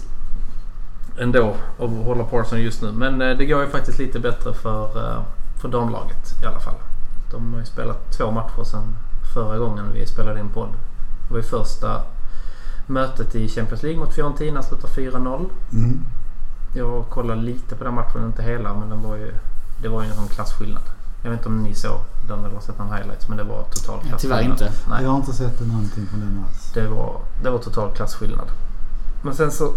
ändå 1.19 1.55
att 1.79 1.89
hålla 1.89 2.23
Parson 2.23 2.61
just 2.61 2.81
nu. 2.81 2.91
Men 2.91 3.21
eh, 3.21 3.37
det 3.37 3.45
går 3.45 3.61
ju 3.61 3.67
faktiskt 3.67 3.99
lite 3.99 4.19
bättre 4.19 4.53
för, 4.53 4.83
eh, 4.97 5.21
för 5.61 5.69
damlaget 5.69 6.43
i 6.43 6.45
alla 6.45 6.59
fall. 6.59 6.75
De 7.31 7.53
har 7.53 7.59
ju 7.59 7.65
spelat 7.65 8.11
två 8.17 8.31
matcher 8.31 8.63
sedan 8.63 8.95
förra 9.33 9.57
gången 9.57 9.91
vi 9.93 10.05
spelade 10.05 10.39
in 10.39 10.49
podd. 10.49 10.69
Det 11.27 11.33
var 11.33 11.37
ju 11.37 11.43
första 11.43 12.01
mötet 12.89 13.35
i 13.35 13.47
Champions 13.47 13.83
League 13.83 13.99
mot 13.99 14.13
Fiorentina 14.13 14.63
slutade 14.63 14.93
4-0. 14.93 15.45
Mm. 15.73 15.99
Jag 16.73 17.05
kollade 17.09 17.41
lite 17.41 17.75
på 17.75 17.83
den 17.83 17.93
matchen, 17.93 18.25
inte 18.25 18.41
hela, 18.43 18.73
men 18.73 18.89
den 18.89 19.01
var 19.03 19.15
ju, 19.15 19.33
det 19.81 19.87
var 19.89 20.03
ju 20.03 20.09
en 20.09 20.15
sån 20.15 20.27
klasskillnad. 20.27 20.83
Jag 21.23 21.29
vet 21.31 21.39
inte 21.39 21.49
om 21.49 21.63
ni 21.63 21.75
såg 21.75 21.99
den 22.27 22.45
eller 22.45 22.59
sett 22.59 22.77
någon 22.79 22.93
highlights, 22.93 23.27
men 23.27 23.37
det 23.37 23.43
var 23.43 23.63
total 23.63 23.99
Ja, 24.03 24.09
klasskillnad. 24.09 24.39
tyvärr 24.39 24.51
inte. 24.51 24.71
Nej. 24.89 25.03
Jag 25.03 25.09
har 25.09 25.17
inte 25.17 25.33
sett 25.33 25.59
någonting 25.67 26.05
från 26.07 26.19
den 26.19 26.43
alls. 26.47 26.71
Det 26.73 26.87
var, 26.87 27.17
det 27.43 27.49
var 27.49 27.59
total 27.59 27.91
klasskillnad. 27.91 28.47
Men 29.23 29.35
sen 29.35 29.51
så 29.51 29.73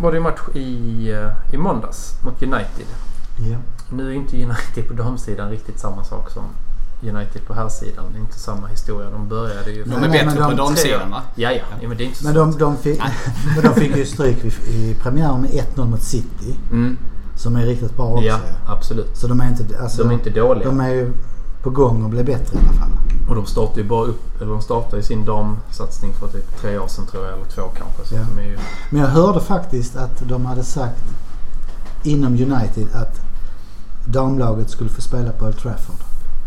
var 0.00 0.10
det 0.12 0.16
ju 0.18 0.22
match 0.22 0.40
i, 0.54 1.10
eh, 1.12 1.54
i 1.54 1.56
måndags 1.56 2.14
mot 2.24 2.42
United. 2.42 2.86
Ja. 3.38 3.56
Nu 3.90 4.08
är 4.10 4.14
inte 4.14 4.44
United 4.44 4.88
på 4.88 4.94
damsidan 4.94 5.50
riktigt 5.50 5.78
samma 5.80 6.04
sak 6.04 6.30
som 6.30 6.42
United 7.02 7.46
på 7.46 7.54
herrsidan. 7.54 8.04
Det 8.12 8.18
är 8.18 8.20
inte 8.20 8.38
samma 8.38 8.66
historia. 8.66 9.10
De 9.10 9.28
började 9.28 9.70
ju... 9.70 9.84
De 9.84 9.92
är 9.92 10.08
bättre 10.08 10.24
men 10.26 10.34
på 10.34 10.40
de 10.40 10.56
damsidan 10.56 11.10
va? 11.10 11.22
Ja, 11.34 11.50
ja. 11.52 11.62
ja 11.80 11.88
men 11.88 11.96
det 11.96 12.04
är 12.04 12.06
inte 12.06 12.24
Men 12.24 12.34
de, 12.34 12.58
de, 12.58 12.76
fick, 12.76 13.00
men 13.54 13.64
de 13.64 13.80
fick 13.80 13.96
ju 13.96 14.06
stryk 14.06 14.44
i, 14.68 14.94
premiären 14.94 15.40
med 15.40 15.50
1-0 15.50 15.84
mot 15.84 16.02
City. 16.02 16.58
Mm. 16.70 16.98
Som 17.36 17.56
är 17.56 17.66
riktigt 17.66 17.96
bra 17.96 18.06
också. 18.06 18.24
Ja, 18.24 18.38
absolut. 18.66 19.16
Så 19.16 19.26
de 19.26 19.40
är 19.40 19.48
inte... 19.48 19.78
Alltså, 19.82 20.02
De 20.02 20.10
är 20.10 20.14
inte 20.14 20.30
dåliga. 20.30 20.68
De 20.68 20.80
är 20.80 20.88
ju 20.88 21.12
på 21.62 21.70
gång 21.70 22.04
att 22.04 22.10
bli 22.10 22.24
bättre 22.24 22.56
i 22.56 22.60
alla 22.68 22.78
fall. 22.78 22.90
Och 23.28 23.34
de 23.34 23.46
startade 23.46 23.80
ju 23.80 23.88
bara 23.88 24.04
upp, 24.04 24.40
eller 24.40 24.50
de 24.52 24.62
startade 24.62 24.96
ju 24.96 25.02
sin 25.02 25.24
damsatsning 25.24 26.12
för 26.12 26.28
typ 26.28 26.60
tre 26.60 26.78
år 26.78 26.88
sedan 26.88 27.06
tror 27.06 27.24
jag, 27.24 27.34
eller 27.34 27.44
två 27.44 27.62
kanske. 27.62 28.04
Så 28.08 28.14
Ja. 28.14 28.20
de 28.34 28.42
är 28.42 28.46
ju, 28.46 28.58
Men 28.90 29.00
jag 29.00 29.08
hörde 29.08 29.40
faktiskt 29.40 29.96
att 29.96 30.28
de 30.28 30.46
hade 30.46 30.64
sagt 30.64 31.02
inom 32.02 32.32
United 32.32 32.86
att 32.94 33.20
damlaget 34.04 34.70
skulle 34.70 34.90
få 34.90 35.00
spela 35.00 35.32
på 35.32 35.44
Old 35.46 35.58
Trafford 35.58 35.96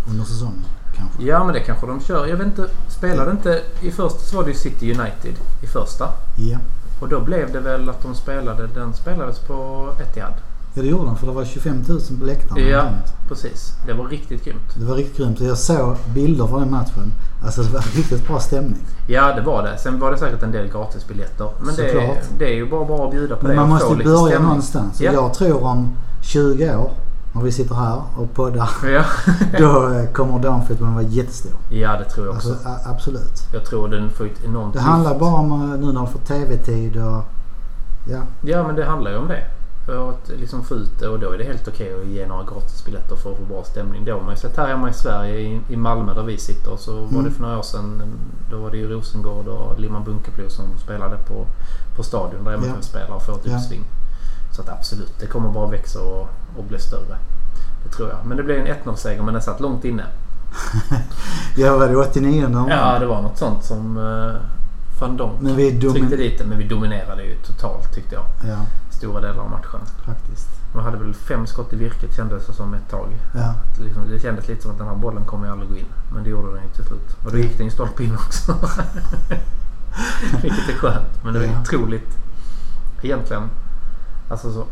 under 0.10 0.24
säsongen. 0.26 0.66
Kanske. 0.98 1.24
ja 1.24 1.44
men 1.44 1.54
det 1.54 1.60
kanske 1.60 1.88
de 1.88 2.00
kör. 2.02 2.28
Jag 2.28 2.38
vet 2.38 2.48
inte, 2.48 2.68
spelade 2.88 3.32
inte... 3.32 3.62
I 3.82 3.92
första 3.92 4.20
så 4.20 4.36
var 4.38 4.44
det 4.44 4.50
ju 4.50 4.56
City 4.58 4.86
United 4.94 5.34
i 5.64 5.68
första. 5.68 6.10
Ja. 6.38 6.58
Och 7.02 7.10
då 7.10 7.20
blev 7.20 7.52
det 7.54 7.60
väl 7.60 7.90
att 7.90 8.02
de 8.04 8.16
spelade, 8.16 8.68
den 8.68 8.94
spelades 8.94 9.40
på 9.40 9.88
Etihad. 10.02 10.34
ja, 10.76 10.82
det 10.82 10.88
gjorde 10.88 11.06
de 11.06 11.18
för 11.18 11.28
det 11.28 11.34
var 11.34 11.46
25 11.46 11.84
000 11.88 12.00
på 12.20 12.26
läktaren. 12.26 12.68
Ja, 12.70 12.84
precis. 13.28 13.72
Det 13.88 13.94
var 13.94 14.06
riktigt 14.08 14.46
grymt. 14.46 14.76
Det 14.76 14.86
var 14.86 14.96
riktigt 14.96 15.18
grymt. 15.18 15.40
Jag 15.42 15.58
såg 15.58 15.98
bilder 16.14 16.48
från 16.48 16.60
den 16.60 16.72
matchen. 16.72 17.14
Alltså 17.46 17.62
det 17.62 17.70
var 17.74 17.82
riktigt 17.96 18.28
bra 18.28 18.40
stämning. 18.40 18.80
Ja, 19.08 19.34
det 19.36 19.42
var 19.42 19.64
det. 19.64 19.78
Sen 19.78 20.00
var 20.00 20.12
det 20.12 20.18
säkert 20.18 20.44
en 20.44 20.52
del 20.52 20.68
gratisbiljetter. 20.68 21.50
Men 21.60 21.76
det, 21.76 21.92
Såklart. 21.92 22.18
det 22.38 22.46
är 22.46 22.56
ju 22.56 22.70
bara 22.70 22.86
bra 22.86 23.06
att 23.06 23.12
bjuda 23.12 23.36
på 23.36 23.48
Men 23.48 23.56
det 23.56 23.62
man 23.62 23.70
måste 23.70 23.94
ju 23.94 24.04
börja 24.04 24.18
stämning. 24.28 24.48
någonstans. 24.48 25.02
Ja. 25.02 25.12
Jag 25.14 25.34
tror 25.34 25.64
om 25.64 25.90
20 26.22 26.76
år 26.76 26.92
när 27.34 27.42
vi 27.42 27.52
sitter 27.52 27.76
här 27.76 28.02
och 28.18 28.34
poddar. 28.34 28.70
Ja. 28.94 29.04
Då 29.60 29.92
kommer 30.14 30.40
damfotbollen 30.40 30.94
vara 30.94 31.04
jättestor. 31.06 31.52
ja, 31.70 31.98
det 31.98 32.06
tror 32.06 32.26
jag 32.28 32.36
också. 32.36 32.50
Alltså, 32.50 32.90
absolut. 32.90 33.40
Jag 33.54 33.66
tror 33.66 33.88
den 33.88 34.10
får 34.10 34.26
ett 34.26 34.44
enormt 34.46 34.74
Det 34.74 34.80
lyft. 34.80 34.90
handlar 34.90 35.20
bara 35.20 35.36
om 35.36 35.52
eh, 35.52 35.80
nu 35.80 35.86
när 35.86 35.94
de 35.94 36.08
får 36.08 36.20
TV-tid 36.20 36.98
och... 36.98 37.24
Ja. 38.10 38.20
Ja, 38.42 38.68
men 38.68 38.76
det 38.76 38.86
handlar 38.86 39.12
ju 39.12 39.18
om 39.18 39.28
det. 39.28 39.44
För 39.86 40.10
att 40.10 40.30
liksom 40.40 40.64
få 40.64 40.76
ut 40.76 41.00
det 41.00 41.08
och 41.08 41.20
då 41.20 41.32
är 41.32 41.38
det 41.38 41.44
helt 41.44 41.68
okej 41.68 41.94
att 42.02 42.08
ge 42.08 42.28
några 42.28 42.44
gratisbiljetter 42.44 43.16
för 43.16 43.32
att 43.32 43.38
få 43.38 43.44
bra 43.46 43.64
stämning. 43.64 44.06
Det 44.06 44.12
har 44.12 44.22
man 44.22 44.30
ju 44.30 44.36
sett 44.38 44.58
här 44.58 44.68
hemma 44.68 44.90
i 44.90 44.94
Sverige, 44.94 45.36
i, 45.40 45.62
i 45.70 45.76
Malmö 45.76 46.14
där 46.14 46.24
vi 46.24 46.38
sitter. 46.38 46.76
Så 46.78 46.92
var 46.94 47.08
Mm. 47.10 47.24
det 47.24 47.32
för 47.32 47.42
några 47.42 47.58
år 47.58 47.62
sedan, 47.64 48.04
då 48.52 48.58
var 48.58 48.72
det 48.72 48.78
ju 48.78 48.88
Rosengård 48.90 49.48
och 49.48 49.80
Limman 49.80 50.04
Bunkeflo 50.04 50.50
som 50.50 50.66
spelade 50.84 51.18
på, 51.18 51.46
på 51.96 52.04
stadion 52.04 52.44
där 52.44 52.52
Ja. 52.52 52.58
MFF 52.58 52.84
spelar 52.84 53.16
och 53.16 53.24
får 53.26 53.34
ett 53.34 53.40
Ja. 53.44 53.56
uppsving. 53.56 53.84
Så 54.56 54.62
att 54.62 54.70
absolut, 54.70 55.20
det 55.20 55.26
kommer 55.28 55.50
bara 55.50 55.68
växa 55.68 56.00
och, 56.00 56.30
och 56.58 56.64
bli 56.64 56.80
större. 56.80 57.18
Det 57.84 57.90
tror 57.90 58.10
jag. 58.10 58.18
Men 58.26 58.38
det 58.38 58.44
blev 58.44 58.58
en 58.60 58.68
1-0-seger 58.68 59.22
men 59.24 59.34
den 59.34 59.44
satt 59.44 59.60
långt 59.60 59.86
inne. 59.86 60.04
Jag 61.58 61.80
var 61.80 61.88
det 61.88 61.96
89 61.98 62.48
när 62.48 62.70
Ja, 62.70 63.00
det 63.00 63.06
var 63.06 63.22
något 63.22 63.38
sånt 63.38 63.64
som 63.64 63.98
uh, 63.98 64.36
van 65.00 65.18
Donk 65.18 65.42
Men 65.42 65.56
vi 65.56 65.82
tryckte 65.82 66.16
dit 66.16 66.38
det. 66.40 66.46
Men 66.46 66.58
vi 66.58 66.68
dominerade 66.68 67.24
ju 67.24 67.36
totalt 67.36 67.94
tyckte 67.96 68.16
jag. 68.16 68.26
Ja, 68.50 68.58
Stora 68.92 69.22
delar 69.22 69.44
av 69.44 69.50
matchen. 69.50 69.80
faktiskt. 70.06 70.48
Man 70.76 70.84
hade 70.84 70.98
väl 70.98 71.14
fem 71.14 71.48
skott 71.48 71.74
i 71.74 71.76
virket 71.76 72.16
kändes 72.16 72.48
det 72.48 72.54
som 72.54 72.74
ett 72.74 72.90
tag. 72.90 73.08
Ja. 73.36 73.54
Det 73.78 73.84
liksom, 73.84 74.10
det 74.10 74.20
kändes 74.20 74.48
lite 74.48 74.62
som 74.62 74.72
att 74.72 74.78
den 74.78 74.88
här 74.88 74.96
bollen 74.96 75.26
kommer 75.26 75.50
aldrig 75.50 75.70
gå 75.70 75.78
in. 75.78 75.86
Men 76.14 76.24
det 76.24 76.30
gjorde 76.30 76.54
den 76.56 76.64
ju 76.64 76.70
till 76.70 76.86
slut. 76.86 77.18
Och 77.26 77.32
då 77.32 77.38
gick 77.38 77.58
den 77.58 77.66
ju 77.66 77.72
stolpe 77.72 78.04
in 78.04 78.16
också. 78.16 78.56
Vilket 80.42 80.70
är 80.70 80.74
skönt. 80.74 81.24
Men 81.24 81.34
det 81.34 81.40
var 81.40 81.46
Ja. 81.48 81.62
otroligt. 81.62 82.18
Egentligen. 83.02 83.50
Alltså 84.34 84.54
så, 84.54 84.64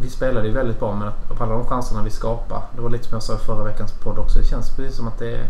vi 0.00 0.10
spelade 0.10 0.46
ju 0.46 0.52
väldigt 0.52 0.78
bra 0.80 0.94
men 0.94 1.08
att, 1.08 1.28
på 1.38 1.44
alla 1.44 1.52
de 1.52 1.66
chanserna 1.66 2.02
vi 2.02 2.10
skapade. 2.10 2.62
Det 2.76 2.80
var 2.80 2.90
lite 2.90 3.04
som 3.04 3.14
jag 3.14 3.22
sa 3.22 3.34
i 3.34 3.38
förra 3.38 3.64
veckans 3.64 3.92
podd 3.92 4.18
också. 4.18 4.38
Det 4.38 4.44
känns 4.44 4.70
precis 4.76 4.96
som 4.96 5.08
att 5.08 5.18
det 5.18 5.34
är... 5.36 5.46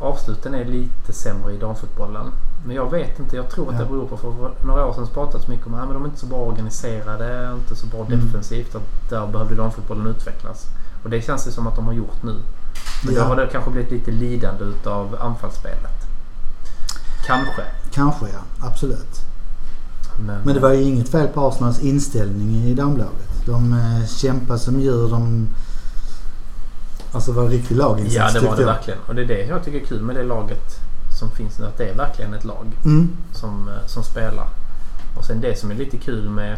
Avsluten 0.00 0.54
är 0.54 0.64
lite 0.64 1.12
sämre 1.12 1.52
i 1.52 1.58
damfotbollen. 1.58 2.26
Men 2.66 2.76
jag 2.76 2.90
vet 2.90 3.18
inte. 3.18 3.36
Jag 3.36 3.50
tror 3.50 3.68
att 3.68 3.74
Ja. 3.74 3.80
det 3.80 3.86
beror 3.86 4.06
på 4.06 4.16
för 4.16 4.32
för 4.32 4.66
några 4.66 4.86
år 4.86 4.92
sedan 4.92 5.06
pratades 5.14 5.48
mycket 5.48 5.66
om 5.66 5.74
att 5.74 5.88
de 5.88 6.02
är 6.02 6.06
inte 6.06 6.20
så 6.20 6.26
bra 6.26 6.38
organiserade. 6.38 7.52
Inte 7.54 7.76
så 7.76 7.86
bra 7.86 8.04
Mm. 8.06 8.20
defensivt. 8.26 8.74
Att 8.74 9.10
där 9.10 9.26
behövde 9.26 9.54
damfotbollen 9.54 10.06
utvecklas. 10.06 10.66
Och 11.04 11.10
det 11.10 11.20
känns 11.22 11.44
det 11.44 11.50
som 11.52 11.66
att 11.66 11.76
de 11.76 11.86
har 11.86 11.92
gjort 11.92 12.22
nu. 12.22 12.34
Men 13.04 13.14
Ja. 13.14 13.20
då 13.20 13.26
har 13.26 13.36
det 13.36 13.46
kanske 13.52 13.70
blivit 13.70 13.90
lite 13.90 14.10
lidande 14.10 14.64
utav 14.64 15.16
anfallsspelet. 15.20 16.06
Kanske. 17.26 17.62
Kanske 17.90 18.26
ja, 18.28 18.66
absolut. 18.66 19.20
Men, 20.18 20.40
Men 20.44 20.54
det 20.54 20.60
var 20.60 20.72
ju 20.72 20.82
inget 20.82 21.08
fel 21.08 21.28
på 21.28 21.48
Arsenals 21.48 21.80
inställning 21.80 22.56
i 22.56 22.74
damlaget. 22.74 23.46
De 23.46 23.72
eh, 23.72 24.06
kämpade 24.06 24.58
som 24.58 24.80
djur. 24.80 25.10
De... 25.10 25.48
Alltså 27.12 27.32
var 27.32 27.42
en 27.44 27.50
riktig 27.50 27.76
laginsats 27.76 28.34
Ja, 28.34 28.40
det 28.40 28.46
var 28.46 28.56
det 28.56 28.62
jag. 28.62 28.66
verkligen. 28.68 28.98
Och 29.06 29.14
det 29.14 29.22
är 29.22 29.26
det 29.26 29.44
jag 29.46 29.64
tycker 29.64 29.80
är 29.80 29.84
kul 29.84 30.02
med 30.02 30.16
det 30.16 30.22
laget 30.22 30.74
som 31.18 31.30
finns 31.30 31.58
nu. 31.58 31.66
Att 31.66 31.78
det 31.78 31.88
är 31.88 31.94
verkligen 31.94 32.34
ett 32.34 32.44
lag 32.44 32.66
Mm. 32.84 33.08
som, 33.32 33.68
eh, 33.68 33.86
som 33.86 34.02
spelar. 34.02 34.46
Och 35.18 35.24
sen 35.24 35.40
det 35.40 35.58
som 35.58 35.70
är 35.70 35.74
lite 35.74 35.96
kul 35.96 36.30
med 36.30 36.52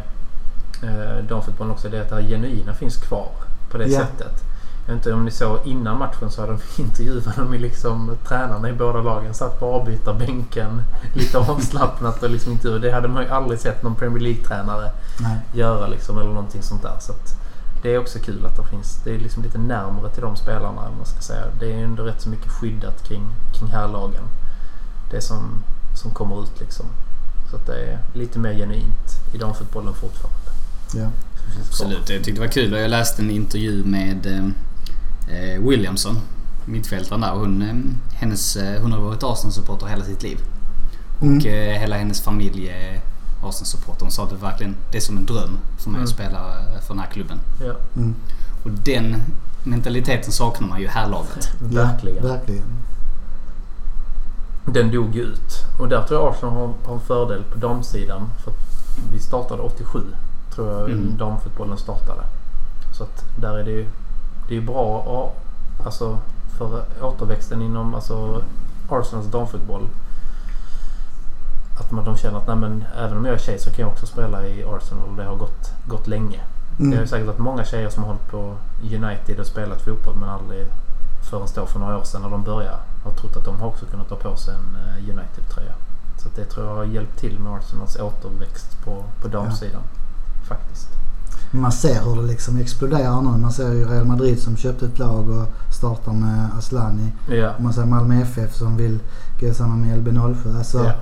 eh, 0.82 1.24
damfotbollen 1.28 1.72
också. 1.72 1.88
Det 1.88 1.98
är 1.98 2.02
att 2.02 2.08
det 2.08 2.14
här 2.14 2.22
genuina 2.22 2.74
finns 2.74 2.96
kvar 2.96 3.28
på 3.70 3.78
det 3.78 3.86
Ja. 3.86 3.98
sättet. 4.00 4.44
Jag 4.88 4.94
vet 4.94 5.06
inte 5.06 5.14
om 5.14 5.24
ni 5.24 5.30
såg 5.30 5.58
innan 5.64 5.98
matchen 5.98 6.30
så 6.30 6.40
hade 6.40 6.52
de 6.52 6.82
intervjuat 6.82 7.36
dem 7.36 7.54
i 7.54 7.58
liksom 7.58 8.16
tränarna 8.28 8.68
i 8.68 8.72
båda 8.72 9.02
lagen. 9.02 9.34
Satt 9.34 9.60
på 9.60 9.66
avbytarbänken. 9.66 10.82
Lite 11.14 11.38
avslappnat 11.38 12.22
och 12.22 12.30
liksom 12.30 12.52
intervju. 12.52 12.78
Det 12.78 12.92
hade 12.92 13.08
man 13.08 13.22
ju 13.22 13.28
aldrig 13.28 13.60
sett 13.60 13.82
någon 13.82 13.94
Premier 13.94 14.20
League-tränare 14.20 14.90
Nej. 15.20 15.38
göra 15.52 15.86
liksom 15.86 16.18
eller 16.18 16.28
någonting 16.28 16.62
sånt 16.62 16.82
där. 16.82 16.96
Så 17.00 17.12
att 17.12 17.36
det 17.82 17.94
är 17.94 17.98
också 17.98 18.18
kul 18.18 18.46
att 18.46 18.56
det 18.56 18.64
finns. 18.64 19.00
Det 19.04 19.14
är 19.14 19.18
liksom 19.18 19.42
lite 19.42 19.58
närmare 19.58 20.10
till 20.10 20.22
de 20.22 20.36
spelarna 20.36 20.88
om 20.88 20.96
man 20.96 21.06
ska 21.06 21.20
säga. 21.20 21.44
Det 21.60 21.72
är 21.72 21.84
ändå 21.84 22.02
rätt 22.02 22.22
så 22.22 22.28
mycket 22.28 22.52
skyddat 22.52 23.08
kring, 23.08 23.26
kring 23.58 23.68
härlagen. 23.68 24.24
Det 25.10 25.20
som, 25.20 25.64
som 26.02 26.10
kommer 26.10 26.42
ut 26.42 26.60
liksom. 26.60 26.86
Så 27.50 27.56
att 27.56 27.66
det 27.66 27.80
är 27.80 27.98
lite 28.14 28.38
mer 28.38 28.54
genuint 28.54 29.34
i 29.34 29.38
damfotbollen 29.38 29.94
fortfarande. 29.94 30.50
Ja. 30.94 31.10
Absolut, 31.60 32.10
jag 32.10 32.24
tyckte 32.24 32.32
det 32.32 32.40
var 32.40 32.52
kul 32.52 32.74
och 32.74 32.80
jag 32.80 32.90
läste 32.90 33.22
en 33.22 33.30
intervju 33.30 33.84
med 33.84 34.26
eh, 34.26 34.48
Williamson, 35.60 36.18
mittfältaren 36.64 37.20
där. 37.20 37.30
Hon, 37.34 37.62
eh, 37.62 37.74
hennes, 38.18 38.56
eh, 38.56 38.82
hon 38.82 38.92
har 38.92 39.00
varit 39.00 39.22
Arsenal-supporter 39.22 39.86
hela 39.86 40.04
sitt 40.04 40.22
liv. 40.22 40.38
Mm. 41.22 41.38
Och 41.38 41.46
eh, 41.46 41.80
hela 41.80 41.96
hennes 41.96 42.20
familj 42.20 42.68
är 42.68 43.00
Arsenal-supporter. 43.42 44.04
De 44.04 44.10
sa 44.10 44.24
att 44.24 44.30
det 44.30 44.36
verkligen 44.36 44.76
det 44.92 44.96
är 44.98 45.02
som 45.02 45.16
en 45.18 45.26
dröm 45.26 45.58
för 45.78 45.90
mig 45.90 45.98
Mm. 45.98 46.04
att 46.04 46.10
spela 46.10 46.38
eh, 46.58 46.80
för 46.80 46.94
den 46.94 46.98
här 46.98 47.10
klubben. 47.10 47.38
Ja, 47.60 47.74
Mm. 47.96 48.14
Och 48.64 48.70
den 48.70 49.22
mentaliteten 49.64 50.32
saknar 50.32 50.68
man 50.68 50.78
ju 50.78 50.84
i 50.84 50.88
härlaget. 50.88 51.48
verkligen. 51.60 52.26
Ja, 52.26 52.32
verkligen. 52.32 52.64
Den 54.66 54.90
dog 54.90 55.14
ju 55.14 55.22
ut. 55.22 55.52
Och 55.78 55.88
där 55.88 56.02
tror 56.04 56.20
jag 56.20 56.32
Arsenal 56.34 56.54
har, 56.54 56.74
har 56.84 56.94
en 56.94 57.00
fördel 57.00 57.42
på 57.52 57.58
damsidan. 57.58 58.28
För 58.44 58.50
att 58.50 58.56
vi 59.12 59.18
startade 59.18 59.62
87 59.62 60.00
tror 60.54 60.68
jag 60.72 60.90
Mm. 60.90 61.16
damfotbollen 61.18 61.78
startade. 61.78 62.22
Så 62.92 63.02
att 63.02 63.24
där 63.40 63.58
är 63.58 63.64
det 63.64 63.70
ju, 63.70 63.86
det 64.48 64.56
är 64.56 64.60
bra 64.60 64.98
och, 64.98 65.36
alltså, 65.84 66.18
för 66.58 66.82
återväxten 67.00 67.62
inom 67.62 67.94
alltså, 67.94 68.42
Arsenals 68.88 69.26
damfotboll. 69.26 69.88
Att 71.80 71.90
man, 71.90 72.04
de 72.04 72.16
känner 72.16 72.38
att 72.38 72.46
nej, 72.46 72.56
men, 72.56 72.84
även 72.98 73.16
om 73.16 73.24
jag 73.24 73.34
är 73.34 73.38
tjej 73.38 73.58
så 73.58 73.70
kan 73.70 73.78
jag 73.80 73.88
också 73.88 74.06
spela 74.06 74.46
i 74.46 74.64
Arsenal 74.64 75.08
och 75.08 75.16
det 75.16 75.24
har 75.24 75.36
gått, 75.36 75.72
gått 75.86 76.06
länge. 76.06 76.40
Det 76.76 76.84
har 76.84 76.90
ju 76.90 76.96
Mm. 76.96 77.08
säkert 77.08 77.26
varit 77.26 77.38
många 77.38 77.64
tjejer 77.64 77.90
som 77.90 78.02
har 78.02 78.10
hållit 78.10 78.30
på 78.30 78.54
United 78.82 79.40
och 79.40 79.46
spelat 79.46 79.82
fotboll 79.82 80.16
men 80.16 80.28
aldrig 80.28 80.66
förrän 81.30 81.46
då 81.54 81.66
för 81.66 81.78
några 81.78 81.98
år 81.98 82.04
sedan 82.04 82.22
när 82.22 82.30
de 82.30 82.42
började 82.42 82.76
har 83.04 83.12
trott 83.12 83.36
att 83.36 83.44
de 83.44 83.60
har 83.60 83.68
också 83.68 83.86
kunnat 83.86 84.08
ta 84.08 84.16
på 84.16 84.36
sig 84.36 84.54
en 84.54 84.76
eh, 84.76 85.10
United-tröja. 85.16 85.72
Så 86.18 86.28
det 86.36 86.44
tror 86.44 86.66
jag 86.66 86.74
har 86.74 86.84
hjälpt 86.84 87.18
till 87.18 87.38
med 87.38 87.52
Arsenals 87.52 87.96
återväxt 87.96 88.84
på, 88.84 89.04
på 89.22 89.28
damsidan. 89.28 89.82
Faktiskt. 90.48 90.88
Man 91.50 91.72
ser 91.72 92.02
hur 92.04 92.22
det 92.22 92.28
liksom 92.28 92.56
exploderar 92.56 93.22
nu. 93.22 93.38
Man 93.38 93.52
ser 93.52 93.72
ju 93.72 93.84
Real 93.88 94.04
Madrid 94.04 94.38
som 94.42 94.56
köpte 94.56 94.86
ett 94.86 94.98
lag 94.98 95.28
och 95.30 95.74
startar 95.74 96.12
med 96.12 96.48
Aslani. 96.58 97.12
Ja. 97.30 97.52
Man 97.58 97.72
ser 97.72 97.84
Malmö 97.84 98.22
FF 98.22 98.54
som 98.54 98.76
vill 98.76 98.98
gå 99.40 99.54
samman 99.54 99.80
med 99.80 99.98
LB07. 100.08 100.58
Alltså, 100.58 100.84
Ja. 100.84 100.92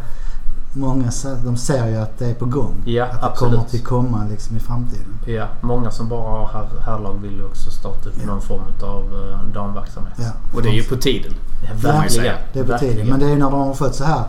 Många 0.78 1.10
ser, 1.10 1.36
de 1.44 1.56
ser 1.56 1.86
ju 1.88 1.96
att 1.96 2.18
det 2.18 2.26
är 2.26 2.34
på 2.34 2.44
gång. 2.44 2.82
Ja, 2.84 3.04
att 3.04 3.20
det 3.20 3.26
absolut. 3.26 3.54
kommer 3.54 3.68
till 3.68 3.82
komma 3.84 4.26
liksom 4.30 4.56
i 4.56 4.60
framtiden. 4.60 5.06
Ja, 5.26 5.46
många 5.60 5.90
som 5.90 6.08
bara 6.08 6.30
har 6.30 6.46
här, 6.52 6.68
härlag 6.80 7.20
vill 7.22 7.32
ju 7.32 7.44
också 7.44 7.70
starta 7.70 8.08
upp 8.08 8.14
Ja. 8.20 8.26
någon 8.26 8.40
form 8.42 8.60
av 8.82 9.02
uh, 9.14 9.52
damverksamhet. 9.54 10.14
Ja. 10.16 10.30
Och 10.54 10.62
det 10.62 10.68
är 10.68 10.72
ju 10.72 10.82
på 10.82 10.96
tiden. 10.96 11.32
Ja, 11.62 11.90
verkligen. 11.92 12.34
Det 12.52 12.58
är 12.60 12.64
på 12.64 12.70
verkligen. 12.70 12.94
tiden. 12.94 13.10
Men 13.10 13.20
det 13.20 13.26
är 13.26 13.30
ju 13.30 13.36
när 13.38 13.50
de 13.50 13.60
har 13.60 13.74
fått 13.74 13.94
så 13.94 14.04
här 14.04 14.24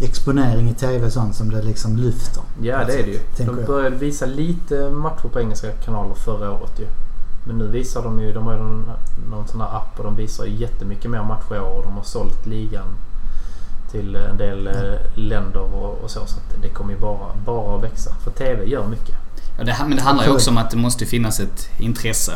exponering 0.00 0.70
i 0.70 0.74
TV 0.74 1.06
och 1.06 1.12
sånt 1.12 1.34
som 1.34 1.50
det 1.50 1.62
liksom 1.62 1.96
lyfter. 1.96 2.42
Ja, 2.62 2.84
det 2.84 2.92
är 2.92 3.02
det 3.02 3.10
ju. 3.10 3.20
De 3.36 3.58
jag. 3.58 3.66
började 3.66 3.96
visa 3.96 4.26
lite 4.26 4.90
matcher 4.90 5.28
på 5.32 5.40
engelska 5.40 5.72
kanaler 5.72 6.14
förra 6.14 6.52
året 6.52 6.80
ju. 6.80 6.86
Men 7.46 7.58
nu 7.58 7.66
visar 7.66 8.02
de 8.02 8.20
ju, 8.20 8.32
de 8.32 8.46
har 8.46 8.52
ju 8.52 8.58
någon, 8.58 8.90
någon 9.30 9.48
sån 9.48 9.60
här 9.60 9.76
app 9.76 9.98
och 9.98 10.04
de 10.04 10.16
visar 10.16 10.44
ju 10.44 10.54
jättemycket 10.54 11.10
mer 11.10 11.22
matcher 11.22 11.56
i 11.56 11.58
år 11.58 11.76
och 11.76 11.82
de 11.82 11.92
har 11.92 12.02
sålt 12.02 12.46
ligan 12.46 12.86
till 13.90 14.16
en 14.16 14.36
del 14.36 14.66
eh, 14.66 14.74
länder 15.14 15.60
och, 15.60 15.98
och 16.04 16.10
så. 16.10 16.26
Så 16.26 16.36
att 16.36 16.62
det 16.62 16.68
kommer 16.68 16.92
ju 16.92 16.98
bara, 16.98 17.34
bara 17.46 17.76
att 17.76 17.84
växa. 17.84 18.14
För 18.24 18.30
TV 18.30 18.64
gör 18.64 18.86
mycket. 18.86 19.14
Ja, 19.58 19.64
det, 19.64 19.76
men 19.80 19.96
det 19.96 20.02
handlar 20.02 20.24
ju 20.24 20.30
också 20.30 20.50
om 20.50 20.58
att 20.58 20.70
det 20.70 20.76
måste 20.76 21.06
finnas 21.06 21.40
ett 21.40 21.68
intresse. 21.78 22.32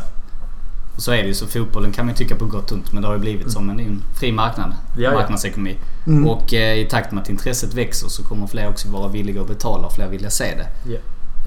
Och 0.97 1.03
så 1.03 1.13
är 1.13 1.17
det 1.23 1.29
ju. 1.29 1.35
Så 1.35 1.47
fotbollen 1.47 1.93
kan 1.93 2.07
man 2.07 2.15
ju 2.15 2.19
tycka 2.19 2.37
på 2.37 2.45
gott 2.47 2.71
och 2.71 2.77
ont 2.77 2.93
men 2.93 3.03
det 3.03 3.09
har 3.09 3.15
ju 3.15 3.21
blivit 3.21 3.53
som 3.53 3.71
en, 3.71 3.77
det 3.77 3.83
är 3.83 3.85
ju 3.85 3.91
en 3.91 4.03
fri 4.21 4.33
marknad. 4.33 4.75
Ja. 4.99 5.13
Marknadsekonomi. 5.13 5.77
Mm. 6.07 6.27
Och 6.27 6.55
eh, 6.55 6.79
i 6.79 6.85
takt 6.91 7.13
med 7.13 7.23
att 7.23 7.29
intresset 7.31 7.75
växer 7.75 8.09
så 8.09 8.23
kommer 8.25 8.47
fler 8.47 8.69
också 8.69 8.89
vara 8.89 9.09
villiga 9.09 9.41
att 9.41 9.49
betala 9.49 9.87
och 9.87 9.93
fler 9.93 10.09
vilja 10.09 10.31
se 10.31 10.55
det. 10.57 10.91
Ja. 10.93 10.99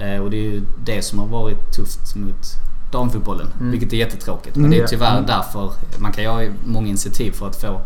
Eh, 0.05 0.19
och 0.21 0.29
det 0.29 0.37
är 0.37 0.43
ju 0.43 0.61
det 0.85 1.01
som 1.01 1.19
har 1.19 1.27
varit 1.27 1.71
tufft 1.75 2.15
mot 2.15 2.45
damfotbollen. 2.91 3.47
Mm. 3.59 3.71
Vilket 3.71 3.93
är 3.93 3.97
jättetråkigt. 3.97 4.55
Mm. 4.55 4.61
Men 4.61 4.71
det 4.71 4.77
är 4.77 4.81
Ja. 4.81 4.87
tyvärr 4.87 5.11
Mm. 5.17 5.25
därför. 5.25 5.71
Man 5.97 6.11
kan 6.11 6.23
ju 6.23 6.29
ha 6.29 6.41
många 6.65 6.87
initiativ 6.87 7.31
för 7.31 7.47
att 7.47 7.61
få 7.61 7.81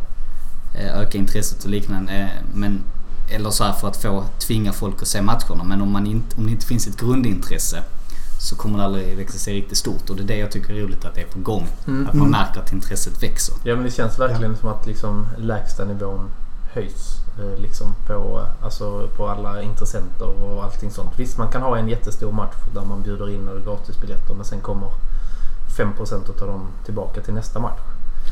eh, 0.76 0.98
öka 1.00 1.18
intresset 1.18 1.64
och 1.64 1.70
liknande. 1.70 2.14
Eh, 2.14 2.28
men, 2.54 2.84
eller 3.32 3.50
så 3.50 3.64
här 3.64 3.74
för 3.74 3.88
att 3.88 4.02
få 4.02 4.24
tvinga 4.40 4.74
folk 4.74 5.02
att 5.02 5.08
se 5.08 5.22
matcherna. 5.22 5.64
Men 5.64 5.82
om, 5.82 5.92
man 5.92 6.08
inte, 6.08 6.36
om 6.38 6.46
det 6.46 6.52
inte 6.52 6.66
finns 6.66 6.88
ett 6.88 7.00
grundintresse 7.00 7.84
så 8.40 8.56
kommer 8.56 8.78
det 8.80 8.86
aldrig 8.86 9.18
växa 9.18 9.38
sig 9.38 9.54
riktigt 9.54 9.78
stort. 9.78 10.10
Och 10.10 10.16
det 10.16 10.24
är 10.24 10.28
det 10.28 10.38
jag 10.38 10.52
tycker 10.52 10.74
är 10.74 10.82
roligt 10.82 11.06
att 11.06 11.16
det 11.16 11.22
är 11.22 11.28
på 11.28 11.40
gång. 11.40 11.68
Mm. 11.88 12.08
Att 12.08 12.14
man 12.14 12.28
Mm. 12.28 12.40
märker 12.40 12.60
att 12.62 12.74
intresset 12.74 13.24
växer. 13.24 13.56
Ja 13.64 13.76
men 13.76 13.84
det 13.86 13.92
känns 13.92 14.20
verkligen 14.20 14.58
som 14.58 14.70
att 14.70 14.86
liksom 14.88 15.28
lägsta 15.38 15.86
nivån 15.86 16.30
höjs. 16.74 17.16
Eh, 17.40 17.62
liksom 17.62 17.96
på, 18.08 18.46
alltså 18.64 19.08
på 19.18 19.28
alla 19.28 19.62
intressenter 19.62 20.44
och 20.44 20.64
allting 20.64 20.92
sånt. 20.92 21.12
Visst 21.20 21.38
man 21.38 21.48
kan 21.52 21.62
ha 21.62 21.78
en 21.78 21.90
jättestor 21.90 22.32
match 22.32 22.56
där 22.74 22.86
man 22.86 23.02
bjuder 23.04 23.30
in 23.30 23.48
och 23.48 23.64
gratisbiljetter 23.64 24.34
men 24.34 24.46
sen 24.46 24.60
kommer 24.62 24.90
5% 25.78 26.42
av 26.42 26.48
dem 26.48 26.68
tillbaka 26.86 27.22
till 27.22 27.34
nästa 27.34 27.60
match. 27.60 27.80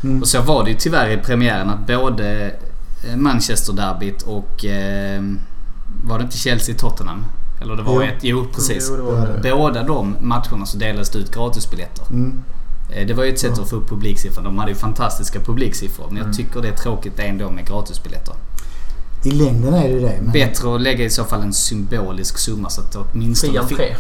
Mm. 0.04 0.22
Och 0.22 0.28
så 0.28 0.42
var 0.42 0.64
det 0.64 0.70
ju 0.72 0.78
tyvärr 0.78 1.10
i 1.10 1.18
premiären 1.18 1.70
att 1.70 1.88
både 1.88 2.52
eh, 3.08 3.16
Manchester-derbyt 3.18 4.22
och... 4.22 4.66
Eh, 4.66 5.22
var 6.04 6.18
det 6.18 6.24
inte 6.24 6.38
Chelsea-Tottenham? 6.38 7.24
Eller 7.62 7.76
det 7.76 7.84
var 7.84 7.94
Jo. 7.94 8.02
ett... 8.02 8.16
Jo, 8.24 8.46
precis. 8.56 8.88
Jo, 8.90 8.96
det 8.96 9.02
var 9.02 9.14
Ja, 9.14 9.26
det. 9.42 9.52
Båda 9.52 9.84
de 9.84 10.16
matcherna 10.22 10.66
så 10.66 10.78
delades 10.78 11.10
det 11.10 11.20
ut 11.20 11.32
gratisbiljetter. 11.36 12.06
Mm. 12.10 12.44
Eh, 12.94 13.08
Det 13.08 13.14
var 13.14 13.24
ju 13.24 13.34
ett 13.34 13.40
sätt 13.40 13.54
Ja. 13.56 13.64
att 13.64 13.70
få 13.70 13.76
upp 13.76 13.90
publiksiffror. 13.90 14.44
De 14.44 14.58
hade 14.58 14.72
ju 14.72 14.78
fantastiska 14.78 15.40
publiksiffror. 15.40 16.06
Men 16.08 16.18
jag 16.18 16.24
Mm. 16.26 16.36
tycker 16.38 16.62
det 16.62 16.68
är 16.68 16.76
tråkigt 16.76 17.20
ändå 17.20 17.50
med 17.50 17.68
gratisbiljetter. 17.68 18.34
I 19.24 19.32
längden 19.32 19.74
är 19.74 19.84
det 19.84 19.90
ju 19.94 20.00
det. 20.00 20.18
Men 20.22 20.32
Bättre 20.32 20.76
att 20.76 20.82
lägga 20.82 21.06
i 21.06 21.10
så 21.10 21.24
fall 21.24 21.42
en 21.42 21.54
symbolisk 21.54 22.38
summa 22.38 22.70
så 22.70 22.82
att 22.82 22.92
det 22.92 23.00
åtminstone... 23.00 23.54
Fri 23.54 23.60
entré. 23.60 23.96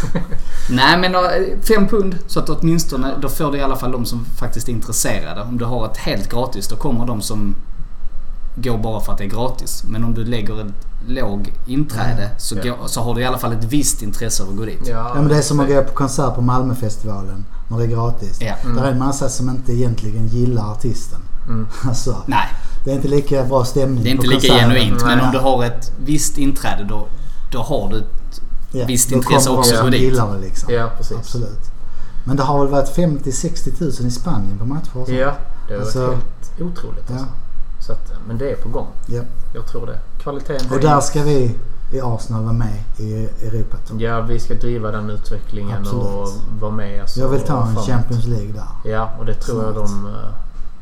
Nej 0.70 0.98
men 0.98 1.14
eh, 1.14 1.20
fem 1.62 1.88
pund 1.88 2.18
så 2.26 2.40
att 2.40 2.48
åtminstone 2.48 3.14
då 3.22 3.28
får 3.28 3.52
du 3.52 3.58
i 3.58 3.62
alla 3.62 3.76
fall 3.76 3.92
de 3.92 4.04
som 4.06 4.24
faktiskt 4.24 4.68
är 4.68 4.72
intresserade. 4.72 5.42
Om 5.42 5.58
du 5.58 5.64
har 5.64 5.86
ett 5.86 5.96
helt 5.96 6.30
gratis 6.30 6.68
då 6.68 6.76
kommer 6.76 7.06
de 7.06 7.22
som 7.22 7.54
går 8.54 8.78
bara 8.78 9.00
för 9.00 9.12
att 9.12 9.18
det 9.18 9.24
är 9.24 9.28
gratis. 9.28 9.84
Men 9.86 10.04
om 10.04 10.14
du 10.14 10.24
lägger 10.24 10.60
ett 10.60 10.72
låg 11.08 11.52
inträde 11.66 12.30
så, 12.38 12.56
Ja. 12.56 12.62
går, 12.62 12.86
så 12.86 13.00
har 13.00 13.14
du 13.14 13.20
i 13.20 13.24
alla 13.24 13.38
fall 13.38 13.52
ett 13.52 13.64
visst 13.64 14.02
intresse 14.02 14.42
av 14.42 14.48
att 14.48 14.56
gå 14.56 14.64
dit. 14.64 14.80
Ja, 14.88 15.12
men 15.14 15.28
det 15.28 15.36
är 15.36 15.42
som 15.42 15.60
att 15.60 15.68
gå 15.68 15.82
på 15.82 15.92
konsert 15.92 16.34
på 16.34 16.40
Malmöfestivalen 16.42 17.44
när 17.68 17.78
det 17.78 17.84
är 17.84 17.88
gratis. 17.88 18.38
Ja. 18.40 18.54
Mm. 18.64 18.76
Där 18.76 18.84
är 18.84 18.92
en 18.92 18.98
massa 18.98 19.28
som 19.28 19.50
inte 19.50 19.72
egentligen 19.72 20.26
gillar 20.28 20.72
artisten. 20.72 21.18
Mm. 21.48 21.66
Alltså, 21.88 22.16
Nej, 22.26 22.48
det 22.84 22.90
är 22.90 22.94
inte 22.94 23.08
lika 23.08 23.44
bra 23.44 23.64
stämning 23.64 24.04
det 24.04 24.10
är 24.10 24.12
inte 24.12 24.26
lika 24.26 24.40
konserten. 24.48 24.70
genuint. 24.70 25.02
Men 25.04 25.18
Nej. 25.18 25.26
om 25.26 25.32
du 25.32 25.38
har 25.38 25.64
ett 25.64 25.92
visst 26.04 26.38
inträde 26.38 26.84
då, 26.84 27.06
då 27.52 27.58
har 27.58 27.88
du 27.88 27.98
ett 27.98 28.40
Ja, 28.72 28.84
visst 28.86 29.12
intresse 29.12 29.50
också 29.50 29.74
att 29.74 29.82
gå 29.82 29.88
dit. 29.90 30.00
gillar 30.00 30.32
det 30.34 30.38
liksom. 30.40 30.72
Ja 30.74 30.90
precis. 30.96 31.16
Absolut. 31.16 31.58
Men 32.24 32.36
det 32.36 32.42
har 32.42 32.58
väl 32.58 32.68
varit 32.68 32.96
50-60 32.96 33.78
tusen 33.78 34.06
i 34.06 34.10
Spanien 34.10 34.58
på 34.58 34.64
matcher. 34.64 34.90
Ja, 35.12 35.32
det 35.68 35.74
har 35.74 35.80
Alltså- 35.80 36.06
varit 36.06 36.18
helt 36.58 36.60
otroligt 36.78 37.04
Ja. 37.10 37.16
Så 37.80 37.92
att, 37.92 38.12
men 38.28 38.38
det 38.38 38.50
är 38.50 38.56
på 38.56 38.68
gång. 38.68 38.86
Ja. 39.06 39.22
Jag 39.54 39.66
tror 39.66 39.86
det. 39.86 39.98
Kvaliteten 40.22 40.66
Och 40.70 40.76
är- 40.76 40.80
där 40.82 41.00
ska 41.00 41.22
vi 41.22 41.56
i 41.92 42.00
Arsenal 42.00 42.42
vara 42.42 42.52
med 42.52 42.82
i 42.98 43.14
Europa. 43.46 43.76
tror 43.86 44.02
jag. 44.02 44.18
Ja, 44.18 44.20
vi 44.22 44.40
ska 44.40 44.54
driva 44.54 44.90
den 44.90 45.10
utvecklingen 45.10 45.78
Absolut. 45.80 46.04
och 46.04 46.28
vara 46.60 46.72
med. 46.72 47.00
Alltså, 47.00 47.20
Jag 47.20 47.28
vill 47.28 47.40
ta 47.40 47.66
en. 47.66 47.76
Champions 47.76 48.26
League 48.26 48.52
där. 48.52 48.90
Ja, 48.90 49.10
och 49.18 49.26
det 49.26 49.34
tror 49.34 49.64
jag 49.64 49.74
Snart. 49.74 49.88
de, 49.88 50.06
eh, 50.06 50.30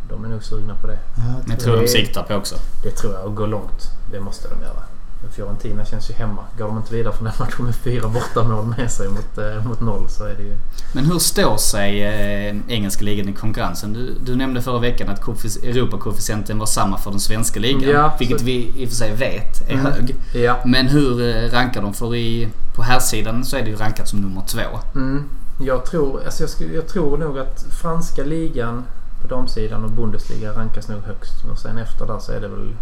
de 0.09 0.25
är 0.25 0.29
nog 0.29 0.45
sugna 0.45 0.75
på 0.75 0.87
det. 0.87 0.99
Ja, 1.17 1.23
Men 1.41 1.51
jag 1.51 1.61
tror 1.61 1.73
Det 1.73 1.79
de 1.79 1.85
är- 1.85 1.89
siktar 1.89 2.23
på 2.23 2.35
också. 2.35 2.55
Det 2.83 2.91
tror 2.91 3.13
jag 3.15 3.25
och 3.25 3.35
gå 3.37 3.47
långt. 3.47 3.91
Det 4.13 4.21
måste 4.21 4.49
de 4.49 4.61
göra. 4.63 4.83
Men 5.23 5.31
Fiorentina 5.33 5.85
känns 5.85 6.11
ju 6.11 6.15
hemma. 6.15 6.43
Går 6.59 6.67
de 6.67 6.77
inte 6.77 6.95
vidare 6.95 7.13
från 7.15 7.25
den 7.25 7.35
matchen 7.39 7.65
med 7.65 7.75
fyra 7.75 8.09
bortamål 8.09 8.75
med 8.79 8.91
sig 8.93 9.09
mot, 9.09 9.39
eh, 9.39 9.65
mot 9.69 9.81
noll 9.81 10.09
så 10.09 10.25
är 10.25 10.35
det 10.35 10.43
ju... 10.43 10.57
Men 10.93 11.05
hur 11.05 11.19
står 11.19 11.57
sig 11.57 12.03
eh, 12.05 12.57
engelska 12.69 13.05
ligan 13.05 13.29
i 13.29 13.33
konkurrensen? 13.33 13.93
Du, 13.93 14.15
du 14.25 14.37
nämnde 14.37 14.63
förra 14.63 14.79
veckan 14.79 15.09
att 15.09 15.23
koeffic- 15.23 15.65
Europakoefficienten 15.65 16.59
var 16.59 16.67
samma 16.67 16.99
för 16.99 17.11
den 17.11 17.21
svenska 17.21 17.61
ligan. 17.61 17.83
Ja, 17.91 18.17
vilket 18.19 18.39
så- 18.39 18.45
vi 18.45 18.73
i 18.77 18.85
och 18.85 18.89
för 18.89 18.97
sig 18.97 19.13
vet 19.15 19.69
är 19.71 19.73
Mm. 19.75 19.87
hög. 19.87 20.15
Ja. 20.35 20.57
Men 20.65 20.87
hur 20.87 21.21
eh, 21.37 21.51
rankar 21.51 21.83
de? 21.83 21.95
För 21.95 22.15
i, 22.17 22.49
på 22.77 22.83
här 22.83 22.99
sidan 23.01 23.45
så 23.45 23.57
är 23.57 23.63
det 23.63 23.71
ju 23.71 23.77
rankat 23.77 24.09
som 24.09 24.21
nummer 24.21 24.43
två. 24.47 24.79
Mm. 24.95 25.25
Jag, 25.61 25.85
tror, 25.85 26.23
alltså 26.25 26.43
jag, 26.43 26.51
skulle, 26.51 26.75
jag 26.75 26.89
tror 26.89 27.19
nog 27.19 27.39
att 27.39 27.67
franska 27.83 28.25
ligan 28.25 28.85
på 29.23 29.29
damsidan 29.29 29.85
och 29.85 29.91
Bundesliga 29.91 30.53
rankas 30.53 30.89
nog 30.89 31.03
högst. 31.03 31.45
Och 31.53 31.59
sen 31.59 31.79
efter 31.79 32.07
där 32.07 32.19
så 32.19 32.33
är 32.33 32.41
det 32.41 32.49
väl 32.49 32.75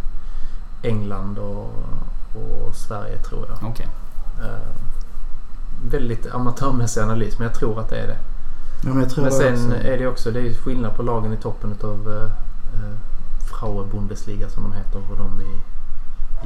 England 0.83 1.39
och, 1.39 1.73
och 2.37 2.75
Sverige 2.75 3.19
tror 3.19 3.47
jag. 3.49 3.71
Okej. 3.71 3.89
Eh, 4.43 4.77
väldigt 5.91 6.27
amatörmässig 6.27 7.01
analys 7.01 7.39
men 7.39 7.47
jag 7.47 7.55
tror 7.55 7.81
att 7.81 7.91
det 7.91 7.97
är 7.97 8.07
det. 8.07 8.19
Ja, 8.85 8.89
men 8.89 9.03
jag 9.03 9.11
tror 9.11 9.25
Men 9.25 9.33
det 9.33 9.39
sen 9.39 9.73
också. 9.73 9.87
är 9.87 9.99
det 9.99 10.07
också 10.07 10.31
det 10.31 10.41
är 10.41 10.55
skillnad 10.55 10.97
på 10.97 11.03
lagen 11.03 11.33
i 11.33 11.37
toppen 11.37 11.73
utav 11.73 12.09
uh, 12.09 12.15
uh, 12.15 12.97
Fraue 13.51 13.87
Bundesliga 13.93 14.49
som 14.49 14.63
de 14.63 14.73
heter 14.73 14.99
och 15.11 15.17
de 15.17 15.41
i, 15.41 15.55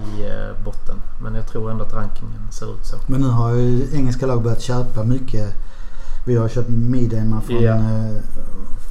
i 0.03 0.31
eh, 0.31 0.65
botten. 0.65 0.97
Men 1.23 1.35
jag 1.35 1.47
tror 1.47 1.71
ändå 1.71 1.85
att 1.85 1.93
rankingen 1.93 2.49
ser 2.51 2.75
ut 2.75 2.87
så. 2.87 2.97
Men 3.07 3.21
nu 3.21 3.29
har 3.29 3.55
ju 3.55 3.89
engelska 3.93 4.27
lag 4.27 4.43
börjat 4.43 4.61
köpa 4.61 5.05
mycket. 5.05 5.55
Vi 6.27 6.37
har 6.37 6.49
köpt 6.49 6.69
Midema 6.69 7.41
från, 7.41 7.65
eh, 7.65 8.23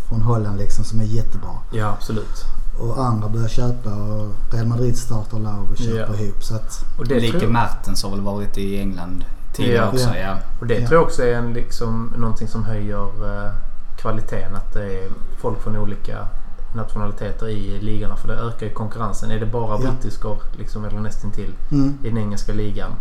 från 0.10 0.22
Holland 0.22 0.58
liksom 0.58 0.84
som 0.86 1.00
är 1.00 1.04
jättebra. 1.04 1.52
Ja 1.72 1.92
absolut. 1.98 2.46
Och 2.80 3.00
andra 3.06 3.30
börjar 3.30 3.48
köpa 3.48 3.90
och 3.90 4.28
Real 4.54 4.68
Madrid 4.68 4.98
startar 4.98 5.40
lag 5.40 5.68
och 5.72 5.78
köper 5.78 6.14
Ja. 6.14 6.20
ihop. 6.20 6.44
Så 6.44 6.56
att, 6.56 6.86
Och 7.00 7.08
det, 7.08 7.20
Lika 7.20 7.40
tror, 7.40 7.50
Mertens 7.52 8.04
har 8.04 8.10
väl 8.12 8.22
varit 8.22 8.58
i 8.58 8.80
England 8.80 9.26
tidigare 9.54 9.76
Ja. 9.86 9.88
också. 9.92 10.16
Ja. 10.18 10.38
Och 10.60 10.68
det 10.68 10.80
Ja. 10.80 10.88
tror 10.88 11.00
jag 11.00 11.06
också 11.08 11.24
är 11.24 11.34
en, 11.34 11.54
liksom, 11.54 12.14
någonting 12.18 12.48
som 12.48 12.64
höjer 12.64 13.04
eh, 13.46 13.52
kvaliteten. 13.98 14.56
Att 14.56 14.74
det 14.74 14.84
är 15.04 15.10
folk 15.42 15.62
från 15.62 15.78
olika 15.78 16.28
nationaliteter 16.76 17.48
i 17.50 17.80
ligorna. 17.82 18.16
För 18.16 18.28
det 18.28 18.34
ökar 18.34 18.66
ju 18.68 18.74
konkurrensen. 18.74 19.32
Är 19.32 19.40
det 19.40 19.46
bara 19.46 19.80
Ja. 19.84 19.90
brittiskor 19.92 20.38
liksom, 20.58 20.86
eller 20.86 21.00
nästintill 21.00 21.54
mm. 21.72 21.98
i 22.04 22.10
den 22.10 22.18
engelska 22.18 22.54
ligan 22.54 22.92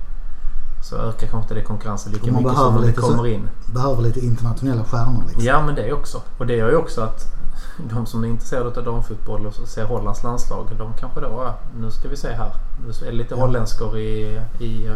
så 0.82 0.96
ökar 0.96 1.26
kanske 1.26 1.38
inte 1.38 1.54
det 1.54 1.62
konkurrensen 1.62 2.12
lika 2.12 2.32
mycket 2.32 2.56
som 2.56 2.74
om 2.74 2.80
det 2.80 2.86
lite 2.86 3.00
så- 3.00 3.06
kommer 3.08 3.26
in. 3.26 3.48
Behöver 3.74 4.02
lite 4.02 4.20
internationella 4.20 4.84
stjärnor 4.84 5.22
liksom. 5.26 5.44
Ja 5.44 5.62
men 5.66 5.74
det 5.74 5.92
också. 5.92 6.22
Och 6.38 6.46
det 6.46 6.56
gör 6.56 6.70
ju 6.70 6.76
också 6.76 7.00
att 7.00 7.26
de 7.78 8.06
som 8.06 8.24
är 8.24 8.28
intresserade 8.28 8.78
av 8.80 8.84
damfotboll 8.84 9.46
och 9.46 9.54
ser 9.68 9.84
Hollands 9.84 10.22
landslag. 10.22 10.66
De 10.78 10.92
kanske 11.00 11.20
då, 11.20 11.26
ja, 11.26 11.54
nu 11.80 11.90
ska 11.90 12.08
vi 12.08 12.16
se 12.16 12.28
här. 12.32 12.50
Nu 12.86 13.06
är 13.06 13.10
det 13.10 13.16
lite 13.16 13.34
Ja. 13.34 13.40
holländskor 13.40 13.98
i, 13.98 14.40
i 14.58 14.86
eh, 14.86 14.92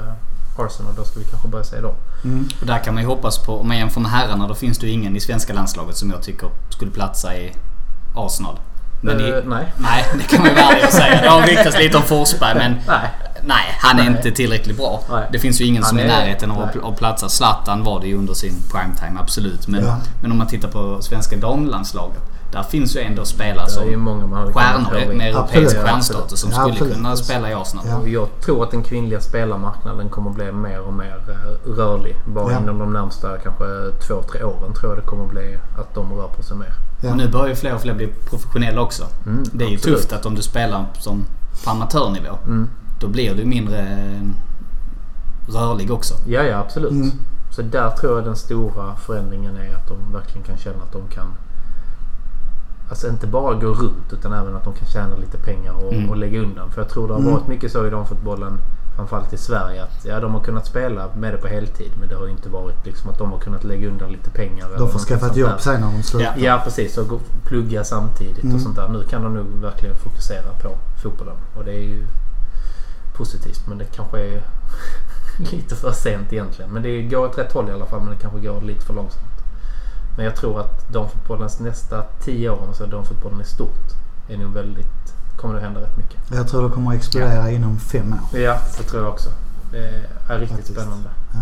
Arsenal. 0.58 0.94
Då 0.96 1.04
ska 1.04 1.18
vi 1.20 1.24
kanske 1.26 1.48
börja 1.48 1.64
se 1.64 1.80
dem. 1.80 1.94
Mm. 2.24 2.48
Och 2.60 2.66
där 2.66 2.78
kan 2.78 2.94
man 2.94 3.02
ju 3.02 3.08
hoppas 3.08 3.38
på, 3.38 3.58
om 3.60 3.68
man 3.68 3.78
jämför 3.78 4.00
med 4.00 4.10
herrarna, 4.10 4.48
då 4.48 4.54
finns 4.54 4.78
det 4.78 4.86
ju 4.86 4.92
ingen 4.92 5.16
i 5.16 5.20
svenska 5.20 5.52
landslaget 5.52 5.96
som 5.96 6.10
jag 6.10 6.22
tycker 6.22 6.48
skulle 6.70 6.90
platsa 6.90 7.36
i 7.36 7.52
Arsenal. 8.16 8.58
Men 9.00 9.20
i, 9.20 9.28
Eh, 9.28 9.36
nej. 9.44 9.72
Nej, 9.78 10.04
det 10.18 10.24
kan 10.24 10.40
man 10.40 10.48
ju 10.50 10.54
vara 10.54 10.64
ärlig 10.72 10.84
och 10.84 10.92
säga. 10.92 11.22
Det 11.22 11.28
har 11.28 11.42
ryktats 11.46 11.78
lite 11.78 11.96
om 11.96 12.02
Forsberg 12.02 12.54
men 12.58 12.72
Nej. 12.88 13.10
Nej, 13.46 13.64
han 13.78 13.98
är 13.98 14.04
Nej. 14.04 14.16
inte 14.16 14.30
tillräckligt 14.30 14.76
bra. 14.76 15.00
Nej. 15.10 15.28
Det 15.32 15.38
finns 15.38 15.60
ju 15.60 15.64
ingen 15.64 15.82
Han 15.82 15.88
som 15.88 15.98
är 15.98 16.02
i 16.02 16.04
är- 16.04 16.08
närheten 16.08 16.50
av 16.50 16.62
att- 16.84 16.96
platsa. 16.98 17.28
Zlatan 17.28 17.84
var 17.84 18.00
det 18.00 18.06
ju 18.06 18.18
under 18.18 18.34
sin 18.34 18.54
primetime, 18.72 19.20
absolut. 19.20 19.68
Men, 19.68 19.84
Ja. 19.84 19.96
men 20.22 20.32
om 20.32 20.38
man 20.38 20.46
tittar 20.46 20.68
på 20.68 21.02
svenska 21.02 21.36
damlandslaget. 21.36 22.22
Där 22.52 22.62
finns 22.62 22.96
ju 22.96 23.00
ändå 23.00 23.24
spelare 23.24 23.66
Det 23.74 23.80
är 23.80 23.86
ju 23.86 23.92
som 23.92 24.52
stjärnor 24.54 25.14
med 25.14 25.28
europeisk 25.34 25.76
stjärnstatus 25.76 26.40
som 26.40 26.50
Ja, 26.50 26.56
skulle 26.56 26.72
absolut. 26.72 26.94
kunna 26.94 27.16
spela 27.16 27.50
i 27.50 27.54
Arsenal. 27.54 27.84
Ja. 27.88 28.06
Jag 28.06 28.28
tror 28.44 28.62
att 28.64 28.70
den 28.70 28.82
kvinnliga 28.82 29.20
spelarmarknaden 29.20 30.08
kommer 30.08 30.30
bli 30.30 30.52
mer 30.52 30.80
och 30.80 30.92
mer 30.92 31.16
eh, 31.28 31.70
rörlig. 31.76 32.16
Bara 32.26 32.52
Ja. 32.52 32.58
inom 32.58 32.78
de 32.78 32.92
närmsta 32.92 33.38
kanske 33.38 33.64
två, 34.08 34.22
tre 34.22 34.42
åren 34.42 34.72
tror 34.74 34.92
jag 34.94 34.98
det 35.04 35.06
kommer 35.06 35.26
bli 35.26 35.58
att 35.78 35.94
de 35.94 36.12
rör 36.12 36.28
på 36.28 36.42
sig 36.42 36.56
mer. 36.56 36.72
Ja. 37.02 37.10
Och 37.10 37.16
nu 37.16 37.28
börjar 37.28 37.48
ju 37.48 37.54
fler 37.54 37.74
och 37.74 37.80
fler 37.80 37.94
bli 37.94 38.06
professionella 38.06 38.80
också. 38.80 39.04
Mm, 39.26 39.44
Det 39.52 39.64
är 39.64 39.68
ju 39.68 39.76
absolut. 39.76 39.98
tufft 39.98 40.12
att 40.12 40.26
om 40.26 40.34
du 40.34 40.42
spelar 40.42 40.84
som 40.98 41.24
på 41.64 41.70
amatörnivå. 41.70 42.38
Mm. 42.46 42.68
Då 43.02 43.08
blir 43.08 43.34
du 43.34 43.44
mindre 43.44 43.78
eh, 43.78 44.28
rörlig 45.48 45.90
också. 45.92 46.14
Ja, 46.26 46.42
ja 46.42 46.58
absolut. 46.58 46.90
Mm. 46.90 47.10
Så 47.50 47.62
där 47.62 47.90
tror 47.90 48.16
jag 48.16 48.24
den 48.24 48.36
stora 48.36 48.96
förändringen 48.96 49.56
är 49.56 49.74
att 49.74 49.88
de 49.88 50.12
verkligen 50.12 50.46
kan 50.46 50.56
känna 50.56 50.82
att 50.82 50.92
de 50.92 51.08
kan 51.08 51.26
Alltså 52.90 53.08
inte 53.08 53.26
bara 53.26 53.54
gå 53.54 53.66
runt 53.66 54.12
utan 54.12 54.32
även 54.32 54.56
att 54.56 54.64
de 54.64 54.72
kan 54.74 54.86
tjäna 54.88 55.16
lite 55.16 55.38
pengar 55.38 55.72
och, 55.72 55.92
Mm. 55.92 56.10
och 56.10 56.16
lägga 56.16 56.40
undan. 56.40 56.70
För 56.70 56.80
jag 56.82 56.88
tror 56.90 57.08
det 57.08 57.14
har 57.14 57.20
Mm. 57.20 57.32
varit 57.32 57.46
mycket 57.46 57.72
så 57.72 57.86
i 57.86 57.90
damfotbollen. 57.90 58.58
Framförallt 58.96 59.32
i 59.32 59.36
Sverige 59.36 59.82
att 59.82 60.04
ja, 60.04 60.20
de 60.20 60.34
har 60.34 60.40
kunnat 60.40 60.66
spela 60.66 61.08
med 61.16 61.34
det 61.34 61.38
på 61.38 61.46
heltid. 61.48 61.92
Men 62.00 62.08
det 62.08 62.14
har 62.14 62.24
ju 62.26 62.30
inte 62.30 62.48
varit 62.48 62.86
liksom 62.86 63.10
att 63.10 63.18
de 63.18 63.32
har 63.32 63.38
kunnat 63.38 63.64
lägga 63.64 63.88
undan 63.88 64.12
lite 64.12 64.30
pengar. 64.30 64.68
De 64.78 64.88
får 64.88 64.98
skaffa 64.98 65.26
ett 65.26 65.36
jobb 65.36 65.60
sen 65.60 65.80
när 65.80 65.92
de 65.92 66.02
slutar. 66.02 66.34
Ja 66.36 66.60
precis 66.64 66.98
och 66.98 67.20
plugga 67.44 67.84
samtidigt 67.84 68.44
Mm. 68.44 68.54
och 68.56 68.60
sånt 68.62 68.76
där. 68.76 68.88
Nu 68.88 69.02
kan 69.02 69.22
de 69.22 69.34
nog 69.34 69.46
verkligen 69.46 69.96
fokusera 69.96 70.52
på 70.62 70.74
fotbollen. 71.02 71.36
Och 71.56 71.64
det 71.64 71.72
är 71.72 71.82
ju 71.82 72.06
positivt 73.22 73.66
men 73.68 73.78
det 73.78 73.84
kanske 73.84 74.18
är 74.20 74.42
lite 75.52 75.76
för 75.76 75.92
sent 75.92 76.32
egentligen. 76.32 76.70
Men 76.70 76.82
det 76.82 77.02
går 77.02 77.26
åt 77.26 77.38
rätt 77.38 77.52
håll 77.52 77.68
i 77.68 77.72
alla 77.72 77.86
fall 77.86 78.00
men 78.00 78.10
det 78.10 78.16
kanske 78.16 78.40
går 78.40 78.60
lite 78.60 78.84
för 78.86 78.94
långsamt. 78.94 79.26
Men 80.16 80.24
jag 80.24 80.36
tror 80.36 80.60
att 80.60 80.88
damfotbollens 80.92 81.60
nästa 81.60 82.02
tio 82.24 82.50
år, 82.50 82.58
om 82.58 82.66
man 82.66 82.74
säger 82.74 82.90
damfotbollen 82.90 83.40
i 83.40 83.44
stort, 83.44 83.86
är 84.28 84.36
nog 84.38 84.52
väldigt, 84.52 85.14
kommer 85.36 85.54
det 85.54 85.60
hända 85.60 85.80
rätt 85.80 85.96
mycket. 85.96 86.20
Jag 86.30 86.48
tror 86.48 86.68
det 86.68 86.74
kommer 86.74 86.90
att 86.90 86.96
explodera 86.96 87.50
inom 87.50 87.78
fem 87.78 88.12
år. 88.12 88.38
Ja, 88.38 88.58
det 88.78 88.84
tror 88.84 89.02
jag 89.02 89.12
också. 89.12 89.28
Det 89.70 89.78
är 90.28 90.38
riktigt 90.38 90.56
Faktiskt. 90.56 90.78
spännande. 90.80 91.08
Ja. 91.32 91.40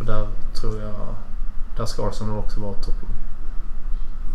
Och 0.00 0.04
där 0.06 0.26
tror 0.54 0.80
jag, 0.80 0.92
där 1.76 1.86
ska 1.86 2.08
Arsenal 2.08 2.38
också 2.38 2.60
vara 2.60 2.72
topp. 2.74 2.94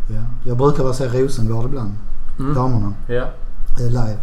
Ja. 0.10 0.22
Jag 0.44 0.58
brukar 0.58 0.84
väl 0.84 0.94
se 0.94 1.08
Rosengård 1.08 1.66
ibland. 1.66 1.96
Mm. 2.40 2.54
Damerna. 2.54 2.94
Ja. 3.08 3.26
eh, 3.80 3.88
Live. 3.88 4.18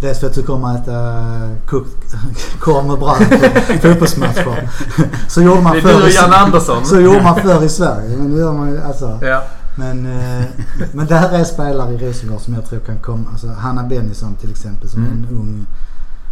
Dels 0.00 0.20
för 0.20 0.26
att 0.26 0.34
du 0.34 0.42
kommer 0.42 0.68
att 0.74 0.82
äta 0.82 1.22
kokt 1.66 2.14
korv 2.60 2.84
med 2.86 2.98
bröd 2.98 3.40
på 3.82 3.88
fotbollsmatcher. 3.88 4.70
Så 5.28 5.42
gjorde 5.42 5.60
man 5.62 5.72
Det 5.72 5.78
är 5.78 5.82
förr 5.82 5.88
du 5.98 6.02
och 6.02 6.08
i- 6.08 6.14
Jan 6.14 6.32
Andersson. 6.32 6.84
Så 6.86 7.00
gjorde 7.00 7.22
man 7.22 7.34
förr 7.40 7.62
i 7.64 7.68
Sverige. 7.68 8.16
Men 8.16 8.32
det 8.34 8.38
gör 8.40 8.52
man 8.52 8.82
alltså. 8.86 9.18
Ja. 9.22 9.42
Men, 9.78 10.06
eh, 10.06 10.44
men 10.92 11.06
det 11.06 11.14
här 11.14 11.32
är 11.40 11.44
spelare 11.44 11.92
i 11.94 12.08
Rosengård 12.08 12.40
som 12.40 12.54
jag 12.54 12.66
tror 12.68 12.80
kan 12.80 12.98
komma. 12.98 13.24
Alltså 13.32 13.46
Hanna 13.48 13.82
Bennison 13.82 14.34
till 14.34 14.50
exempel 14.50 14.88
som 14.88 15.00
Mm. 15.06 15.12
är 15.12 15.16
en 15.28 15.36
ung 15.38 15.66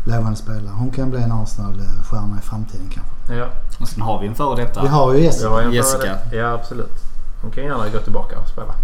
lovande 0.04 0.36
spelare. 0.36 0.72
Hon 0.78 0.90
kan 0.90 1.10
bli 1.10 1.22
en 1.22 1.32
Arsenal-stjärna 1.32 2.36
i 2.38 2.46
framtiden 2.46 2.90
kanske. 2.94 3.34
ja. 3.34 3.46
Och 3.80 3.88
sen 3.88 4.02
har 4.02 4.20
vi 4.20 4.26
en 4.26 4.34
före 4.34 4.62
detta. 4.62 4.82
Vi 4.82 4.88
har 4.88 5.14
ju 5.14 5.20
Jessica. 5.22 5.48
har 5.50 5.60
en 5.62 5.72
Jessica. 5.72 6.16
Ja, 6.32 6.52
absolut. 6.52 6.92
Hon 7.42 7.50
kan 7.50 7.64
gärna 7.64 7.88
gå 7.92 7.98
tillbaka 7.98 8.38
och 8.38 8.48
spela. 8.48 8.74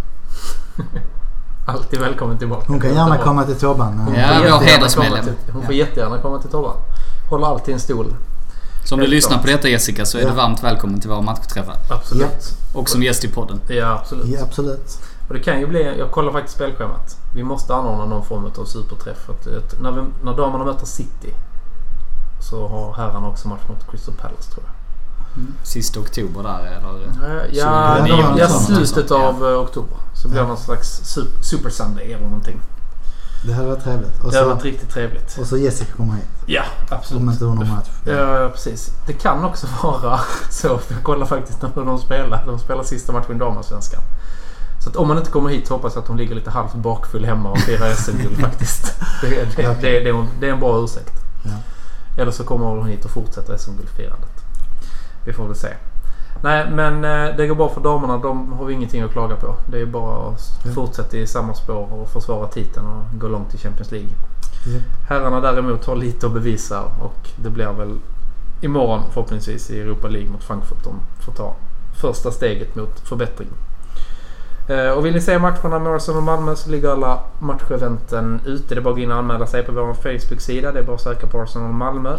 Alltid 1.66 2.00
välkommen 2.00 2.38
tillbaka. 2.38 2.64
Hon 2.68 2.80
kan 2.80 2.94
gärna 2.94 3.18
komma 3.18 3.44
till 3.44 3.56
Tobban. 3.58 3.98
Hon 3.98 4.14
Ja, 4.14 4.58
får 4.58 4.64
hedersmedlem. 4.64 5.24
till- 5.24 5.34
Hon 5.52 5.62
får 5.62 5.74
Ja. 5.74 5.86
jättegärna 5.86 6.18
komma 6.18 6.38
till 6.40 6.50
Tobban. 6.50 6.76
Håller 7.30 7.46
alltid 7.46 7.74
en 7.74 7.80
stol. 7.80 8.14
Så 8.84 8.94
om 8.94 9.00
du 9.00 9.06
lyssnar 9.06 9.38
på 9.38 9.46
detta 9.46 9.68
Jessica 9.68 10.04
så 10.04 10.18
är 10.18 10.22
Ja. 10.22 10.28
du 10.28 10.34
varmt 10.34 10.62
välkommen 10.64 11.00
till 11.00 11.10
våra 11.10 11.20
matchträffar. 11.20 11.76
Absolut. 11.90 12.56
Och 12.74 12.88
som 12.88 13.02
gäst 13.02 13.24
i 13.24 13.28
podden. 13.28 13.60
Ja, 13.68 13.86
absolut. 14.00 14.26
Ja, 14.26 14.42
absolut. 14.42 14.98
Och 15.28 15.34
det 15.34 15.40
kan 15.40 15.60
ju 15.60 15.66
bli... 15.66 15.98
Jag 15.98 16.10
kollar 16.10 16.32
faktiskt 16.32 16.54
spelschemat. 16.54 17.16
Vi 17.34 17.42
måste 17.44 17.74
anordna 17.74 18.04
någon 18.04 18.24
form 18.24 18.44
av 18.58 18.64
superträff. 18.64 19.30
Att, 19.30 19.46
att 19.46 19.80
när, 19.82 19.92
vi, 19.92 20.00
när 20.24 20.36
damerna 20.36 20.64
möter 20.64 20.86
City 20.86 21.34
så 22.50 22.68
har 22.68 22.92
herrarna 22.94 23.28
också 23.28 23.48
match 23.48 23.60
mot 23.68 23.90
Crystal 23.90 24.14
Palace 24.14 24.50
tror 24.52 24.64
jag. 24.66 24.74
Sista 25.66 26.00
oktober 26.00 26.42
där 26.42 26.58
eller? 26.66 27.38
Eh, 27.40 27.44
Ja, 27.52 27.98
ja, 28.08 28.34
ja 28.38 28.48
slutet 28.48 29.10
av 29.10 29.46
eh, 29.48 29.60
oktober. 29.60 29.96
Så 30.22 30.28
blir 30.28 30.38
det 30.40 30.44
Ja. 30.44 30.48
någon 30.48 30.56
slags 30.58 31.00
su- 31.16 31.42
Super 31.42 31.70
Sunday 31.70 32.12
eller 32.12 32.24
någonting. 32.24 32.60
Det 33.46 33.52
hade 33.52 33.68
varit 33.68 33.84
trevligt. 33.84 34.20
Och 34.24 34.30
Det 34.30 34.36
så, 34.38 34.48
varit 34.48 34.64
riktigt 34.64 34.90
trevligt. 34.90 35.38
och 35.38 35.46
så 35.46 35.56
Jessica 35.56 35.92
kommer 35.92 36.14
hit. 36.14 36.24
Ja, 36.46 36.62
absolut. 36.90 37.22
Om 37.22 37.30
inte 37.30 37.44
hon 37.44 37.58
har 37.58 37.76
match. 37.76 37.88
Ja, 38.04 38.50
precis. 38.54 38.90
Det 39.06 39.12
kan 39.12 39.44
också 39.44 39.66
vara 39.82 40.20
så. 40.50 40.80
Jag 40.88 41.02
kollar 41.02 41.26
faktiskt 41.26 41.62
när 41.62 41.84
de 41.84 41.98
spelar. 41.98 42.42
De 42.46 42.58
spelar 42.58 42.82
sista 42.82 43.12
matchen 43.12 43.36
i 43.36 43.38
damallsvenskan. 43.38 44.00
Så 44.84 45.00
om 45.00 45.08
man 45.08 45.18
inte 45.18 45.30
kommer 45.30 45.50
hit 45.50 45.66
så 45.68 45.74
hoppas 45.74 45.94
jag 45.94 46.02
att 46.02 46.08
hon 46.08 46.16
ligger 46.16 46.34
lite 46.34 46.50
halvt 46.50 46.74
bakfull 46.74 47.24
hemma 47.24 47.50
och 47.50 47.58
firar 47.58 47.94
SM-guld 47.94 48.40
faktiskt. 48.40 48.94
Det, 49.20 49.28
det, 49.28 49.56
det, 49.56 49.76
det, 49.80 50.08
är 50.08 50.14
en- 50.14 50.28
det 50.40 50.48
är 50.48 50.52
en 50.52 50.60
bra 50.60 50.84
ursäkt. 50.84 51.12
Ja. 51.44 51.52
Eller 52.22 52.32
så 52.32 52.44
kommer 52.44 52.66
hon 52.66 52.86
hit 52.86 53.04
och 53.04 53.10
fortsätter 53.10 53.56
SM-guldfirandet. 53.56 54.44
Vi 55.24 55.32
får 55.32 55.46
väl 55.46 55.56
se. 55.56 55.68
Nej, 56.42 56.70
men 56.70 57.04
eh, 57.04 57.36
det 57.36 57.46
går 57.46 57.54
bra 57.54 57.68
för 57.68 57.80
damerna. 57.80 58.16
De 58.18 58.52
har 58.52 58.64
vi 58.64 58.74
ingenting 58.74 59.02
att 59.02 59.12
klaga 59.12 59.36
på. 59.36 59.54
Det 59.66 59.80
är 59.80 59.86
bara 59.86 60.28
att 60.28 60.74
fortsätta 60.74 61.16
i 61.16 61.26
samma 61.26 61.54
spår 61.54 61.92
och 61.92 62.08
försvara 62.10 62.46
titeln 62.46 62.86
och 62.86 63.18
gå 63.20 63.28
långt 63.28 63.54
i 63.54 63.58
Champions 63.58 63.90
League. 63.90 64.08
Ja. 64.66 64.78
Herrarna 65.08 65.40
däremot 65.40 65.86
har 65.86 65.96
lite 65.96 66.26
att 66.26 66.32
bevisa 66.32 66.82
och 66.82 67.28
det 67.36 67.50
blir 67.50 67.72
väl 67.72 67.98
imorgon 68.60 69.00
förhoppningsvis 69.12 69.70
i 69.70 69.80
Europa 69.80 70.08
League 70.08 70.30
mot 70.30 70.44
Frankfurt 70.44 70.84
de 70.84 70.94
får 71.24 71.32
ta 71.32 71.54
första 72.00 72.30
steget 72.30 72.76
mot 72.76 73.00
förbättring. 73.08 73.48
Eh, 74.68 74.90
Och 74.90 75.06
vill 75.06 75.14
ni 75.14 75.20
se 75.20 75.38
matcherna 75.38 75.78
med 75.78 75.92
Arsenal 75.92 76.18
och 76.18 76.22
Malmö 76.24 76.56
så 76.56 76.70
ligger 76.70 76.88
alla 76.90 77.18
matcheventen 77.38 78.40
ute. 78.46 78.74
Det 78.74 78.80
är 78.80 78.82
bara 78.82 78.90
att 78.90 78.96
gå 78.96 79.02
in 79.02 79.10
och 79.12 79.18
anmäla 79.18 79.46
sig 79.46 79.62
på 79.64 79.72
vår 79.72 79.94
Facebook-sida. 79.94 80.72
Det 80.72 80.78
är 80.78 80.82
bara 80.84 80.94
att 80.94 81.00
söka 81.02 81.26
på 81.26 81.40
Arsenal 81.40 81.68
och 81.68 81.74
Malmö. 81.74 82.16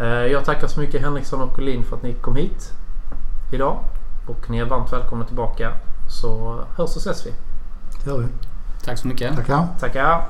Eh, 0.00 0.06
Jag 0.06 0.44
tackar 0.44 0.66
så 0.66 0.80
mycket 0.80 1.02
Henriksson 1.02 1.40
och 1.40 1.54
Collin 1.54 1.84
för 1.84 1.96
att 1.96 2.02
ni 2.02 2.12
kom 2.12 2.36
hit 2.36 2.72
idag. 3.52 3.78
Och 4.26 4.50
ni 4.50 4.58
är 4.58 4.64
varmt 4.64 4.92
välkomna 4.92 5.24
tillbaka. 5.24 5.72
Så 6.08 6.60
hörs 6.76 6.96
och 6.96 7.02
ses 7.02 7.26
vi. 7.26 7.32
Det 8.04 8.10
gör 8.10 8.18
vi. 8.18 8.26
Tack 8.84 8.98
så 8.98 9.08
mycket. 9.08 9.36
Tackar. 9.36 9.66
Tackar. 9.80 10.24